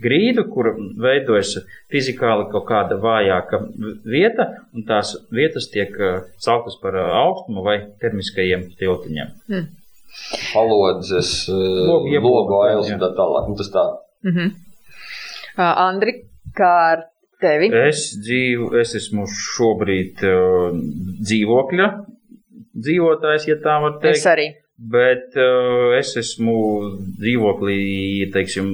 grīdu, 0.00 0.46
kur 0.52 0.72
veidojas 1.00 1.58
fizikāli 1.92 2.48
kaut 2.52 2.66
kāda 2.70 2.96
vājāka 3.02 3.60
vieta, 4.08 4.48
un 4.74 4.86
tās 4.88 5.14
vietas 5.34 5.68
tiek 5.72 5.94
uh, 6.00 6.24
sauktas 6.40 6.78
par 6.82 6.96
uh, 6.96 7.12
augstumu 7.26 7.66
vai 7.66 7.78
termiskajiem 8.02 8.70
tiltiņiem. 8.80 9.36
Hmm. 9.50 9.68
Palodzes, 10.50 11.46
Logu 11.48 12.56
ailes 12.64 12.88
un 12.90 12.98
tā 12.98 13.12
tālāk. 13.14 13.46
Nu, 13.46 13.54
tas 13.56 13.70
tā. 13.70 13.84
Mm 14.26 14.32
-hmm. 14.34 14.50
Andri, 15.60 16.12
kā 16.56 16.70
ar 16.92 17.04
tevi? 17.42 17.72
Es, 17.88 18.10
dzīvu, 18.20 18.72
es 18.80 18.96
esmu 19.00 19.26
šobrīd 19.30 20.24
uh, 20.28 20.70
dzīvokļa 21.24 21.90
dzīvotājs, 22.80 23.46
ja 23.50 23.60
tā 23.62 23.78
var 23.82 23.96
teikt. 24.02 24.18
Es 24.20 24.26
arī. 24.30 24.48
Bet 24.80 25.34
uh, 25.36 25.92
es 25.98 26.14
esmu 26.16 26.54
dzīvoklī, 27.20 27.80
teiksim, 28.32 28.70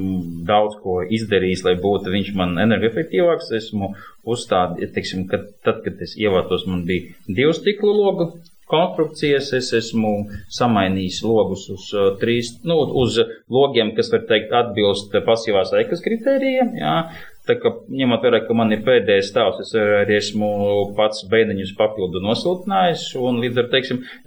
daudz 0.46 0.76
ko 0.78 1.00
izdarījis, 1.02 1.64
lai 1.66 1.74
būtu 1.82 2.12
viņš 2.14 2.28
man 2.38 2.54
energoefektīvāks. 2.62 3.50
Esmu 3.58 3.90
uzstādījis, 4.22 4.92
teiksim, 4.94 5.24
kad, 5.30 5.48
tad, 5.66 5.82
kad 5.82 6.04
es 6.06 6.14
ievātos, 6.20 6.68
man 6.70 6.84
bija 6.86 7.10
divu 7.26 7.56
stiklu 7.56 7.90
logu 7.96 8.28
konstrukcijas. 8.70 9.50
Es 9.58 9.72
esmu 9.74 10.12
samainījis 10.54 11.24
logus 11.26 11.66
uz 11.74 11.90
uh, 11.96 12.12
trīs, 12.22 12.54
nu, 12.62 12.78
uz 13.02 13.18
logiem, 13.50 13.90
kas, 13.98 14.12
var 14.14 14.28
teikt, 14.30 14.54
atbilst 14.54 15.18
pasīvās 15.26 15.74
ekas 15.82 16.06
kritērijiem. 16.06 16.76
Jā. 16.78 17.00
Tā 17.46 17.54
kā 17.62 17.70
ņemot 17.94 18.24
vērā, 18.26 18.40
ka 18.42 18.54
man 18.58 18.74
ir 18.74 18.80
pēdējais 18.82 19.28
stāvs, 19.30 19.60
es 19.62 19.68
arī 19.78 20.16
esmu 20.18 20.48
pats 20.96 21.22
beidziņus 21.30 21.76
papildu 21.78 22.18
nosiltinājis. 22.24 23.04
Un 23.22 23.38
līdz 23.44 23.60
ar 23.62 23.68
to 23.70 23.80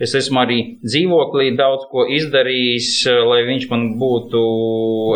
es 0.05 0.15
esmu 0.15 0.39
arī 0.39 0.59
dzīvoklī 0.85 1.49
daudz 1.59 1.89
ko 1.91 2.05
izdarījis, 2.15 2.93
lai 3.27 3.41
viņš 3.49 3.67
man 3.73 3.83
būtu 3.99 4.43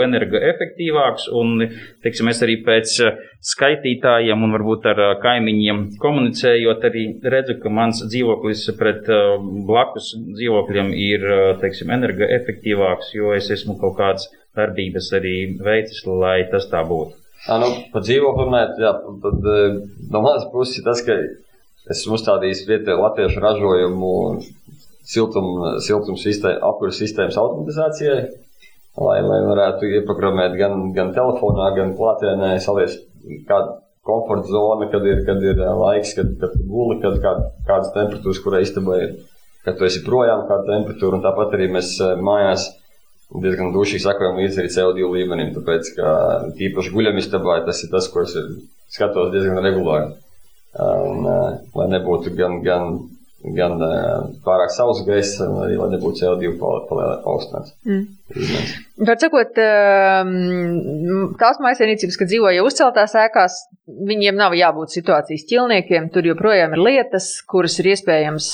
energoefektīvāks. 0.04 1.30
Un 1.32 1.64
teiksim, 2.04 2.34
es 2.34 2.44
arī 2.44 2.58
pēc 2.68 2.98
skaitītājiem 3.54 4.44
un 4.44 4.58
varbūt 4.58 4.92
ar 4.92 5.04
kaimiņiem 5.24 5.84
komunicējot, 6.04 6.84
arī 6.92 7.08
redzu, 7.24 7.56
ka 7.64 7.72
mans 7.72 8.04
dzīvoklis 8.04 8.68
pret 8.84 9.08
blakus 9.72 10.12
dzīvokļiem 10.20 10.92
ir 11.08 11.28
teiksim, 11.64 11.96
energoefektīvāks, 12.02 13.16
jo 13.16 13.32
es 13.40 13.52
esmu 13.56 13.80
kaut 13.80 14.00
kādas 14.04 14.28
darbības 14.60 15.14
arī 15.16 15.38
veicis, 15.64 16.04
lai 16.08 16.42
tas 16.52 16.68
tā 16.68 16.84
būtu. 16.88 17.23
À, 17.44 17.58
nu, 17.60 17.68
par 17.92 18.06
dzīvokli 18.06 18.46
runājot, 18.48 18.78
jā, 18.80 18.92
tad 19.24 19.48
eh, 19.52 19.80
no 20.14 20.22
manas 20.24 20.46
puses 20.54 20.78
ir 20.80 20.86
tas, 20.86 21.02
ka 21.04 21.18
esmu 21.92 22.16
uzstādījis 22.16 22.64
vietēju 22.70 23.02
latviešu 23.02 23.42
ražojumu 23.44 24.12
siltuma 25.04 25.74
siltum 25.84 26.16
sistēmu, 26.20 26.62
apkures 26.64 27.02
sistēmas 27.04 27.36
automatizācijai, 27.42 28.22
lai, 28.96 29.18
lai 29.28 29.40
varētu 29.50 29.90
ieprogrammēt 30.00 30.56
gan, 30.56 30.86
gan 30.96 31.12
telefonā, 31.18 31.74
gan 31.76 31.92
klātienē, 31.98 32.54
saliest 32.64 33.04
kādu 33.50 33.76
komforta 34.08 34.48
zonu, 34.48 34.88
kad 34.92 35.04
ir, 35.08 35.26
kad 35.28 35.44
ir 35.44 35.60
eh, 35.60 35.74
laiks, 35.84 36.16
kad, 36.16 36.32
kad 36.40 36.56
guli, 36.64 37.02
kad 37.04 37.20
kā, 37.24 37.36
kādas 37.68 37.92
temperatūras, 37.98 38.40
kurai 38.46 38.64
istabā 38.64 39.02
ir, 39.04 39.18
kad 39.68 39.76
tu 39.80 39.88
esi 39.88 40.04
projām, 40.08 40.48
kāda 40.48 40.78
temperatūra, 40.78 41.20
un 41.20 41.28
tāpat 41.28 41.60
arī 41.60 41.68
mēs 41.76 41.98
eh, 42.00 42.16
mājās 42.24 42.70
diezgan 43.42 43.74
duši 43.74 44.02
sakojam 44.04 44.38
līdzi 44.42 44.62
arī 44.62 44.72
CO2 44.74 45.10
līmenim, 45.16 45.54
tāpēc, 45.56 45.94
ka 45.98 46.12
tīpaši 46.60 46.94
guļamistabā 46.94 47.62
tas 47.68 47.82
ir 47.86 47.92
tas, 47.94 48.10
ko 48.14 48.26
es 48.26 48.36
skatos 48.94 49.32
diezgan 49.34 49.64
regulāri. 49.66 50.14
Un, 50.84 51.26
lai 51.78 51.88
nebūtu 51.92 52.34
gan, 52.38 52.60
gan, 52.66 52.96
gan 53.58 53.78
pārāk 54.46 54.74
sausa 54.74 55.06
gaisa, 55.08 55.50
arī 55.66 55.78
lai 55.78 55.92
nebūtu 55.94 56.24
CO2 56.24 56.56
paaugstināts. 56.62 57.76
Mm. 57.86 58.08
Var 59.04 59.18
sakot, 59.20 59.58
tās 61.42 61.58
maisainīcības, 61.60 62.16
kad 62.18 62.30
dzīvo 62.32 62.54
jau 62.56 62.64
uzceltās 62.70 63.12
ēkās, 63.20 63.58
viņiem 64.08 64.38
nav 64.40 64.56
jābūt 64.56 64.94
situācijas 64.96 65.44
ķilniekiem. 65.50 66.08
Tur 66.14 66.30
joprojām 66.30 66.78
ir 66.78 66.82
lietas, 66.86 67.28
kuras 67.50 67.76
ir 67.84 67.92
iespējams 67.92 68.48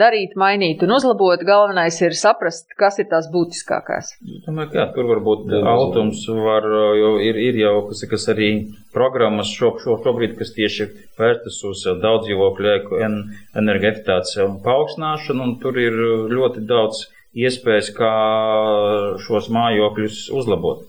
darīt, 0.00 0.38
mainīt 0.40 0.86
un 0.86 0.96
uzlabot. 0.96 1.44
Galvenais 1.46 2.00
ir 2.00 2.16
saprast, 2.16 2.72
kas 2.80 2.96
ir 3.02 3.10
tās 3.12 3.28
būtiskākās. 3.34 4.14
Domāju, 4.48 4.72
ka 4.72 4.80
jā, 4.80 4.88
tur 4.96 5.12
varbūt 5.12 5.52
autums 5.68 6.24
var, 6.40 6.66
jo 6.96 7.12
ir, 7.20 7.36
ir 7.50 7.60
jau, 7.60 7.76
kas, 7.92 8.02
kas 8.08 8.26
arī 8.32 8.50
programmas 8.96 9.52
šo, 9.52 9.74
šo, 9.84 10.00
šobrīd, 10.00 10.38
kas 10.40 10.56
tieši 10.56 10.88
vērstas 11.20 11.60
uz 11.68 11.84
daudz 12.00 12.24
dzīvokļu 12.24 12.74
energoefektivitātes 13.04 14.40
paaugstināšanu, 14.64 15.44
un 15.44 15.58
tur 15.60 15.76
ir 15.78 16.04
ļoti 16.32 16.64
daudz 16.64 17.04
iespējas, 17.36 17.90
kā 17.94 18.12
šos 19.26 19.50
mājokļus 19.54 20.22
uzlabot. 20.34 20.86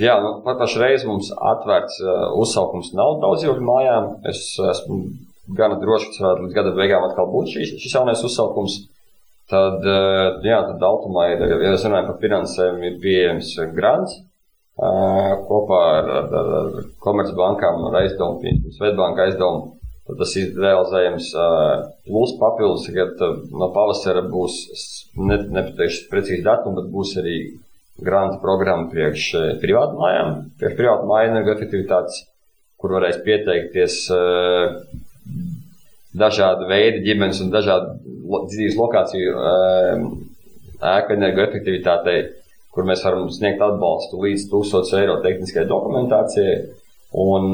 Jā, 0.00 0.16
nu, 0.20 0.32
pašreiz 0.44 1.04
mums 1.08 1.30
atvērts 1.32 2.00
uh, 2.02 2.32
uzsaukums 2.42 2.92
nav 2.98 3.20
daudz 3.22 3.44
jau 3.46 3.54
mājām. 3.62 4.16
Es 4.28 4.42
esmu 4.58 5.02
gana 5.56 5.78
drošs, 5.80 6.16
ka 6.16 6.26
varētu 6.26 6.46
līdz 6.46 6.56
gada 6.56 6.72
beigām 6.76 7.06
atkal 7.06 7.30
būt 7.30 7.54
šis, 7.54 7.76
šis 7.82 7.94
jaunais 7.96 8.24
uzsaukums. 8.26 8.82
Tad, 9.52 9.84
uh, 9.84 10.42
jā, 10.44 10.58
tad 10.68 10.84
automā 10.86 11.28
ir, 11.34 11.46
ja 11.50 11.58
mēs 11.60 11.86
runājam 11.86 12.10
par 12.10 12.20
finansēm, 12.22 12.82
ir 12.88 12.98
pieejams 13.02 13.52
grants 13.76 14.16
uh, 14.18 15.32
kopā 15.48 15.80
ar, 15.98 16.10
ar, 16.20 16.36
ar, 16.40 16.76
Komercbankām, 17.04 17.86
ar 17.90 18.00
aizdevumu, 18.02 18.72
Svetbanka 18.76 19.28
aizdevumu. 19.28 19.76
Tad 20.02 20.18
tas 20.18 20.32
ir 20.34 20.56
realizējams 20.58 21.28
plus 22.08 22.32
papildus, 22.40 22.88
kad 22.90 23.20
no 23.54 23.68
pavasara 23.74 24.24
būs, 24.26 24.56
ne, 25.20 25.38
nepateikšu 25.58 26.08
precīzi 26.10 26.42
datumu, 26.42 26.80
bet 26.80 26.90
būs 26.90 27.14
arī 27.22 27.36
grāmatu 28.02 28.40
programma 28.42 28.90
priekš 28.90 29.28
privātu 29.62 30.00
mājām, 30.00 30.34
priekš 30.58 30.76
privātu 30.80 31.06
māju 31.06 31.30
energoefektivitātes, 31.30 32.24
kur 32.82 32.96
varēs 32.96 33.22
pieteikties 33.22 34.00
dažādi 36.18 36.68
veidi 36.68 37.04
ģimenes 37.06 37.40
un 37.44 37.54
dažādu 37.54 38.42
dzīves 38.50 38.76
lokāciju 38.80 39.36
ēku 40.92 41.14
energoefektivitātei, 41.14 42.18
kur 42.74 42.88
mēs 42.88 43.04
varam 43.06 43.30
sniegt 43.30 43.62
atbalstu 43.62 44.18
līdz 44.24 44.48
1000 44.50 44.96
eiro 44.98 45.20
tehniskai 45.22 45.68
dokumentācijai 45.70 46.56
un 47.12 47.52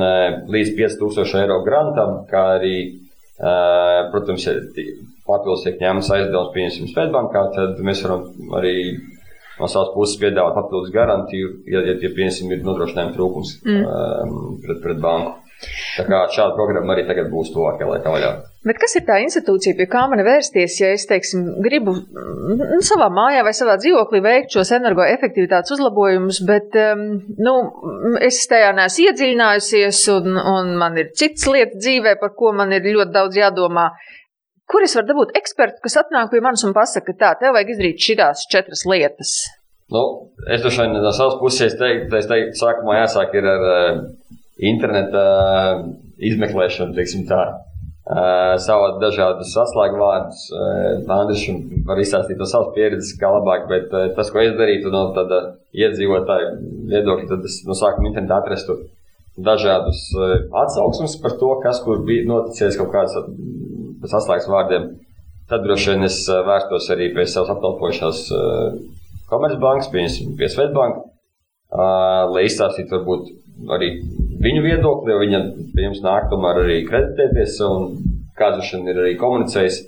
līdz 0.55 0.75
5000 0.79 1.43
eiro 1.43 1.61
grantam, 1.67 2.23
kā 2.31 2.45
arī, 2.59 2.77
protams, 4.13 4.47
ja 4.47 4.55
papildus 5.29 5.65
tiek 5.67 5.81
ņemts 5.83 6.11
aizdevums, 6.15 6.53
pieņemsim, 6.55 6.91
Svetbankā, 6.93 7.45
tad 7.57 7.83
mēs 7.85 8.03
varam 8.07 8.55
arī 8.59 8.77
no 9.59 9.67
savas 9.67 9.91
puses 9.95 10.19
piedāvāt 10.23 10.57
papildus 10.57 10.95
garantiju, 10.95 11.51
ja, 11.67 11.83
ja, 11.91 11.97
ja 11.99 12.11
pieņemsim, 12.15 12.55
ir 12.55 12.65
nodrošinājuma 12.67 13.15
trūkums 13.17 13.57
mm. 13.67 14.59
pret, 14.65 14.81
pret 14.85 15.03
banku. 15.03 15.48
Tā 15.97 16.05
kā 16.07 16.19
šāda 16.31 16.55
programma 16.55 16.95
arī 16.95 17.03
tagad 17.09 17.31
būs 17.33 17.51
tuvākajā 17.51 17.89
laikā 17.89 18.11
vaļā. 18.15 18.29
Bet 18.69 18.79
kas 18.79 18.95
ir 18.99 19.05
tā 19.09 19.17
institūcija, 19.25 19.75
pie 19.79 19.87
kā 19.91 20.05
man 20.11 20.23
vērsties, 20.27 20.77
ja 20.79 20.91
es, 20.95 21.07
teiksim, 21.11 21.45
gribu 21.65 21.97
nu, 21.97 22.79
savā 22.87 23.09
mājā 23.15 23.43
vai 23.47 23.55
savā 23.57 23.75
dzīvoklī 23.81 24.21
veikt 24.23 24.55
šos 24.55 24.71
energoefektivitātes 24.77 25.75
uzlabojumus, 25.75 26.41
bet, 26.47 26.79
um, 26.93 27.05
nu, 27.43 27.57
es 28.23 28.39
tajā 28.51 28.71
neesmu 28.79 29.09
iedziļinājusies 29.09 30.05
un, 30.15 30.39
un 30.39 30.73
man 30.79 30.99
ir 31.03 31.11
citas 31.19 31.49
lietas 31.51 31.83
dzīvē, 31.83 32.15
par 32.23 32.37
ko 32.39 32.55
man 32.55 32.75
ir 32.77 32.87
ļoti 32.87 33.15
daudz 33.19 33.43
jādomā. 33.43 33.91
Kur 34.69 34.85
es 34.85 34.95
varu 34.95 35.11
dabūt 35.11 35.37
ekspertu, 35.39 35.81
kas 35.83 35.99
atnāk 36.05 36.31
pie 36.31 36.45
manis 36.45 36.67
un 36.69 36.77
pasaka, 36.77 37.17
tā, 37.19 37.35
tev 37.41 37.57
vajag 37.57 37.75
izdarīt 37.75 38.05
šīs 38.05 38.47
četras 38.53 38.85
lietas? 38.87 39.39
Nu, 39.89 40.03
es 40.53 40.61
vien 40.69 40.93
no 40.93 41.11
savas 41.17 41.39
puses 41.41 41.75
teiktu, 41.81 42.13
es 42.19 42.29
teiktu, 42.29 42.59
sākumā 42.61 42.99
jāsāk 43.01 43.33
ar 43.41 43.47
uh, 43.57 44.03
interneta 44.59 45.25
uh, 45.25 45.83
izmeklēšanu, 46.19 46.97
teiksim 46.97 47.27
tā. 47.29 47.43
Uh, 48.09 48.55
savā 48.65 48.95
dažādus 49.03 49.51
atslēgvārdus. 49.61 50.45
Uh, 50.49 51.11
Andris 51.13 51.43
var 51.85 51.99
izstāstīt 52.01 52.39
no 52.41 52.47
savas 52.49 52.71
pieredzes, 52.77 53.13
kā 53.21 53.29
labāk, 53.35 53.67
bet 53.69 53.93
uh, 53.93 54.07
tas, 54.17 54.31
ko 54.33 54.41
es 54.41 54.55
darītu 54.57 54.89
no 54.95 55.11
tāda 55.17 55.43
iedzīvotāja 55.77 56.55
viedokļa, 56.89 57.29
tad 57.35 57.45
es 57.45 57.59
no 57.69 57.77
sākuma 57.77 58.09
internetā 58.09 58.41
atrastu 58.41 58.79
dažādus 59.37 60.07
uh, 60.17 60.39
atsauksmes 60.63 61.19
par 61.21 61.37
to, 61.43 61.51
kas 61.63 61.83
kur 61.85 62.01
bija 62.09 62.25
noticies 62.31 62.81
kaut 62.81 62.95
kāds 62.97 63.19
pēc 64.01 64.17
atslēgas 64.23 64.49
vārdiem. 64.55 64.89
Tad 65.49 65.65
droši 65.65 65.93
vien 65.93 66.09
es 66.09 66.23
vērstos 66.29 66.89
arī 66.93 67.11
pie 67.13 67.29
savas 67.29 67.53
apkalpošanās 67.55 68.25
uh, 68.33 68.73
Komercbankas, 69.29 69.93
piemēram, 69.93 70.33
pie 70.41 70.49
Svetbanka, 70.49 71.05
uh, 71.05 72.25
lai 72.33 72.49
izstāstītu 72.49 72.97
varbūt 72.97 73.29
arī 73.77 73.93
viņu 74.45 74.65
viedokli, 74.65 75.13
jo 75.13 75.23
viņa 75.23 75.41
pie 75.75 75.87
jums 75.87 76.03
nāk 76.05 76.29
tomēr 76.33 76.63
arī 76.65 76.81
kreditēties, 76.89 77.59
un 77.67 77.97
kāds 78.39 78.61
viņš 78.61 78.91
ir 78.93 79.01
arī 79.05 79.17
komunicējis. 79.21 79.81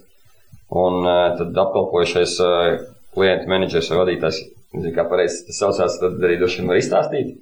Un 0.71 1.01
uh, 1.03 1.33
tad 1.35 1.57
apkalpojušais 1.59 2.37
uh, 2.45 2.83
klienta 3.15 3.51
menedžers 3.51 3.89
vai 3.91 4.05
vadītājs, 4.05 4.43
nezinu, 4.77 4.93
kā 4.95 5.07
pareizi 5.11 5.49
tas 5.49 5.59
saucās, 5.65 5.97
tad 5.99 6.21
arī 6.23 6.37
droši 6.39 6.61
vien 6.61 6.71
var 6.71 6.79
izstāstīt. 6.79 7.33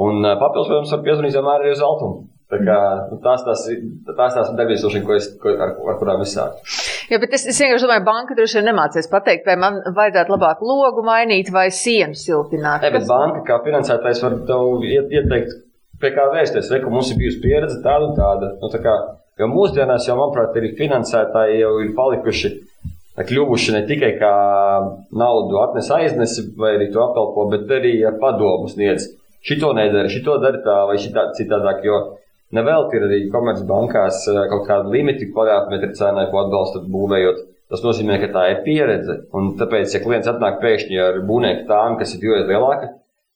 Un 0.00 0.24
uh, 0.24 0.38
papildus, 0.40 0.70
protams, 0.70 0.94
var 0.96 1.02
piezvanīt 1.04 1.36
vienmēr 1.36 1.66
arī 1.66 1.74
uz 1.74 1.84
Altumu. 1.84 2.24
Tā 2.52 2.60
kā, 2.60 2.78
nu, 3.10 3.18
tās, 3.24 3.42
tās, 3.44 3.62
tās 4.06 4.34
tās 4.36 4.50
darbības, 4.56 4.82
ko 5.04 5.14
es, 5.16 5.28
ko, 5.40 5.52
ar, 5.64 5.74
ar 5.90 5.96
kurām 6.00 6.24
es 6.24 6.34
sāku. 6.36 6.60
Jā, 7.10 7.18
bet 7.20 7.32
es, 7.36 7.46
es 7.50 7.60
vienkārši 7.60 7.86
domāju, 7.86 8.04
banka 8.06 8.36
droši 8.36 8.58
vien 8.60 8.68
nemācīs 8.68 9.08
pateikt, 9.12 9.46
vai 9.48 9.56
man 9.60 9.80
vajadzētu 9.96 10.32
labāk 10.32 10.60
logu 10.64 11.04
mainīt 11.06 11.50
vai 11.52 11.66
sienu 11.74 12.16
siltināt. 12.16 12.84
Ne, 12.84 12.92
bet 12.94 13.08
banka 13.08 13.42
kā 13.48 13.58
finansētājs 13.64 14.22
var 14.24 14.36
tev 14.48 14.84
ieteikt, 14.84 15.56
pie 16.04 16.12
kā 16.14 16.28
vērsties. 16.30 16.70
Reku, 16.76 16.92
mums 16.92 17.10
ir 17.10 17.20
bijusi 17.20 17.42
pieredze 17.42 17.80
tāda 17.84 18.10
un 18.10 18.16
tāda. 18.18 18.52
Nu, 18.60 18.70
tā 18.72 18.82
kā, 18.84 18.94
jo 19.40 19.50
mūsdienās 19.50 20.06
jau, 20.08 20.18
manuprāt, 20.20 20.54
arī 20.60 20.74
finansētāji 20.78 21.62
jau 21.62 21.74
ir 21.82 21.94
palikuši 21.96 22.52
kļuvuši 23.14 23.76
ne 23.76 23.84
tikai 23.88 24.16
kā 24.18 24.34
naudu 25.14 25.60
atnes 25.62 25.88
aiznesi 25.94 26.48
vai 26.58 26.74
arī 26.76 26.90
to 26.92 27.02
apkalpo, 27.02 27.46
bet 27.52 27.70
arī 27.72 27.96
ar 28.06 28.18
padomu 28.20 28.68
sniedz. 28.68 29.08
Šito 29.44 29.74
nedara, 29.76 30.10
šito 30.10 30.38
dara 30.42 30.60
tā 30.64 30.76
vai 30.88 30.96
šitā 31.00 31.28
citādāk, 31.36 31.82
jo 31.86 31.98
Nevēl 32.54 32.84
ir 32.94 33.04
arī 33.08 33.18
komercbankās 33.32 34.20
eh, 34.30 34.44
kaut 34.50 34.68
kāda 34.68 34.92
limita 34.92 35.26
kvadrātmetru 35.30 35.94
cenai, 35.98 36.28
ko 36.30 36.44
atbalstat 36.44 36.86
būvējot. 36.92 37.40
Tas 37.72 37.82
nozīmē, 37.82 38.18
ka 38.22 38.28
tā 38.34 38.44
ir 38.52 38.60
pieredze. 38.66 39.16
Un 39.34 39.54
tāpēc, 39.58 39.94
ja 39.96 40.02
klients 40.04 40.28
atnāk 40.30 40.60
pēkšņi 40.62 41.00
ar 41.02 41.22
būvnieku 41.26 41.64
tām, 41.70 41.96
kas 41.98 42.14
ir 42.14 42.22
divreiz 42.22 42.46
lielāka, 42.50 42.92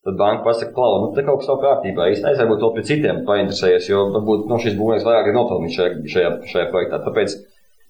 tad 0.07 0.17
banka 0.19 0.45
pasaka, 0.47 0.73
klau, 0.75 0.97
nu, 1.03 1.11
te 1.15 1.25
kaut 1.27 1.41
kas 1.41 1.51
nav 1.51 1.61
kārtībā. 1.63 2.07
Īstenībā 2.13 2.33
aizvarbūt 2.33 2.65
vēl 2.65 2.73
pie 2.77 2.85
citiem 2.89 3.21
painteresējies, 3.27 3.89
jo 3.91 4.05
varbūt 4.15 4.47
nu, 4.49 4.59
šis 4.63 4.77
būvnieks 4.79 5.07
vairāk 5.07 5.29
ir 5.29 5.37
nopelnījis 5.37 5.79
šajā, 5.79 5.93
šajā, 6.15 6.33
šajā 6.53 6.67
projektā. 6.73 7.01
Tāpēc, 7.05 7.37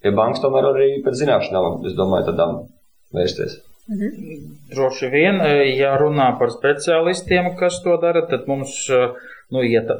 ja 0.06 0.14
bankas 0.18 0.42
tomēr 0.44 0.70
arī 0.72 0.92
pēc 1.06 1.20
zināšanām, 1.22 1.82
es 1.86 1.98
domāju, 1.98 2.30
tādām 2.32 2.56
vērsties. 3.16 3.60
Mhm. 3.90 4.38
Droši 4.70 5.10
vien, 5.10 5.40
eh, 5.42 5.64
ja 5.80 5.96
runā 5.98 6.30
par 6.38 6.52
speciālistiem, 6.54 7.56
kas 7.58 7.82
to 7.82 7.96
dara, 8.02 8.22
tad 8.30 8.46
mums 8.46 8.76
uh, 8.94 9.16
nu, 9.50 9.62
ja 9.66 9.82
ta, 9.86 9.96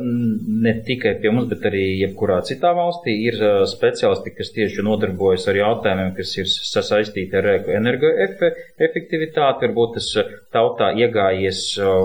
ne 0.65 0.73
tikai 0.87 1.17
pie 1.23 1.31
mums, 1.35 1.49
bet 1.51 1.65
arī 1.71 1.83
jebkurā 1.99 2.39
citā 2.47 2.71
valstī 2.77 3.17
ir 3.27 3.39
speciālisti, 3.71 4.33
kas 4.37 4.53
tieši 4.55 4.85
nodarbojas 4.87 5.49
ar 5.51 5.59
jautājumiem, 5.59 6.13
kas 6.19 6.37
ir 6.39 6.47
sasaistīti 6.51 7.39
ar 7.41 7.47
energoefektivitāti. 7.81 9.67
Varbūt 9.67 9.99
tas 9.99 10.09
tautā 10.55 10.93
iegājies, 11.03 11.61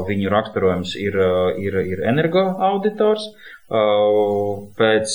viņu 0.10 0.34
raksturojums 0.34 0.96
ir, 1.02 1.20
ir, 1.62 1.74
ir 1.94 2.00
energoauditors. 2.14 3.30
Pēc 3.66 5.13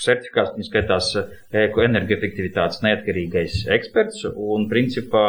certifikāts 0.00 0.54
viņa 0.54 0.64
skaitās 0.64 1.08
energoefektivitātes 1.52 2.80
neatkarīgais 2.86 3.66
eksperts, 3.76 4.22
un 4.32 4.64
principā 4.70 5.24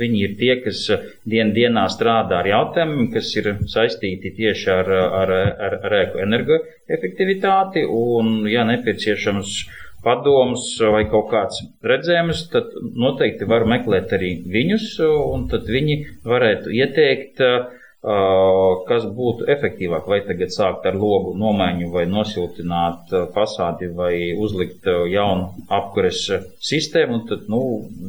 viņi 0.00 0.22
ir 0.24 0.38
tie, 0.40 0.54
kas 0.64 0.86
dien 1.28 1.52
dienā 1.52 1.84
strādā 1.92 2.38
ar 2.40 2.48
jautājumiem, 2.48 3.10
kas 3.12 3.28
ir 3.36 3.50
saistīti 3.68 4.32
tieši 4.38 4.70
ar, 4.72 4.88
ar, 5.20 5.34
ar, 5.68 5.76
ar 5.84 5.98
energoefektivitāti, 6.24 7.84
un, 7.84 8.48
ja 8.48 8.64
nepieciešams, 8.64 9.60
padomus 10.00 10.64
vai 10.80 11.02
kaut 11.12 11.28
kāds 11.28 11.60
redzējums, 11.84 12.46
tad 12.54 12.72
noteikti 12.96 13.44
var 13.44 13.66
meklēt 13.68 14.14
arī 14.16 14.30
viņus, 14.48 14.94
un 15.04 15.44
tad 15.52 15.68
viņi 15.68 15.98
varētu 16.24 16.72
ieteikt 16.72 17.44
uh, 17.44 17.68
kas 18.00 19.04
būtu 19.12 19.44
efektīvāk, 19.52 20.06
vai 20.08 20.22
tagad 20.24 20.54
sākt 20.54 20.86
ar 20.88 20.94
logu 20.96 21.34
nomaiņu, 21.36 21.90
vai 21.92 22.06
nosiltināt 22.08 23.12
fasādi, 23.34 23.90
vai 23.92 24.32
uzlikt 24.32 24.88
jaunu 24.88 25.66
apkures 25.68 26.22
sistēmu, 26.64 27.18
un 27.18 27.26
tad 27.28 27.50
nu, 27.52 27.60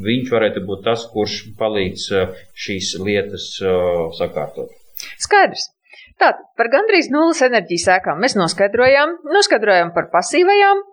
viņš 0.06 0.32
varētu 0.32 0.64
būt 0.70 0.86
tas, 0.88 1.04
kurš 1.12 1.42
palīdz 1.60 2.08
šīs 2.56 2.94
lietas 3.04 3.50
sakārtot. 4.20 4.72
Skaidrs. 5.20 5.74
Tātad 6.22 6.44
par 6.56 6.70
gandrīz 6.70 7.10
nulles 7.10 7.42
enerģijas 7.42 7.88
sēkām 7.90 8.20
mēs 8.22 8.36
noskaidrojām, 8.38 9.18
noskaidrojām 9.34 9.92
par 9.96 10.12
pasīvajām, 10.14 10.84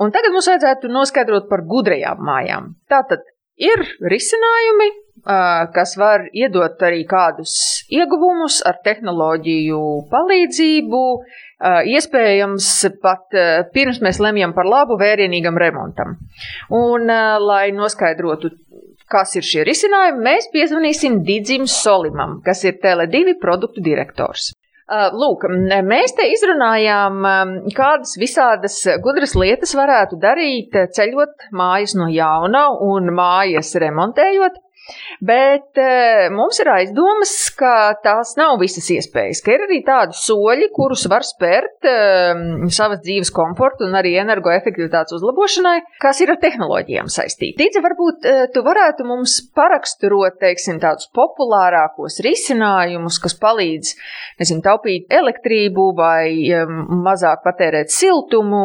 un 0.00 0.12
tagad 0.14 0.32
mums 0.32 0.48
vajadzētu 0.48 0.88
noskaidrot 0.90 1.50
par 1.50 1.62
gudrajām 1.68 2.22
mājām. 2.24 2.72
Tātad 2.88 3.26
ir 3.60 3.84
risinājumi, 4.00 4.88
kas 5.22 5.94
var 6.00 6.24
iedot 6.34 6.80
arī 6.82 7.04
kādus 7.06 7.52
ieguvumus 7.92 8.62
ar 8.66 8.80
tehnoloģiju 8.82 9.82
palīdzību, 10.10 11.02
iespējams 11.92 12.70
pat 13.04 13.36
pirms 13.74 14.00
mēs 14.02 14.18
lemjam 14.24 14.54
par 14.56 14.66
labu 14.66 14.96
vērienīgam 14.98 15.60
remontam. 15.62 16.16
Un, 16.74 17.06
lai 17.44 17.68
noskaidrotu, 17.76 18.50
kas 19.12 19.36
ir 19.36 19.46
šie 19.46 19.62
risinājumi, 19.68 20.24
mēs 20.24 20.48
piezvanīsim 20.50 21.20
Digim 21.28 21.68
Solimam, 21.70 22.40
kas 22.42 22.64
ir 22.64 22.80
Tele2 22.82 23.36
produktu 23.38 23.84
direktors. 23.84 24.50
Lūk, 24.92 25.46
mēs 25.86 26.16
te 26.18 26.26
izrunājām, 26.32 27.22
kādas 27.76 28.16
visādas 28.20 28.80
gudras 29.04 29.36
lietas 29.38 29.76
varētu 29.78 30.18
darīt, 30.20 30.74
ceļot 30.96 31.46
mājas 31.54 31.94
no 31.96 32.10
jauna 32.12 32.66
un 32.82 33.12
mājas 33.14 33.70
remontējot. 33.80 34.58
Bet 35.22 35.78
e, 35.78 36.28
mums 36.34 36.58
ir 36.58 36.68
aizdomas, 36.72 37.32
ka 37.54 37.94
tās 38.02 38.34
nav 38.38 38.56
visas 38.58 38.88
iespējas, 38.90 39.42
ka 39.44 39.54
ir 39.54 39.64
arī 39.68 39.78
tādi 39.86 40.16
soļi, 40.18 40.68
kurus 40.74 41.04
var 41.10 41.22
spērt 41.26 41.86
e, 41.86 41.92
savas 42.74 43.02
dzīves 43.04 43.30
komforta 43.34 43.86
un 43.86 43.94
arī 43.98 44.16
energoefektivitātes 44.22 45.14
uzlabošanai, 45.18 45.76
kas 46.02 46.22
ir 46.24 46.34
ar 46.34 46.40
tehnoloģijām 46.42 47.10
saistīti. 47.14 47.54
Tīdze, 47.60 47.82
varbūt 47.84 48.26
e, 48.26 48.34
tu 48.54 48.64
varētu 48.66 49.06
mums 49.06 49.36
paraksturot, 49.54 50.40
teiksim, 50.42 50.80
tādus 50.82 51.06
populārākos 51.14 52.18
risinājumus, 52.26 53.20
kas 53.22 53.38
palīdz, 53.38 53.94
nezinu, 54.42 54.64
taupīt 54.66 55.14
elektrību 55.14 55.92
vai 55.98 56.26
mazāk 57.06 57.46
patērēt 57.46 57.94
siltumu. 57.94 58.64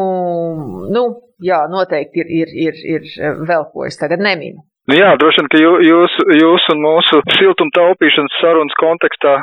Nu, 0.90 1.04
jā, 1.38 1.62
noteikti 1.70 2.24
ir, 2.24 2.34
ir, 2.42 2.56
ir, 2.66 2.82
ir 2.96 3.38
vēl 3.46 3.70
ko 3.70 3.86
es 3.86 4.00
tagad 4.00 4.22
neminu. 4.24 4.66
Nu 4.88 4.96
jā, 4.96 5.08
droši 5.20 5.42
vien, 5.42 5.48
ka 5.52 5.58
jūs, 5.84 6.14
jūs 6.40 6.66
un 6.72 6.78
mūsu 6.80 7.20
siltuma 7.36 7.74
taupīšanas 7.76 8.38
sarunas 8.40 8.76
kontekstā 8.80 9.34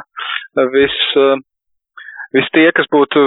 vis, 0.73 0.95
vis 2.33 2.47
tie, 2.55 2.65
kas 2.73 2.89
būtu 2.93 3.21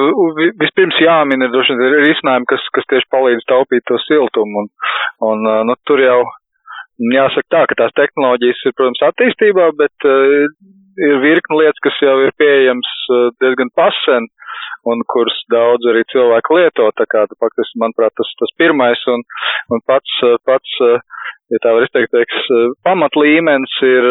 vispirms 0.58 0.98
jāmin, 0.98 1.44
ir 1.46 1.52
droši 1.54 1.76
vien 1.78 1.94
risinājumi, 2.08 2.48
kas, 2.50 2.64
kas 2.74 2.88
tieši 2.90 3.06
palīdz 3.14 3.46
taupīt 3.52 3.86
to 3.86 4.00
siltumu. 4.08 4.64
Un, 4.64 4.72
un 5.30 5.46
nu, 5.70 5.78
tur 5.86 6.02
jau 6.02 6.18
jāsaka 7.14 7.54
tā, 7.54 7.62
ka 7.70 7.78
tās 7.84 7.94
tehnoloģijas 8.00 8.66
ir, 8.66 8.74
protams, 8.74 9.04
attīstībā, 9.12 9.68
bet 9.78 10.08
uh, 10.10 10.50
ir 10.98 11.22
virkni 11.22 11.60
lietas, 11.60 11.78
kas 11.86 12.02
jau 12.02 12.16
ir 12.24 12.34
pieejams 12.40 12.90
diezgan 13.38 13.70
pasen 13.78 14.26
un 14.88 15.02
kuras 15.12 15.36
daudz 15.52 15.86
arī 15.90 16.02
cilvēku 16.10 16.58
lieto. 16.58 16.88
Tā 16.98 17.06
kā, 17.10 17.24
faktiski, 17.38 17.78
manuprāt, 17.82 18.14
tas, 18.18 18.30
tas 18.40 18.54
pirmais 18.58 19.02
un, 19.12 19.22
un 19.74 19.82
pats, 19.86 20.18
pats 20.48 20.74
ja 21.53 21.61
tā 21.62 21.72
var 21.74 21.86
izteikt, 21.86 22.12
teiks, 22.12 22.38
eh, 22.53 22.72
pamatlīmenis 22.86 23.74
ir, 23.88 24.09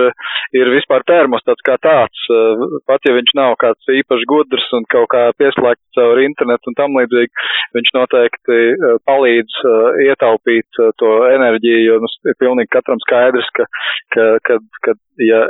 ir 0.58 0.72
vispār 0.74 1.06
termostats 1.10 1.66
kā 1.68 1.78
tāds. 1.84 2.24
Eh, 2.34 2.66
pat 2.90 3.06
ja 3.08 3.16
viņš 3.18 3.34
nav 3.38 3.56
kāds 3.62 3.92
īpaši 3.94 4.30
gudrs 4.30 4.68
un 4.78 4.88
kaut 4.94 5.10
kā 5.14 5.28
pieslēgts 5.40 5.98
caur 5.98 6.22
internetu 6.24 6.72
un 6.72 6.78
tam 6.80 6.98
līdzīgi, 7.00 7.48
viņš 7.78 7.94
noteikti 7.98 8.62
eh, 8.74 8.96
palīdz 9.08 9.60
ietaupīt 10.08 10.82
to 11.02 11.12
enerģiju, 11.34 11.84
jo 11.92 12.00
nu, 12.04 12.14
ir 12.30 12.40
pilnīgi 12.42 12.74
katram 12.74 13.02
skaidrs, 13.04 13.50
ka, 13.58 13.68
ka, 14.16 14.32
ka, 14.48 14.60
ka 14.86 14.98
ja 15.22 15.44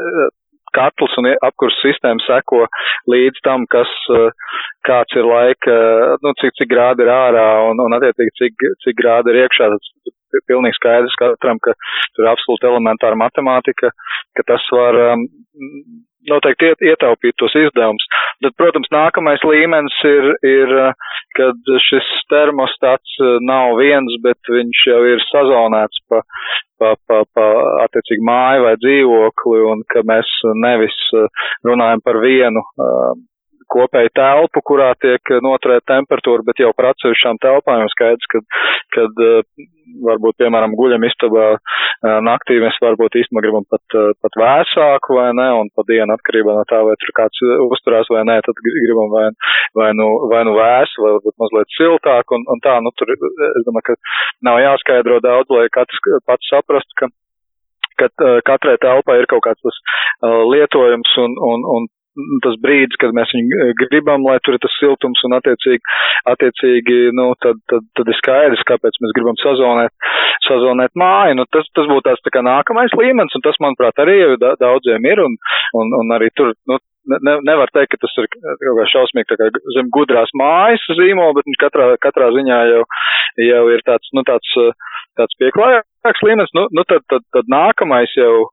katls 0.75 1.15
un 1.17 1.29
apkurs 1.31 1.77
sistēma 1.81 2.21
seko 2.25 2.65
līdz 3.09 3.39
tam, 3.45 3.63
kas, 3.71 3.89
kāds 4.85 5.15
ir 5.17 5.25
laika, 5.25 5.77
nu, 6.21 6.33
cik, 6.41 6.53
cik 6.59 6.69
grādi 6.69 7.05
ir 7.05 7.11
ārā 7.11 7.47
un, 7.71 7.81
un 7.81 7.97
attiecīgi, 7.97 8.35
cik, 8.41 8.67
cik 8.85 8.99
grādi 8.99 9.33
ir 9.33 9.41
iekšā. 9.45 9.71
Tas 9.73 10.16
pilnīgi 10.49 10.77
skaidrs 10.79 11.15
katram, 11.19 11.61
ka 11.63 11.73
tur 12.15 12.25
ir 12.25 12.31
absolūti 12.33 12.69
elementāra 12.69 13.19
matemātika, 13.19 13.91
ka 14.37 14.45
tas 14.47 14.65
var 14.73 14.99
um, 15.13 15.25
noteikti 16.27 16.73
ietaupīt 16.89 17.37
tos 17.39 17.55
izdevumus. 17.57 18.05
Tad, 18.43 18.53
protams, 18.59 18.89
nākamais 18.93 19.43
līmenis 19.47 19.97
ir, 20.09 20.29
ir, 20.45 20.73
kad 21.37 21.71
šis 21.87 22.09
termostats 22.33 23.17
uh, 23.23 23.37
nav 23.47 23.77
viens, 23.79 24.19
bet 24.25 24.53
viņš 24.57 24.83
jau 24.91 24.99
ir 25.13 25.23
sazonēts 25.29 26.03
pa, 26.11 26.21
pa, 26.81 26.93
pa, 27.09 27.23
pa 27.33 27.47
attiecīgi 27.85 28.27
māju 28.27 28.67
vai 28.67 28.75
dzīvokli, 28.83 29.63
un 29.71 29.87
ka 29.93 30.05
mēs 30.07 30.35
nevis 30.65 30.99
uh, 31.17 31.49
runājam 31.67 32.03
par 32.05 32.21
vienu 32.23 32.63
uh, 32.63 33.15
kopēju 33.73 34.11
telpu, 34.17 34.61
kurā 34.65 34.91
tiek 35.01 35.33
noturēta 35.43 35.93
temperatūra, 35.95 36.45
bet 36.47 36.61
jau 36.63 36.71
par 36.77 36.91
atsevišķām 36.91 37.39
telpām 37.43 37.81
jau 37.83 37.89
skaidrs, 37.93 38.29
ka, 38.31 38.41
kad 38.95 39.21
eh, 39.25 39.67
varbūt, 40.07 40.37
piemēram, 40.41 40.75
guļam 40.79 41.05
istabā 41.07 41.47
eh, 41.55 42.17
naktī 42.27 42.59
mēs 42.63 42.79
varbūt 42.83 43.19
īstenībā 43.21 43.43
gribam 43.45 43.67
pat, 43.71 43.83
eh, 43.99 44.09
pat 44.23 44.39
vēsāku 44.41 45.19
vai 45.19 45.27
ne, 45.37 45.49
un 45.61 45.71
pa 45.75 45.85
dienu 45.89 46.15
atkarībā 46.15 46.57
no 46.57 46.65
tā, 46.69 46.81
vai 46.87 46.95
tur 47.01 47.13
kāds 47.19 47.43
uzturās 47.67 48.09
vai 48.13 48.23
nē, 48.29 48.39
tad 48.47 48.63
gribam 48.65 49.13
vai, 49.13 49.27
vai, 49.77 49.91
nu, 49.97 50.09
vai 50.31 50.43
nu 50.47 50.57
vēsu, 50.57 51.03
vai 51.03 51.13
varbūt 51.19 51.37
mazliet 51.43 51.77
siltāk, 51.77 52.35
un, 52.37 52.47
un 52.53 52.65
tā, 52.65 52.79
nu 52.83 52.93
tur, 52.97 53.13
es 53.13 53.67
domāju, 53.67 53.91
ka 53.91 53.99
nav 54.49 54.63
jāskaidro 54.63 55.21
daudz, 55.23 55.51
lai 55.53 55.69
katrs 55.73 56.03
pats 56.27 56.53
saprastu, 56.53 57.01
ka 57.01 57.11
ka 57.97 58.07
uh, 58.21 58.39
katrai 58.45 58.77
telpai 58.81 59.17
ir 59.21 59.27
kaut 59.31 59.43
kāds 59.47 59.63
tas 59.65 59.77
uh, 59.81 60.43
lietojums 60.51 61.13
un, 61.23 61.33
un, 61.49 61.63
un 61.75 61.87
tas 62.45 62.57
brīdis, 62.63 62.97
kad 63.01 63.13
mēs 63.15 63.31
viņu 63.35 63.69
gribam, 63.83 64.25
lai 64.27 64.37
tur 64.43 64.57
ir 64.57 64.63
tas 64.63 64.73
siltums 64.79 65.21
un 65.27 65.37
attiecīgi, 65.37 65.83
attiecīgi 66.33 66.97
nu, 67.17 67.29
tad, 67.43 67.61
tad, 67.71 67.85
tad 67.97 68.11
ir 68.11 68.19
skaidrs, 68.19 68.65
kāpēc 68.69 68.99
mēs 69.03 69.15
gribam 69.17 69.39
sazonēt, 69.41 69.93
sazonēt 70.47 70.93
māju. 70.99 71.39
Nu, 71.39 71.47
tas, 71.53 71.69
tas 71.77 71.89
būtu 71.89 72.07
tāds 72.09 72.23
tā 72.25 72.33
kā 72.33 72.43
nākamais 72.45 72.95
līmenis, 72.97 73.37
un 73.37 73.45
tas, 73.45 73.59
manuprāt, 73.63 74.03
arī 74.03 74.19
jau 74.21 74.35
daudziem 74.59 75.09
ir, 75.09 75.23
un, 75.23 75.39
un, 75.81 75.97
un 76.01 76.15
arī 76.17 76.31
tur, 76.37 76.53
nu, 76.69 76.79
ne, 77.07 77.37
nevar 77.47 77.71
teikt, 77.73 77.93
ka 77.93 78.01
tas 78.03 78.15
ir 78.21 78.29
kaut 78.33 78.79
kā 78.79 78.87
šausmīgi 78.91 79.37
kā 79.39 79.49
zem 79.77 79.91
gudrās 79.93 80.33
mājas 80.37 80.83
zīmola, 80.99 81.37
bet 81.37 81.59
katrā, 81.61 81.89
katrā 82.03 82.29
ziņā 82.35 82.59
jau, 82.73 82.83
jau 83.45 83.63
ir 83.73 83.83
tāds, 83.87 84.11
nu, 84.17 84.25
tāds, 84.27 84.53
tāds 85.19 85.39
pieklājīgs 85.41 86.25
līmenis. 86.27 86.53
Nu, 86.57 86.67
nu 86.73 86.85
tad, 86.89 87.05
tad, 87.11 87.25
tad 87.35 87.51
nākamais 87.51 88.13
jau 88.17 88.47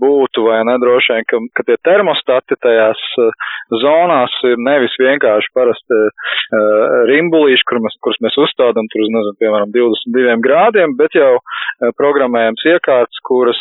būtu, 0.00 0.44
vai 0.48 0.60
ne, 0.68 0.76
droši 0.82 1.16
vien, 1.16 1.26
ka, 1.30 1.40
ka 1.58 1.66
tie 1.68 1.76
termostati 1.86 2.58
tajās 2.64 3.02
uh, 3.22 3.48
zonās 3.82 4.34
ir 4.48 4.60
nevis 4.66 4.96
vienkārši 5.00 5.52
parasti 5.56 6.00
uh, 6.00 6.96
rimbulīši, 7.10 7.66
kur 7.68 7.82
mēs, 7.84 7.98
kurus 8.04 8.20
mēs 8.24 8.38
uzstādām 8.46 8.90
tur 8.92 9.04
uz, 9.04 9.12
nezinu, 9.16 9.36
piemēram, 9.42 9.74
22 9.76 10.38
grādiem, 10.46 10.96
bet 11.00 11.18
jau 11.18 11.36
uh, 11.36 11.92
programmējams 12.00 12.66
iekārts, 12.74 13.22
kuras 13.28 13.60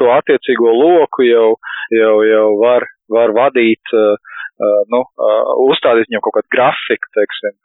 to 0.00 0.12
attiecīgo 0.12 0.72
loku 0.74 1.26
jau, 1.26 1.48
jau, 1.94 2.16
jau 2.26 2.46
var 2.60 2.86
var 3.12 3.32
vadīt, 3.36 3.94
uh, 3.94 4.16
nu, 4.92 5.02
uh, 5.04 5.52
uzstādīt 5.66 6.08
viņam 6.10 6.22
kaut 6.24 6.36
kādu 6.38 6.52
grafiku, 6.54 7.10
teiksim. 7.16 7.56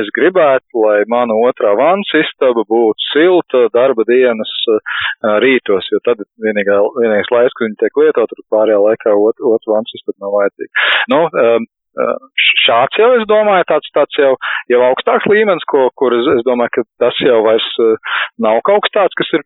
Es 0.00 0.10
gribētu, 0.16 0.82
lai 0.84 1.00
mana 1.10 1.36
otrā 1.46 1.72
vans 1.78 2.10
istaba 2.20 2.64
būtu 2.68 3.08
silta 3.10 3.64
darba 3.74 4.06
dienas 4.08 4.52
uh, 4.74 4.80
rītos, 5.44 5.88
jo 5.92 6.02
tad 6.06 6.22
vienīgā, 6.42 6.78
vienīgais 6.98 7.30
laiks, 7.34 7.56
kad 7.56 7.68
viņi 7.68 7.80
tiek 7.82 8.02
lietot, 8.02 8.32
tur 8.32 8.46
pārējā 8.56 8.80
laikā 8.86 9.14
ot, 9.14 9.44
otrs 9.52 9.70
vans 9.70 9.94
istaba 9.98 10.26
nav 10.26 10.36
vajadzīga. 10.38 10.88
Nu, 11.14 11.22
um, 11.30 11.70
šāds 12.64 12.98
jau, 13.00 13.08
es 13.18 13.24
domāju, 13.30 13.66
tāds, 13.66 13.90
tāds 13.94 14.18
jau, 14.18 14.34
jau 14.70 14.82
augstāks 14.86 15.26
līmenis, 15.30 15.66
ko, 15.70 15.88
kur 15.98 16.14
es, 16.14 16.28
es 16.38 16.44
domāju, 16.46 16.78
ka 16.78 17.06
tas 17.06 17.18
jau 17.24 17.40
vairs 17.46 17.66
nav 18.38 18.62
kaut 18.66 18.86
kas 18.86 18.94
tāds, 18.94 19.18
kas 19.18 19.34
ir 19.38 19.44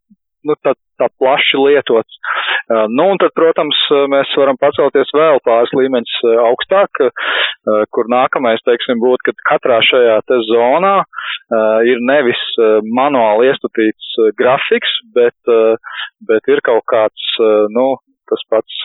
nu, 0.48 0.56
tā, 0.64 0.74
tā 1.00 1.08
plaši 1.20 1.60
lietots. 1.60 2.18
Uh, 2.64 2.84
nu, 2.88 3.10
un 3.12 3.20
tad, 3.20 3.34
protams, 3.36 3.78
mēs 4.12 4.30
varam 4.40 4.58
pacelties 4.60 5.10
vēl 5.16 5.40
pāris 5.44 5.72
līmeņus 5.76 6.14
uh, 6.24 6.36
augstāk, 6.48 7.02
uh, 7.04 7.82
kur 7.94 8.08
nākamais, 8.12 8.62
teiksim, 8.68 9.00
būtu, 9.02 9.30
ka 9.30 9.54
katrā 9.54 9.80
šajā 9.84 10.20
te 10.28 10.40
zonā 10.50 10.96
ir 11.88 12.00
nevis 12.04 12.40
manuāli 12.96 13.50
iestutīts 13.50 14.14
grafiks, 14.38 14.90
bet, 15.16 15.36
bet 16.28 16.50
ir 16.50 16.62
kaut 16.64 16.84
kāds, 16.90 17.26
nu, 17.74 17.86
tas 18.30 18.42
pats, 18.52 18.78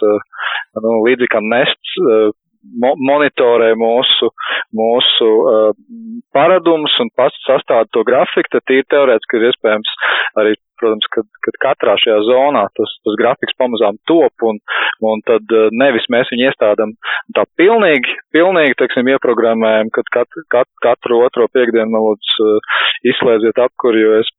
nu, 0.83 0.93
līdzīgi 1.07 1.31
kā 1.33 1.41
nests, 1.43 1.95
mo 2.83 2.93
monitorē 3.09 3.71
mūsu, 3.79 4.31
mūsu 4.75 5.29
uh, 5.39 5.69
paradumus 6.35 6.95
un 7.03 7.11
pats 7.17 7.37
sastāda 7.47 7.89
to 7.93 8.05
grafiku, 8.07 8.55
tad 8.55 8.65
tīri 8.69 8.87
teorētiski 8.91 9.39
ir 9.39 9.49
iespējams 9.51 9.95
arī 10.39 10.55
protams, 10.79 11.07
kad, 11.13 11.27
kad 11.45 11.57
katrā 11.63 11.95
šajā 11.99 12.17
zonā 12.27 12.63
tas, 12.77 12.93
tas 13.05 13.17
grafiks 13.19 13.57
pamazām 13.59 13.99
top 14.09 14.47
un, 14.47 14.59
un 15.11 15.23
tad 15.27 15.55
eh, 15.55 15.67
nevis 15.81 16.07
mēs 16.13 16.31
viņu 16.33 16.49
iestādam 16.49 16.95
tā 17.37 17.45
pilnīgi, 17.59 18.15
pilnīgi, 18.35 18.77
teiksim, 18.79 19.11
ieprogrammējam, 19.15 19.91
kad 19.95 20.11
kat, 20.15 20.41
kat, 20.53 20.69
katru 20.85 21.21
otro 21.27 21.49
piekdienu 21.55 22.03
lūdzu 22.07 22.49
eh, 22.55 22.75
izslēdziet 23.13 23.63
apkuri, 23.65 24.05
jo 24.05 24.19
es 24.21 24.31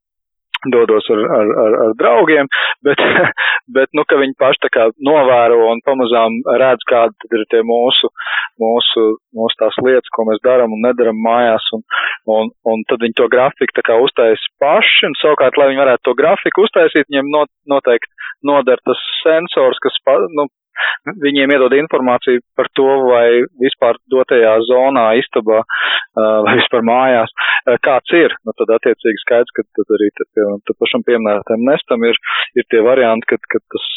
dodos 0.68 1.08
ar, 1.11 1.22
ar, 1.38 1.50
ar, 1.64 1.76
ar 1.84 1.94
draugiem, 1.96 2.48
bet, 2.84 3.00
bet, 3.76 3.88
nu, 3.96 4.04
ka 4.08 4.18
viņi 4.20 4.36
paši 4.40 4.62
tā 4.66 4.70
kā 4.74 4.86
novēro 5.06 5.62
un 5.70 5.80
pamazām 5.86 6.40
redz, 6.61 6.84
kāda 6.90 7.16
tad 7.24 7.36
ir 7.38 7.46
tie 7.52 7.62
mūsu, 7.66 8.11
mūsu, 8.61 9.06
mūsu 9.36 9.61
tās 9.62 9.78
lietas, 9.80 10.12
ko 10.14 10.26
mēs 10.28 10.42
darām 10.44 10.76
un 10.76 10.84
nedaram 10.84 11.18
mājās, 11.24 11.66
un, 11.76 11.84
un, 12.36 12.52
un 12.68 12.86
tad 12.90 13.00
viņi 13.04 13.16
to 13.22 13.28
grafiku 13.32 13.78
tā 13.78 13.86
kā 13.88 13.98
uztaisa 14.04 14.54
paši, 14.62 15.08
un 15.08 15.18
savukārt, 15.22 15.56
lai 15.61 15.70
viņi 15.72 15.84
varētu 15.84 16.08
to 16.11 16.16
grafiku 16.18 16.66
uztaisīt, 16.68 17.08
viņiem 17.08 17.32
not, 17.32 17.52
noteikti 17.70 18.12
noder 18.46 18.80
tas 18.84 19.00
sensors, 19.24 19.80
kas, 19.82 19.96
nu, 20.36 20.48
viņiem 21.24 21.54
iedod 21.54 21.74
informāciju 21.76 22.42
par 22.58 22.70
to, 22.78 22.88
vai 23.08 23.42
vispār 23.62 23.98
dotajā 24.12 24.54
zonā, 24.68 25.06
istabā 25.20 25.62
vai 26.46 26.56
vispār 26.60 26.84
mājās 26.86 27.34
kāds 27.84 28.14
ir. 28.16 28.34
Nu, 28.46 28.54
tad 28.58 28.74
attiecīgi 28.78 29.22
skaidrs, 29.24 29.54
ka 29.56 29.64
tad 29.78 29.94
arī 29.96 30.10
tad 30.16 30.74
pašam 30.80 31.04
pieminētājiem 31.06 31.66
nestam 31.68 32.04
ir, 32.08 32.18
ir 32.58 32.68
tie 32.72 32.82
varianti, 32.86 33.28
kad, 33.30 33.44
kad 33.52 33.64
tas, 33.74 33.88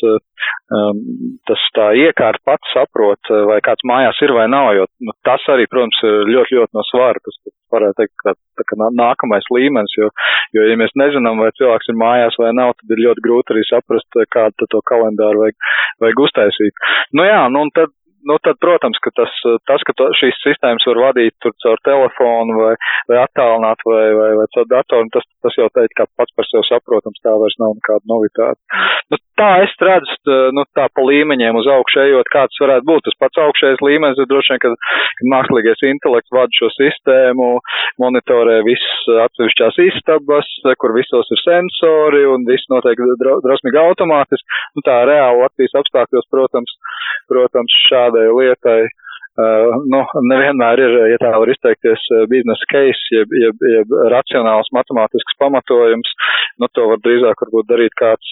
tas 1.50 1.66
tā 1.78 1.90
iekārt 2.06 2.44
pats 2.48 2.76
saprot, 2.76 3.34
vai 3.50 3.60
kāds 3.66 3.86
mājās 3.90 4.22
ir 4.26 4.36
vai 4.36 4.48
nav, 4.52 4.74
jo 4.78 4.88
nu, 5.04 5.16
tas 5.28 5.44
arī, 5.54 5.68
protams, 5.72 6.00
ir 6.08 6.34
ļoti, 6.36 6.60
ļoti 6.60 6.78
no 6.78 6.86
svara. 6.92 7.24
Tas, 7.24 7.40
varētu 7.74 7.98
teikt, 8.00 8.14
ka 8.22 8.34
tā 8.60 8.66
kā 8.70 8.78
nākamais 8.80 9.48
līmenis, 9.54 9.94
jo, 9.98 10.10
jo, 10.56 10.66
ja 10.70 10.78
mēs 10.80 10.94
nezinām, 11.00 11.42
vai 11.42 11.52
cilvēks 11.58 11.90
ir 11.90 11.98
mājās 12.00 12.38
vai 12.42 12.52
nav, 12.56 12.74
tad 12.80 12.94
ir 12.94 13.04
ļoti 13.08 13.24
grūti 13.26 13.56
arī 13.56 13.64
saprast, 13.70 14.20
kādu 14.36 14.70
to 14.70 14.82
kalendāru 14.90 15.44
vajag, 15.44 15.58
vajag 16.04 16.24
uztaisīt. 16.28 16.73
Nu 17.18 17.28
jā, 17.28 17.44
nu 17.54 17.68
un 17.68 17.74
tad 17.76 17.92
nu, 18.24 18.38
tad, 18.44 18.58
protams, 18.64 19.00
ka 19.04 19.12
tas, 19.20 19.32
tas 19.68 19.84
ka 19.88 19.96
to, 20.00 20.08
šīs 20.20 20.40
sistēmas 20.44 20.86
var 20.90 21.00
vadīt 21.08 21.36
tur 21.44 21.54
caur 21.64 21.82
telefonu 21.88 22.58
vai, 22.60 22.74
vai 23.12 23.20
attālināt 23.24 23.84
vai, 23.88 24.06
vai, 24.20 24.30
vai 24.40 24.48
caur 24.56 24.70
datoru, 24.72 25.12
tas, 25.16 25.28
tas 25.44 25.58
jau 25.60 25.68
teikt, 25.76 25.96
kā 26.00 26.08
pats 26.20 26.36
par 26.38 26.48
sevi 26.48 26.64
saprotams, 26.70 27.22
tā 27.26 27.36
vairs 27.42 27.60
nav 27.62 27.76
nekāda 27.80 28.14
novitāte. 28.14 28.60
Nu, 29.12 29.20
tā 29.40 29.50
es 29.66 29.74
redzu, 29.82 30.36
nu, 30.56 30.66
tā 30.78 30.88
pa 30.94 31.06
līmeņiem 31.06 31.58
uz 31.60 31.68
augšu 31.76 32.02
ejot, 32.04 32.30
kāds 32.34 32.60
varētu 32.62 32.88
būt. 32.90 33.06
Tas 33.08 33.20
pats 33.22 33.42
augšējais 33.46 33.84
līmenis 33.86 34.22
ir 34.22 34.30
droši 34.30 34.54
vien, 34.54 34.62
kad, 34.64 34.76
kad 35.20 35.32
mākslīgais 35.34 35.86
intelekts 35.90 36.34
vada 36.36 36.58
šo 36.58 36.70
sistēmu, 36.76 37.50
monitorē 38.04 38.60
visas 38.68 39.06
atsevišķās 39.28 39.80
istabas, 39.88 40.50
kur 40.82 40.96
visos 40.98 41.30
ir 41.34 41.44
sensori 41.44 42.26
un 42.30 42.48
viss 42.50 42.70
notiek 42.74 43.00
drosmīgi 43.20 43.82
automātiski. 43.84 44.62
Nu, 44.78 44.86
tā 44.86 45.04
reāli 45.10 45.44
Latvijas 45.44 45.80
apstākļos, 45.84 46.30
protams, 46.34 46.76
protams, 47.32 47.80
šādai 47.90 48.28
lietai 48.34 48.82
Uh, 49.34 49.80
nu, 49.90 50.04
nevienmēr 50.30 50.78
ir, 50.78 50.92
ja 51.10 51.18
tā 51.18 51.32
var 51.42 51.50
izteikties, 51.50 52.04
biznesa 52.30 52.68
case, 52.70 53.02
jeb, 53.16 53.32
jeb, 53.34 53.64
jeb 53.66 53.96
racionāls 54.14 54.70
matemātisks 54.78 55.34
pamatojums, 55.42 56.12
nu, 56.62 56.70
to 56.76 56.88
var 56.92 57.02
drīzāk 57.04 57.44
varbūt 57.46 57.70
darīt 57.70 57.96
kāds, 58.00 58.30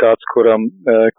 kāds 0.00 0.28
kuram, 0.32 0.68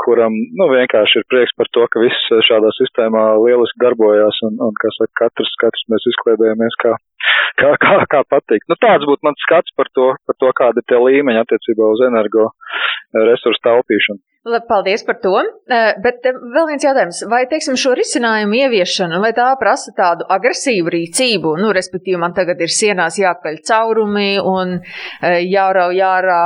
kuram, 0.03 0.35
nu, 0.59 0.69
vienkārši 0.71 1.21
ir 1.21 1.27
prieks 1.31 1.55
par 1.59 1.69
to, 1.75 1.85
ka 1.91 2.03
viss 2.03 2.31
šādā 2.47 2.71
sistēmā 2.77 3.25
lieliski 3.43 3.83
darbojās 3.83 4.39
un, 4.47 4.59
un 4.69 4.75
kā 4.81 4.91
saka, 4.95 5.11
katrs, 5.25 5.53
katrs 5.63 5.87
mēs 5.91 6.07
izkliedējamies 6.13 6.79
kā, 6.83 6.95
kā, 7.61 7.73
kā, 7.83 7.97
kā 8.13 8.23
patīk. 8.35 8.65
Nu, 8.71 8.79
tāds 8.79 9.07
būtu 9.09 9.25
mans 9.27 9.45
skats 9.45 9.75
par 9.79 9.91
to, 9.97 10.13
par 10.29 10.39
to, 10.39 10.53
kāda 10.61 10.81
ir 10.83 10.87
tie 10.89 11.01
līmeņi 11.03 11.43
attiecībā 11.43 11.91
uz 11.95 12.05
energo 12.07 12.49
resursu 13.13 13.63
taupīšanu. 13.65 14.21
Paldies 14.67 15.03
par 15.03 15.17
to. 15.21 15.33
Eh, 15.67 15.93
bet 16.03 16.25
eh, 16.25 16.37
vēl 16.55 16.69
viens 16.71 16.83
jautājums. 16.83 17.19
Vai, 17.29 17.41
teiksim, 17.51 17.75
šo 17.77 17.91
risinājumu 17.97 18.55
ieviešana, 18.55 19.19
vai 19.21 19.33
tā 19.35 19.49
prasa 19.59 19.91
tādu 19.97 20.25
agresīvu 20.31 20.93
rīcību? 20.95 21.57
Nu, 21.59 21.73
respektīvi, 21.75 22.17
man 22.21 22.33
tagad 22.37 22.61
ir 22.63 22.71
sienās 22.71 23.19
jākaļ 23.19 23.59
caurumi 23.67 24.39
un 24.39 24.77
eh, 24.79 25.41
jārau 25.43 25.89
jārā 25.91 26.39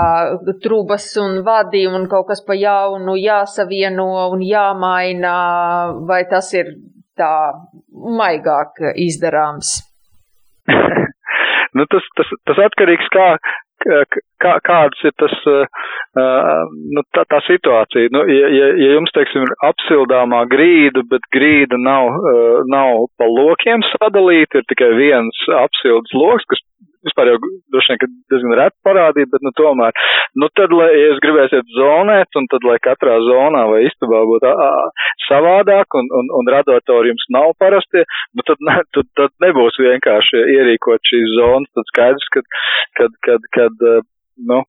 trubas 0.63 1.05
un 1.21 1.43
vadi 1.45 1.85
un 1.87 2.09
kaut 2.09 2.31
kas 2.31 2.43
pa 2.47 2.57
jaunu 2.57 3.15
jāsavieno 3.19 4.09
un 4.33 4.41
jāmaina, 4.41 5.35
vai 6.09 6.23
tas 6.31 6.49
ir 6.57 6.73
tā 7.19 7.33
maigāk 7.93 8.81
izdarāms? 8.97 9.83
nu, 11.77 11.85
tas, 11.85 12.09
tas, 12.17 12.37
tas 12.49 12.65
atkarīgs 12.65 13.13
kā, 13.13 13.35
kā, 13.81 14.53
kāds 14.67 15.03
ir 15.07 15.13
tas, 15.19 15.35
nu, 16.95 17.03
tā, 17.15 17.23
tā 17.29 17.39
situācija. 17.47 18.11
Nu, 18.13 18.23
ja, 18.29 18.49
ja, 18.53 18.69
ja 18.79 18.91
jums, 18.97 19.13
teiksim, 19.15 19.45
ir 19.47 19.55
apsildāmā 19.69 20.43
grīda, 20.51 21.05
bet 21.11 21.25
grīda 21.35 21.79
nav, 21.81 22.19
nav 22.71 23.07
pa 23.19 23.29
lokiem 23.29 23.85
sadalīta, 23.93 24.61
ir 24.61 24.69
tikai 24.71 24.91
viens 24.99 25.43
apsildes 25.59 26.15
loks, 26.17 26.47
kas 26.51 26.63
vispār 27.07 27.31
jau 27.31 27.37
droši 27.73 27.93
vien, 27.93 28.01
ka 28.01 28.09
diezgan 28.33 28.55
reti 28.59 28.77
parādīt, 28.87 29.29
bet 29.33 29.45
nu 29.45 29.53
tomēr, 29.59 30.03
nu 30.41 30.49
tad, 30.57 30.73
lai 30.75 30.89
ja 30.91 31.05
jūs 31.09 31.21
gribēsiet 31.25 31.71
zonēt, 31.77 32.39
un 32.39 32.49
tad, 32.51 32.67
lai 32.69 32.77
katrā 32.83 33.17
zonā 33.27 33.63
vai 33.71 33.83
istabā 33.87 34.23
būtu 34.29 34.53
savādāk, 35.27 35.99
un, 35.99 36.09
un, 36.19 36.31
un 36.39 36.51
radatori 36.55 37.13
jums 37.13 37.25
nav 37.35 37.53
parastie, 37.61 38.05
nu 38.37 38.45
tad, 38.47 38.61
ne, 38.69 38.79
tad, 38.95 39.09
tad 39.19 39.35
nebūs 39.45 39.79
vienkārši 39.81 40.45
ierīkot 40.57 41.11
šīs 41.11 41.37
zonas, 41.39 41.71
tad 41.77 41.89
skaidrs, 41.93 42.29
kad, 42.35 42.51
kad, 42.99 43.19
kad, 43.27 43.49
kad 43.57 43.89
nu, 44.49 44.63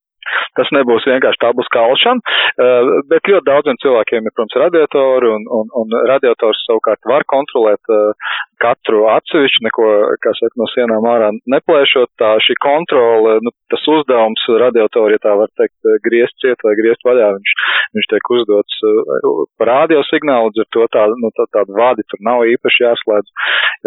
tas 0.58 0.70
nebūs 0.76 1.08
vienkārši 1.10 1.42
tā 1.44 1.52
būs 1.56 1.70
kalšana, 1.74 2.20
uh, 2.24 2.92
bet 3.10 3.30
ļoti 3.30 3.48
daudziem 3.48 3.80
cilvēkiem 3.84 4.28
ir, 4.28 4.34
protams, 4.34 4.58
radiatori, 4.64 5.32
un, 5.36 5.46
un, 5.60 5.70
un 5.82 5.98
radiators 6.10 6.64
savukārt 6.68 7.04
var 7.10 7.26
kontrolēt 7.30 7.92
uh, 7.92 8.34
katru 8.64 9.04
atsevišķu, 9.12 9.62
neko, 9.66 9.88
kā 10.24 10.32
saka, 10.38 10.56
no 10.60 10.66
sienām 10.72 11.06
ārā 11.08 11.30
neplēšot. 11.50 12.10
Tā 12.20 12.34
šī 12.44 12.56
kontrole, 12.62 13.36
nu, 13.44 13.52
tas 13.72 13.84
uzdevums 13.90 14.44
radiatoru, 14.62 15.16
ja 15.16 15.22
tā 15.22 15.34
var 15.38 15.50
teikt, 15.58 15.76
griezt 16.06 16.36
ciet 16.42 16.62
vai 16.64 16.74
griezt 16.78 17.04
vaļā, 17.06 17.30
viņš, 17.36 17.54
viņš 17.98 18.10
tiek 18.12 18.32
uzdots 18.38 18.80
par 19.60 19.70
radiosignālu, 19.72 20.52
līdz 20.52 20.64
ar 20.64 20.70
to 20.76 20.86
tā, 20.96 21.06
nu, 21.22 21.32
tā, 21.36 21.48
tāda 21.58 21.78
vadi 21.78 22.06
tur 22.10 22.22
nav 22.28 22.44
īpaši 22.54 22.86
jāslēdz, 22.86 23.34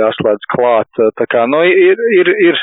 jāslēdz 0.04 0.50
klāt. 0.54 1.06
Tā 1.20 1.30
kā, 1.32 1.46
nu, 1.50 1.64
ir, 1.68 2.02
ir, 2.20 2.34
ir, 2.50 2.62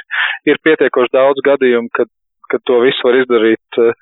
ir 0.51 0.63
pietiekoši 0.67 1.15
daudz 1.15 1.45
gadījumu, 1.47 1.91
kad, 1.97 2.11
kad 2.55 2.65
to 2.71 2.79
visu 2.87 3.09
var 3.09 3.21
izdarīt 3.21 3.83
uh, 3.83 3.93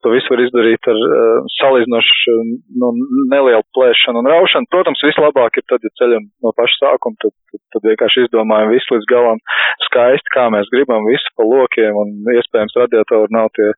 To 0.00 0.08
visu 0.14 0.32
var 0.32 0.40
izdarīt 0.40 0.86
ar 0.88 0.96
uh, 0.96 1.48
salīdzinoši 1.58 2.34
nu, 2.80 2.88
nelielu 3.28 3.60
plēšanu 3.76 4.22
un 4.22 4.28
raušanu. 4.32 4.68
Protams, 4.72 5.02
vislabāk 5.04 5.58
ir 5.60 5.66
tad, 5.68 5.84
ja 5.84 5.92
ceļam 6.00 6.24
no 6.40 6.52
paša 6.56 6.78
sākuma, 6.78 7.20
tad, 7.20 7.34
tad, 7.52 7.60
tad 7.74 7.88
vienkārši 7.88 8.24
izdomājam 8.24 8.72
visu 8.72 8.96
līdz 8.96 9.08
galam 9.12 9.42
skaisti, 9.84 10.32
kā 10.32 10.46
mēs 10.54 10.72
gribam, 10.72 11.04
visu 11.04 11.34
pa 11.36 11.44
lokiem, 11.44 12.00
un 12.00 12.32
iespējams 12.32 12.78
radiatori 12.80 13.36
nav 13.36 13.52
tie 13.58 13.68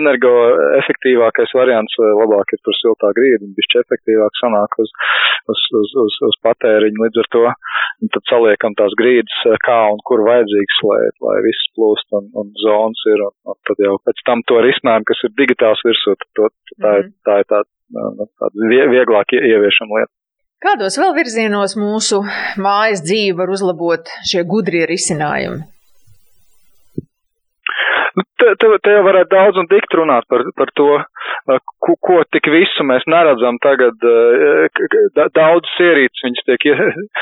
energoefektīvākais 0.00 1.54
variants, 1.54 1.94
labāk 2.18 2.50
ir 2.56 2.62
tur 2.66 2.78
siltā 2.80 3.14
grīda, 3.14 3.46
un 3.46 3.54
bišķi 3.54 3.82
efektīvāk 3.84 4.42
sanāk 4.42 4.74
uz, 4.82 4.90
uz, 5.48 5.64
uz, 5.80 5.94
uz, 6.04 6.18
uz 6.28 6.38
patēriņu 6.44 7.06
līdz 7.06 7.22
ar 7.22 7.30
to, 7.36 7.46
tad 8.14 8.28
saliekam 8.28 8.76
tās 8.78 8.94
grīdas, 9.00 9.40
kā 9.64 9.78
un 9.94 10.00
kur 10.08 10.24
vajadzīgs, 10.28 10.80
lai, 10.90 11.00
lai 11.26 11.36
viss 11.46 11.72
plūst 11.78 12.18
un, 12.18 12.28
un 12.40 12.52
zonas 12.64 13.08
ir, 13.14 13.24
un, 13.26 13.34
un 13.48 13.58
tad 13.68 13.82
jau 13.86 13.96
pēc 14.04 14.24
tam 14.28 14.44
to 14.50 14.60
risinājumu, 14.66 15.08
kas 15.08 15.24
ir 15.24 15.36
digitāli 15.38 15.58
tās 15.60 15.84
virsū, 15.86 16.16
to, 16.36 16.48
tā, 16.78 16.92
mhm. 16.92 17.12
tā 17.26 17.40
ir 17.42 17.50
tā, 17.50 17.62
nu, 17.96 18.28
tāda 18.40 18.70
vieglāk 18.94 19.36
ieviešama 19.36 20.00
lieta. 20.00 20.12
Kādos 20.60 20.98
vēl 21.00 21.14
virzienos 21.16 21.76
mūsu 21.80 22.20
mājas 22.60 23.00
dzīve 23.06 23.38
var 23.38 23.52
uzlabot 23.54 24.10
šie 24.28 24.44
gudrie 24.48 24.84
risinājumi? 24.90 25.62
Nu, 28.16 28.24
te, 28.40 28.48
te, 28.58 28.68
te 28.84 28.94
jau 28.96 29.02
varētu 29.06 29.30
daudz 29.32 29.58
un 29.60 29.68
dikt 29.70 29.94
runāt 29.98 30.26
par, 30.30 30.42
par 30.58 30.72
to, 30.78 30.88
ko, 31.84 31.94
ko 32.06 32.16
tik 32.34 32.48
visu 32.52 32.86
mēs 32.86 33.06
neredzam 33.10 33.60
tagad. 33.62 33.96
Daudz 35.36 35.76
ierīces 35.84 36.24
viņas 36.26 36.46
tiek 36.48 36.66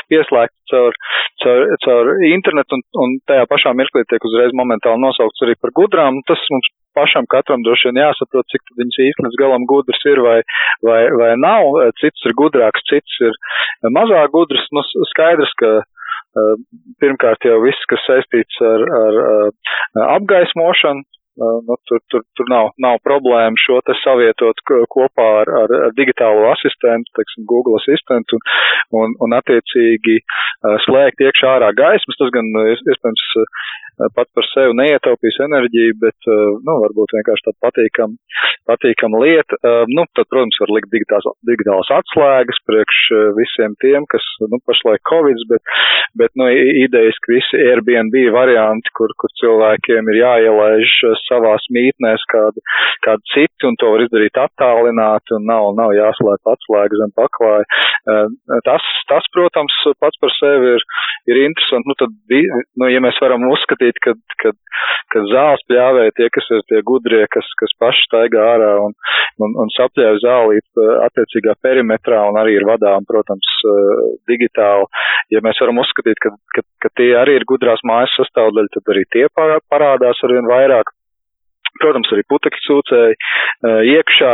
pieslēgtas 0.09 0.65
caur, 0.73 0.97
caur, 1.43 1.67
caur 1.85 2.11
internetu 2.31 2.79
un, 2.79 2.85
un 3.03 3.15
tajā 3.29 3.45
pašā 3.51 3.75
mirklī 3.77 4.05
tiek 4.09 4.25
uzreiz 4.31 4.55
momentāli 4.57 5.01
nosaukts 5.03 5.45
arī 5.45 5.57
par 5.61 5.75
gudrām. 5.77 6.21
Tas 6.29 6.41
mums 6.53 6.71
pašam 6.97 7.29
katram 7.29 7.61
droši 7.63 7.91
vien 7.91 8.01
jāsaprot, 8.01 8.49
cik 8.49 8.73
viņas 8.79 9.01
īsti 9.05 9.25
līdz 9.27 9.39
galam 9.39 9.67
gudras 9.69 10.01
ir 10.09 10.23
vai, 10.25 10.39
vai, 10.85 11.03
vai 11.21 11.31
nav. 11.37 11.77
Cits 12.01 12.25
ir 12.25 12.35
gudrāks, 12.39 12.85
cits 12.89 13.21
ir 13.29 13.37
mazāk 13.93 14.33
gudrs. 14.33 14.65
Nu, 14.73 14.83
skaidrs, 15.13 15.53
ka 15.61 15.71
uh, 15.79 15.87
pirmkārt 17.01 17.45
jau 17.47 17.59
viss, 17.63 17.87
kas 17.89 18.03
saistīts 18.07 18.59
ar, 18.65 18.83
ar, 19.03 19.21
ar 19.29 20.11
apgaismošanu, 20.17 21.01
uh, 21.05 21.17
nu, 21.39 21.75
tur, 21.87 22.01
tur, 22.11 22.23
tur 22.35 22.49
nav, 22.51 22.71
nav 22.85 22.99
problēma 23.07 23.59
šo 23.63 23.79
te 23.87 23.95
savietot 24.01 24.59
kopā 24.93 25.27
ar, 25.41 25.51
ar, 25.61 25.73
ar 25.87 25.95
digitālo 25.97 26.49
asistentu, 26.51 27.13
teiksim, 27.17 27.45
Google 27.49 27.79
asistentu 27.79 28.39
un, 28.99 29.15
un, 29.23 29.35
attiecīgi 29.39 30.19
slēgt 30.85 31.23
iekšā 31.23 31.55
ārā 31.57 31.71
gaismas. 31.77 32.19
Tas 32.19 32.33
gan 32.35 32.51
iespējams 32.65 33.25
pat 34.15 34.29
par 34.35 34.47
sevi 34.49 34.75
neietaupīs 34.79 35.39
enerģiju, 35.45 35.97
bet, 36.03 36.29
nu, 36.65 36.75
varbūt 36.85 37.15
vienkārši 37.17 37.45
tāda 37.47 37.59
patīkama, 37.65 38.39
patīkama 38.69 39.21
lieta. 39.23 39.59
Nu, 39.91 40.05
tad, 40.15 40.29
protams, 40.31 40.59
var 40.63 40.73
likt 40.77 40.91
digitāls, 40.93 41.27
digitālas 41.49 41.91
atslēgas 41.99 42.61
priekš 42.69 43.01
visiem 43.37 43.75
tiem, 43.83 44.07
kas, 44.11 44.25
nu, 44.45 44.61
pašlaik 44.69 45.03
Covid, 45.09 45.43
bet, 45.51 45.75
bet, 46.21 46.33
nu, 46.39 46.49
idejas, 46.85 47.19
ka 47.23 47.33
visi 47.35 47.61
Airbnb 47.69 48.15
varianti, 48.35 48.93
kur, 48.97 49.13
kur 49.19 49.33
cilvēkiem 49.41 50.11
ir 50.13 50.21
jāielaiž 50.21 50.95
savās 51.25 51.65
mītnēs 51.75 52.25
kādu, 52.31 52.63
kādu 53.05 53.33
citu, 53.33 53.71
un 53.71 53.77
to 53.79 53.91
var 53.93 54.05
izdarīt 54.05 54.39
attālināti, 54.39 55.35
un 55.37 55.47
nav, 55.49 55.71
nav 55.77 55.93
jāslēdz 55.97 56.53
atslēgas 56.53 57.03
zem 57.03 57.13
paklāja. 57.17 57.67
Tas, 58.67 58.85
tas, 59.09 59.27
protams, 59.33 59.75
pats 60.01 60.19
par 60.21 60.33
sevi 60.37 60.73
ir, 60.75 60.85
ir 61.31 61.41
interesanti. 61.45 61.89
Nu, 61.89 61.95
tad, 61.99 62.13
nu, 62.79 62.89
ja 62.91 63.01
mēs 63.03 63.17
varam 63.23 63.47
uzskatīt, 63.49 63.88
sagaidīt, 63.89 63.99
kad, 64.03 64.17
kad, 64.41 64.55
kad 65.13 65.23
zāles 65.31 65.63
pļāvēja 65.69 66.11
tie, 66.15 66.29
kas 66.29 66.45
ir 66.51 66.61
tie 66.69 66.81
gudrie, 66.83 67.25
kas, 67.29 67.45
kas 67.59 67.71
paši 67.79 68.05
staigā 68.07 68.39
ārā 68.55 68.71
un, 68.83 68.93
un, 69.39 69.55
un 69.63 69.69
sapļāva 69.75 70.19
zālīt 70.21 70.65
uh, 70.77 71.05
attiecīgā 71.07 71.55
perimetrā 71.61 72.29
un 72.29 72.39
arī 72.39 72.57
ir 72.57 72.65
vadām, 72.67 73.05
protams, 73.07 73.47
uh, 73.65 74.19
digitāli. 74.29 74.85
Ja 75.31 75.41
mēs 75.41 75.59
varam 75.61 75.81
uzskatīt, 75.81 76.19
ka, 76.21 76.33
ka, 76.55 76.61
ka 76.81 76.89
tie 76.95 77.15
arī 77.17 77.39
ir 77.39 77.47
gudrās 77.47 77.81
mājas 77.83 78.13
sastāvdaļa, 78.19 78.73
tad 78.73 78.93
arī 78.93 79.05
tie 79.11 79.27
parādās 79.35 80.23
arvien 80.23 80.47
vairāk. 80.49 80.93
Protams, 81.79 82.09
arī 82.11 82.25
putekļu 82.27 82.65
sūcēji 82.65 83.15
uh, 83.15 83.81
iekšā 83.87 84.33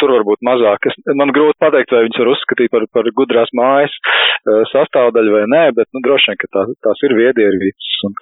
Tur 0.00 0.12
varbūt 0.12 0.42
mazāk. 0.44 0.90
Es, 0.90 0.96
man 1.16 1.32
grūti 1.36 1.56
pateikt, 1.62 1.92
vai 1.94 2.04
viņas 2.06 2.20
var 2.20 2.32
uzskatīt 2.34 2.72
par, 2.72 2.84
par 2.92 3.08
gudrās 3.16 3.52
mājas 3.56 3.94
sastāvdaļu 4.72 5.32
vai 5.34 5.44
nē, 5.52 5.62
bet 5.76 5.88
nu, 5.94 6.02
droši 6.04 6.30
vien, 6.30 6.38
ka 6.40 6.48
tā, 6.52 6.64
tās 6.84 7.02
ir 7.06 7.14
viedierīces 7.16 8.00
un, 8.08 8.16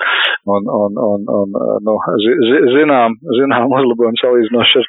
un, 0.55 0.69
un, 0.79 0.99
un, 1.09 1.27
un 1.39 1.57
nu, 1.87 1.97
zi, 2.25 2.35
zinām, 2.75 3.19
zinām 3.39 3.75
uzlabojumu 3.75 4.21
salīdzinoši 4.23 4.83
ar, 4.83 4.87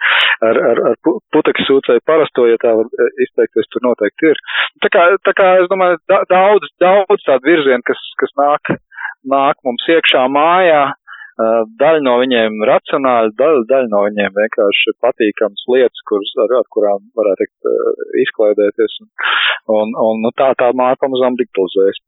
ar, 0.50 0.62
ar, 0.72 0.84
ar 0.92 1.18
putekļu 1.36 1.68
sūcēju 1.68 2.06
parasto, 2.10 2.48
ja 2.50 2.60
tā 2.62 2.74
var 2.80 2.90
izteikties, 3.26 3.70
tur 3.74 3.86
noteikti 3.90 4.32
ir. 4.34 4.44
Tā 4.86 4.94
kā, 4.94 5.08
tā 5.28 5.36
kā 5.38 5.50
es 5.64 5.70
domāju, 5.72 6.00
daudz, 6.32 6.70
daudz 6.82 7.26
tādu 7.28 7.52
virzienu, 7.52 7.86
kas, 7.88 8.02
kas 8.22 8.34
nāk, 8.40 8.74
nāk 9.30 9.60
mums 9.68 9.86
iekšā 9.92 10.26
mājā, 10.32 10.84
Daļa 11.40 12.02
no 12.04 12.18
viņiem 12.20 12.58
racionāli, 12.68 13.32
daļa, 13.40 13.62
daļa 13.70 13.88
no 13.94 14.02
viņiem 14.10 14.34
vienkārši 14.36 14.94
patīkams 15.06 15.64
lietas, 15.72 16.02
kuras, 16.10 16.34
ar, 16.44 16.56
ar 16.60 16.68
kurām 16.76 17.06
varētu 17.16 17.46
teikt, 17.46 17.70
izklaidēties. 18.26 18.98
Un, 19.00 19.12
un, 19.78 19.96
un 20.04 20.26
nu, 20.26 20.34
tā 20.36 20.52
tā 20.60 20.74
māja 20.76 21.00
pamazām 21.00 21.40
digitalizējas. 21.40 22.02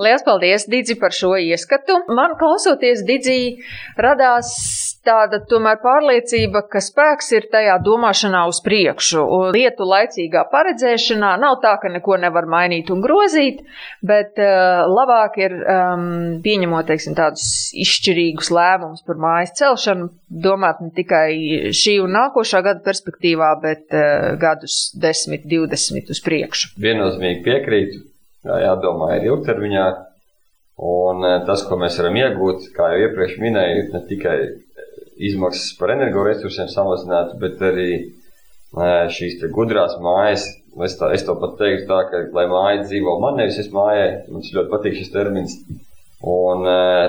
Lielas 0.00 0.22
paldies, 0.24 0.64
Digi, 0.70 0.94
par 0.96 1.12
šo 1.12 1.34
ieskatu. 1.36 1.98
Man 2.16 2.32
klausoties, 2.40 3.02
Digi, 3.04 3.60
radās 4.00 4.48
tāda 5.04 5.42
tomēr 5.48 5.76
pārliecība, 5.82 6.62
ka 6.72 6.80
spēks 6.80 7.28
ir 7.36 7.48
tajā 7.52 7.74
domāšanā 7.84 8.46
uz 8.48 8.62
priekšu. 8.64 9.24
Lietu 9.52 9.84
laicīgā 9.88 10.46
paredzēšanā 10.52 11.34
nav 11.42 11.58
tā, 11.64 11.74
ka 11.82 11.92
neko 11.92 12.16
nevar 12.22 12.48
mainīt 12.48 12.88
un 12.94 13.04
grozīt, 13.04 13.60
bet 14.00 14.40
uh, 14.40 14.86
labāk 14.88 15.36
ir 15.40 15.56
um, 15.60 16.06
pieņemot, 16.44 16.88
teiksim, 16.88 17.16
tādus 17.18 17.46
izšķirīgus 17.84 18.52
lēmumus 18.56 19.04
par 19.04 19.20
mājas 19.20 19.52
celšanu, 19.60 20.08
domāt 20.30 20.80
ne 20.80 20.94
tikai 20.96 21.28
šī 21.76 21.98
un 22.06 22.16
nākošā 22.16 22.64
gada 22.64 22.80
perspektīvā, 22.88 23.52
bet 23.64 23.84
uh, 23.92 24.32
gadus 24.40 24.94
10, 24.96 25.44
20 25.44 26.14
uz 26.16 26.24
priekšu. 26.24 26.72
Viennozīmīgi 26.80 27.44
piekrītu 27.44 28.06
jādomā 28.44 29.14
ir 29.16 29.28
ilgtermiņā. 29.30 29.88
Un 30.80 31.26
eh, 31.28 31.42
tas, 31.44 31.64
ko 31.68 31.76
mēs 31.80 31.98
varam 32.00 32.16
iegūt, 32.16 32.70
kā 32.76 32.92
jau 32.94 33.02
iepriekš 33.04 33.36
minēju, 33.42 33.82
ir 33.82 33.90
ne 33.92 34.00
tikai 34.08 34.38
izmaksas 35.30 35.74
par 35.76 35.92
energoresursiem 35.92 36.70
samazināt, 36.72 37.34
bet 37.42 37.60
arī 37.60 37.90
eh, 37.98 39.04
šīs 39.12 39.44
gudrās 39.52 39.98
mājas. 40.00 40.48
Es, 40.86 40.94
tā, 40.96 41.10
es 41.12 41.26
to 41.26 41.34
pat 41.36 41.58
teiktu 41.58 41.88
tā, 41.90 42.00
ka, 42.08 42.22
lai 42.32 42.46
māja 42.48 42.84
dzīvo 42.86 43.18
man, 43.20 43.36
nevis 43.40 43.58
es 43.60 43.68
mājai, 43.74 44.22
man 44.30 44.44
ļoti 44.46 44.70
patīk 44.70 44.96
šis 45.00 45.12
termins. 45.12 45.56
Un, 46.20 46.66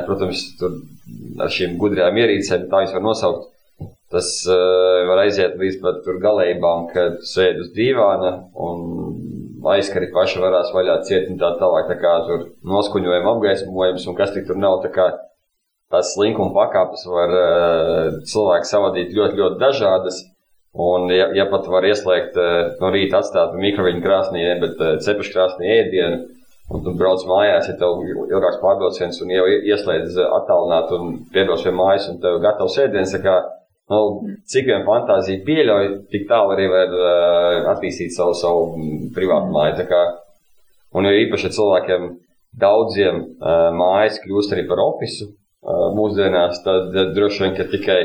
protams, 0.07 0.41
tur 0.55 0.77
ar 1.43 1.51
šīm 1.51 1.75
gudrajām 1.79 2.15
ierīcēm, 2.21 2.69
tā 2.71 2.79
viņas 2.79 2.93
var 2.95 3.03
nosaukt, 3.03 3.49
tas 4.11 4.29
var 4.47 5.19
aiziet 5.25 5.57
līdz 5.59 5.81
pat 5.83 6.07
galībām, 6.23 6.87
kad 6.93 7.19
sēž 7.27 7.59
uz 7.65 7.73
dīvāna 7.75 8.31
un 8.55 9.10
aizkari 9.73 10.09
paši 10.13 10.41
varās 10.41 10.71
vaļā 10.73 10.97
ciet 11.07 11.29
un 11.31 11.37
tā 11.41 11.51
tālāk. 11.59 11.89
Tā 11.91 11.97
kā 12.01 12.13
tur 12.27 12.47
noskuņojuma 12.67 13.35
apgaismojums 13.35 14.07
un 14.09 14.17
kas 14.17 14.33
tik 14.35 14.47
tur 14.49 14.59
nav. 14.61 14.79
Tā 14.85 14.91
kā 14.93 15.07
tās 15.91 16.13
slinkuma 16.15 16.53
pakāpes 16.55 17.05
var 17.09 17.33
uh, 17.35 18.19
cilvēki 18.31 18.69
savadīt 18.69 19.15
ļoti, 19.17 19.39
ļoti 19.41 19.61
dažādas. 19.61 20.21
Un, 20.71 21.09
ja, 21.11 21.27
ja 21.35 21.45
pat 21.51 21.65
var 21.67 21.83
ieslēgt 21.83 22.37
uh, 22.39 22.77
no 22.79 22.91
rīta 22.93 23.19
atstāt 23.19 23.57
mikroviņu 23.59 24.03
krāsnī, 24.05 24.45
bet 24.61 24.79
uh, 24.79 24.93
cepušu 25.03 25.33
krāsnī 25.33 25.67
ēdienu, 25.81 26.21
un 26.71 26.85
tu 26.85 26.93
brauc 26.95 27.25
mājās, 27.27 27.67
ja 27.67 27.75
tev 27.79 27.99
ilgāks 28.07 28.61
pārbrauciens 28.61 29.19
un 29.25 29.33
jau 29.35 29.49
ieslēdz 29.51 30.15
attālināt 30.23 30.93
un 30.95 31.17
piebrauc 31.33 31.65
pie 31.65 31.75
mājas 31.75 32.07
un 32.13 32.21
tev 32.23 32.39
gatavs 32.45 32.79
ēdiens, 32.85 33.11
tā 33.11 33.19
kā 33.25 33.35
Nu, 33.91 33.99
cik 34.47 34.69
vien 34.69 34.85
fantāzija 34.87 35.43
pieļauj, 35.43 35.87
tik 36.13 36.27
tālu 36.29 36.53
arī 36.55 36.69
var 36.71 36.93
uh, 36.95 37.71
attīstīt 37.73 38.15
savu, 38.15 38.35
savu 38.39 38.87
privātu 39.15 39.51
māju. 39.51 39.85
Kā, 39.89 40.01
un 40.95 41.09
jo 41.09 41.13
īpaši 41.25 41.51
cilvēkiem 41.57 42.07
daudziem 42.61 43.19
uh, 43.19 43.67
mājas 43.75 44.21
kļūst 44.23 44.55
arī 44.55 44.63
par 44.69 44.79
ofisu 44.85 45.27
uh, 45.27 45.89
mūsdienās, 45.97 46.63
tad 46.63 46.95
uh, 46.95 47.11
droši 47.15 47.45
vien, 47.45 47.55
ka 47.59 47.67
tikai 47.71 47.99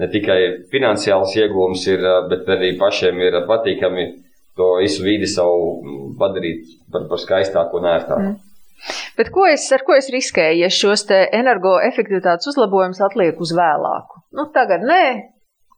ne 0.00 0.08
tikai 0.10 0.38
finansiāls 0.72 1.34
iegūms, 1.38 1.84
ir, 1.92 2.06
bet 2.30 2.48
arī 2.54 2.72
pašiem 2.80 3.20
ir 3.22 3.42
patīkami 3.48 4.06
to 4.58 4.76
visu 4.80 5.04
vidi 5.04 5.28
savu 5.30 6.14
padarīt 6.20 6.78
par, 6.92 7.06
par 7.10 7.20
skaistāku 7.20 7.80
un 7.80 7.90
ērtāku. 7.92 8.30
Mm. 8.30 8.40
Bet 9.18 9.30
ko 9.30 9.44
es, 9.46 9.68
ar 9.74 9.84
ko 9.86 9.94
es 9.94 10.08
riskēju, 10.10 10.64
ja 10.64 10.70
šos 10.72 11.04
energoefektivitātes 11.12 12.50
uzlabojumus 12.50 13.02
atlieku 13.04 13.46
uz 13.46 13.52
vēlāku? 13.54 14.24
Nu, 14.34 14.48
tagad 14.54 14.82
nē, 14.88 15.04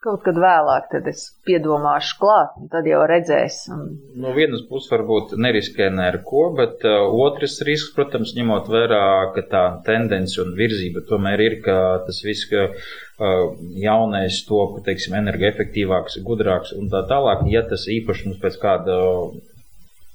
kaut 0.04 0.22
kad 0.26 0.36
vēlāk, 0.40 0.88
tad 0.92 1.08
es 1.10 1.24
piedomāšu 1.48 2.18
klāt, 2.20 2.52
un 2.60 2.68
tad 2.72 2.88
jau 2.88 3.00
redzēs. 3.08 3.62
Un... 3.72 3.86
No 4.20 4.34
vienas 4.36 4.64
puses, 4.68 4.90
varbūt 4.92 5.34
neriskē 5.40 5.88
ne 5.94 6.08
ar 6.12 6.20
ko, 6.28 6.46
bet 6.58 6.84
uh, 6.88 7.08
otrs 7.24 7.56
risks, 7.66 7.94
protams, 7.96 8.34
ņemot 8.36 8.68
vērā, 8.72 9.06
ka 9.36 9.46
tā 9.50 9.64
tendence 9.88 10.38
un 10.44 10.52
virzība 10.58 11.04
tomēr 11.08 11.44
ir, 11.46 11.58
ka 11.64 11.78
tas 12.06 12.20
viss, 12.26 12.48
ka 12.52 12.68
uh, 12.68 13.56
jaunais 13.80 14.42
top, 14.48 14.82
teiksim, 14.86 15.16
energoefektīvāks, 15.22 16.20
gudrāks 16.28 16.76
un 16.76 16.92
tā 16.92 17.04
tālāk, 17.10 17.46
ja 17.52 17.64
tas 17.68 17.88
īpaši 17.90 18.28
mums 18.28 18.42
pēc 18.44 18.60
kāda 18.62 19.00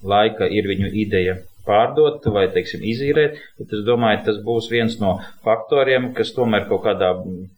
laika 0.05 0.47
ir 0.47 0.69
viņu 0.69 0.93
ideja 0.95 1.39
pārdot 1.69 2.25
vai, 2.33 2.47
teiksim, 2.53 2.83
izīrēt, 2.91 3.39
bet 3.61 3.73
es 3.77 3.85
domāju, 3.87 4.23
tas 4.25 4.39
būs 4.45 4.69
viens 4.73 4.97
no 5.01 5.15
faktoriem, 5.45 6.11
kas 6.17 6.33
tomēr 6.35 6.65
kaut 6.69 6.83
kādā 6.87 7.13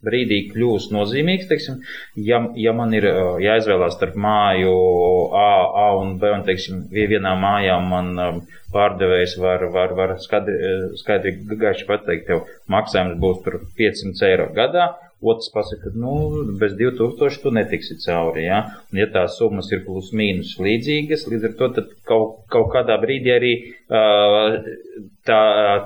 brīdī 0.06 0.44
kļūs 0.52 0.90
nozīmīgs, 0.94 1.48
teiksim, 1.52 1.82
ja, 2.20 2.44
ja 2.60 2.76
man 2.78 2.96
ir 2.98 3.08
jāizvēlās 3.46 3.96
starp 3.98 4.18
māju 4.20 4.74
A, 5.32 5.52
A 5.86 5.88
un 6.00 6.18
B, 6.22 6.34
un, 6.36 6.44
teiksim, 6.48 6.86
vienā 6.92 7.36
mājā 7.40 7.78
man 7.84 8.44
pārdevējs 8.72 9.38
var, 9.42 9.66
var, 9.74 9.96
var 9.98 10.18
skaidri, 10.24 10.58
skaidri 11.00 11.36
gaiši 11.60 11.88
pateikt, 11.90 12.28
tev 12.30 12.46
maksājums 12.72 13.20
būs 13.22 13.42
par 13.46 13.60
500 13.80 14.28
eiro 14.30 14.52
gadā, 14.56 14.92
Otrs 15.22 15.52
pasaka, 15.54 15.92
ka 15.92 16.00
nu, 16.02 16.14
bez 16.58 16.74
2000 16.80 17.44
tu 17.44 17.52
netiksi 17.54 17.98
cauri. 18.02 18.48
Ja? 18.48 18.64
Un, 18.90 18.98
ja 18.98 19.06
tās 19.14 19.36
summas 19.38 19.70
ir 19.70 19.84
plus 19.86 20.10
mīnus 20.18 20.56
līdzīgas, 20.58 21.28
līdz 21.30 21.46
ar 21.50 21.54
to 21.60 21.70
kaut, 22.10 22.40
kaut 22.50 22.72
kādā 22.74 22.98
brīdī 23.04 23.36
arī 23.36 23.52
uh, 23.62 24.58
tā, 25.30 25.42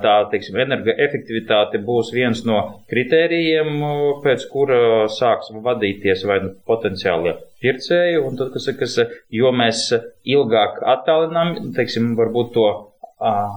tā 0.06 0.16
teiksim, 0.32 0.62
energoefektivitāte 0.64 1.84
būs 1.84 2.14
viens 2.16 2.46
no 2.48 2.62
kritērijiem, 2.92 3.76
pēc 4.24 4.48
kura 4.54 4.80
sāks 5.12 5.52
vadīties 5.68 6.24
vai 6.30 6.40
nu 6.48 6.56
potenciāli 6.72 7.36
pircēji. 7.60 8.22
Un 8.24 8.40
tad, 8.40 8.56
kas, 8.56 8.72
kas, 8.80 9.00
jo 9.36 9.52
mēs 9.52 9.90
ilgāk 10.24 10.80
attālinām, 10.96 11.74
teiksim, 11.76 12.14
varbūt 12.20 12.56
to 12.56 12.70
uh, 12.72 13.56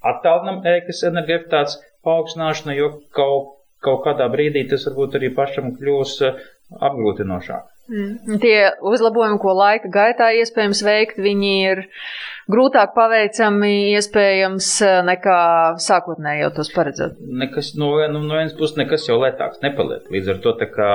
attālinām 0.00 0.64
ēkas 0.78 1.04
energoefektivitātes 1.10 1.82
paaugstināšanu, 2.06 2.80
jo 2.80 2.94
kaut 3.14 3.58
kaut 3.84 4.02
kādā 4.06 4.28
brīdī 4.32 4.64
tas 4.70 4.86
varbūt 4.88 5.18
arī 5.18 5.32
pašam 5.36 5.72
kļūs 5.78 6.16
eh, 6.28 6.42
apgrūtinošāk. 6.88 7.71
Mm. 7.90 8.38
Tie 8.38 8.58
uzlabojumi, 8.86 9.40
ko 9.42 9.52
laika 9.58 9.88
gaitā 9.90 10.28
iespējams 10.38 10.84
veikt, 10.86 11.16
viņi 11.18 11.50
ir 11.66 11.80
grūtāk 12.52 12.92
paveicami 12.94 13.70
iespējams 13.96 14.68
eh, 14.86 14.98
nekā 15.06 15.38
sākotnēji 15.82 16.44
jau 16.44 16.50
tos 16.56 16.70
paredzēt. 16.74 17.16
Nekas 17.42 17.72
no, 17.78 17.90
nu, 18.12 18.22
no 18.22 18.38
vienas 18.38 18.54
puses 18.58 18.78
nekas 18.78 19.06
jau 19.08 19.16
lētāks 19.18 19.62
nepaliek. 19.64 20.06
Līdz 20.14 20.30
ar 20.34 20.40
to 20.44 20.54
tā 20.60 20.68
kā. 20.70 20.90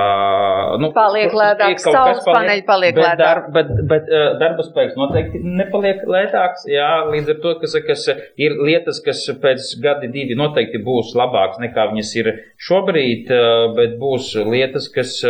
Nu, 0.80 0.90
paliek 0.96 1.34
lētāks, 1.36 1.84
saules 1.86 2.22
paneļi 2.26 2.64
paliek 2.68 2.96
bet 2.96 3.04
lētāks. 3.04 3.24
Dar, 3.24 3.42
bet, 3.56 3.72
bet 3.92 4.08
uh, 4.12 4.28
darba 4.40 4.64
spēks 4.66 4.96
noteikti 4.98 5.42
nepaliek 5.44 6.04
lētāks. 6.08 6.68
Jā, 6.72 6.92
līdz 7.12 7.34
ar 7.34 7.42
to, 7.44 7.56
kas, 7.64 7.76
kas 7.88 8.06
ir 8.40 8.56
lietas, 8.64 9.02
kas 9.04 9.26
pēc 9.42 9.74
gadi 9.84 10.08
divi 10.14 10.38
noteikti 10.38 10.80
būs 10.84 11.12
labāks 11.18 11.60
nekā 11.62 11.90
viņas 11.92 12.14
ir 12.22 12.32
šobrīd, 12.68 13.28
uh, 13.28 13.68
bet 13.76 14.00
būs 14.00 14.32
lietas, 14.48 14.88
kas. 14.94 15.20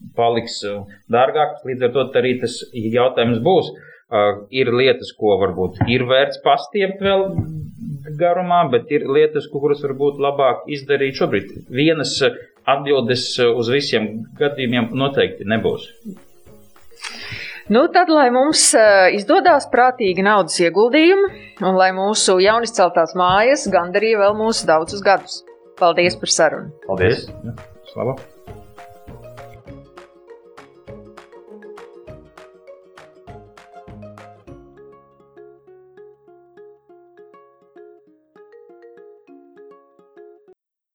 Uh, 0.00 0.10
paliks 0.16 0.60
uh, 0.66 0.84
dārgāks. 1.12 1.64
Līdz 1.66 1.88
ar 1.88 1.94
to 1.94 2.06
arī 2.20 2.36
tas 2.42 2.60
jautājums 2.72 3.40
būs. 3.44 3.72
Uh, 4.10 4.44
ir 4.50 4.72
lietas, 4.74 5.12
ko 5.14 5.36
varbūt 5.38 5.84
ir 5.90 6.02
vērts 6.08 6.40
pastiept 6.42 7.02
vēl 7.04 7.28
garumā, 8.18 8.64
bet 8.72 8.90
ir 8.90 9.04
lietas, 9.06 9.46
kuras 9.52 9.84
varbūt 9.84 10.18
labāk 10.18 10.64
izdarīt 10.66 11.20
šobrīd. 11.20 11.52
Vienas 11.70 12.16
uh, 12.26 12.34
atbildes 12.66 13.28
uz 13.44 13.70
visiem 13.70 14.10
gadījumiem 14.38 14.90
noteikti 14.98 15.46
nebūs. 15.48 15.86
Nu, 17.70 17.84
tad, 17.94 18.10
lai 18.10 18.26
mums 18.34 18.64
izdodas 19.14 19.68
prātīgi 19.70 20.24
naudas 20.26 20.58
ieguldījumi, 20.58 21.30
un 21.62 21.78
lai 21.78 21.92
mūsu 21.94 22.40
jaunizceltās 22.42 23.14
mājas 23.18 23.68
gandarīja 23.70 24.24
vēl 24.24 24.34
mūsu 24.42 24.66
daudzus 24.66 25.06
gadus. 25.06 25.38
Paldies 25.78 26.18
par 26.18 26.34
sarunu! 26.34 26.74
Paldies! 26.90 27.28
Ja, 27.46 27.54
Slava! 27.94 28.18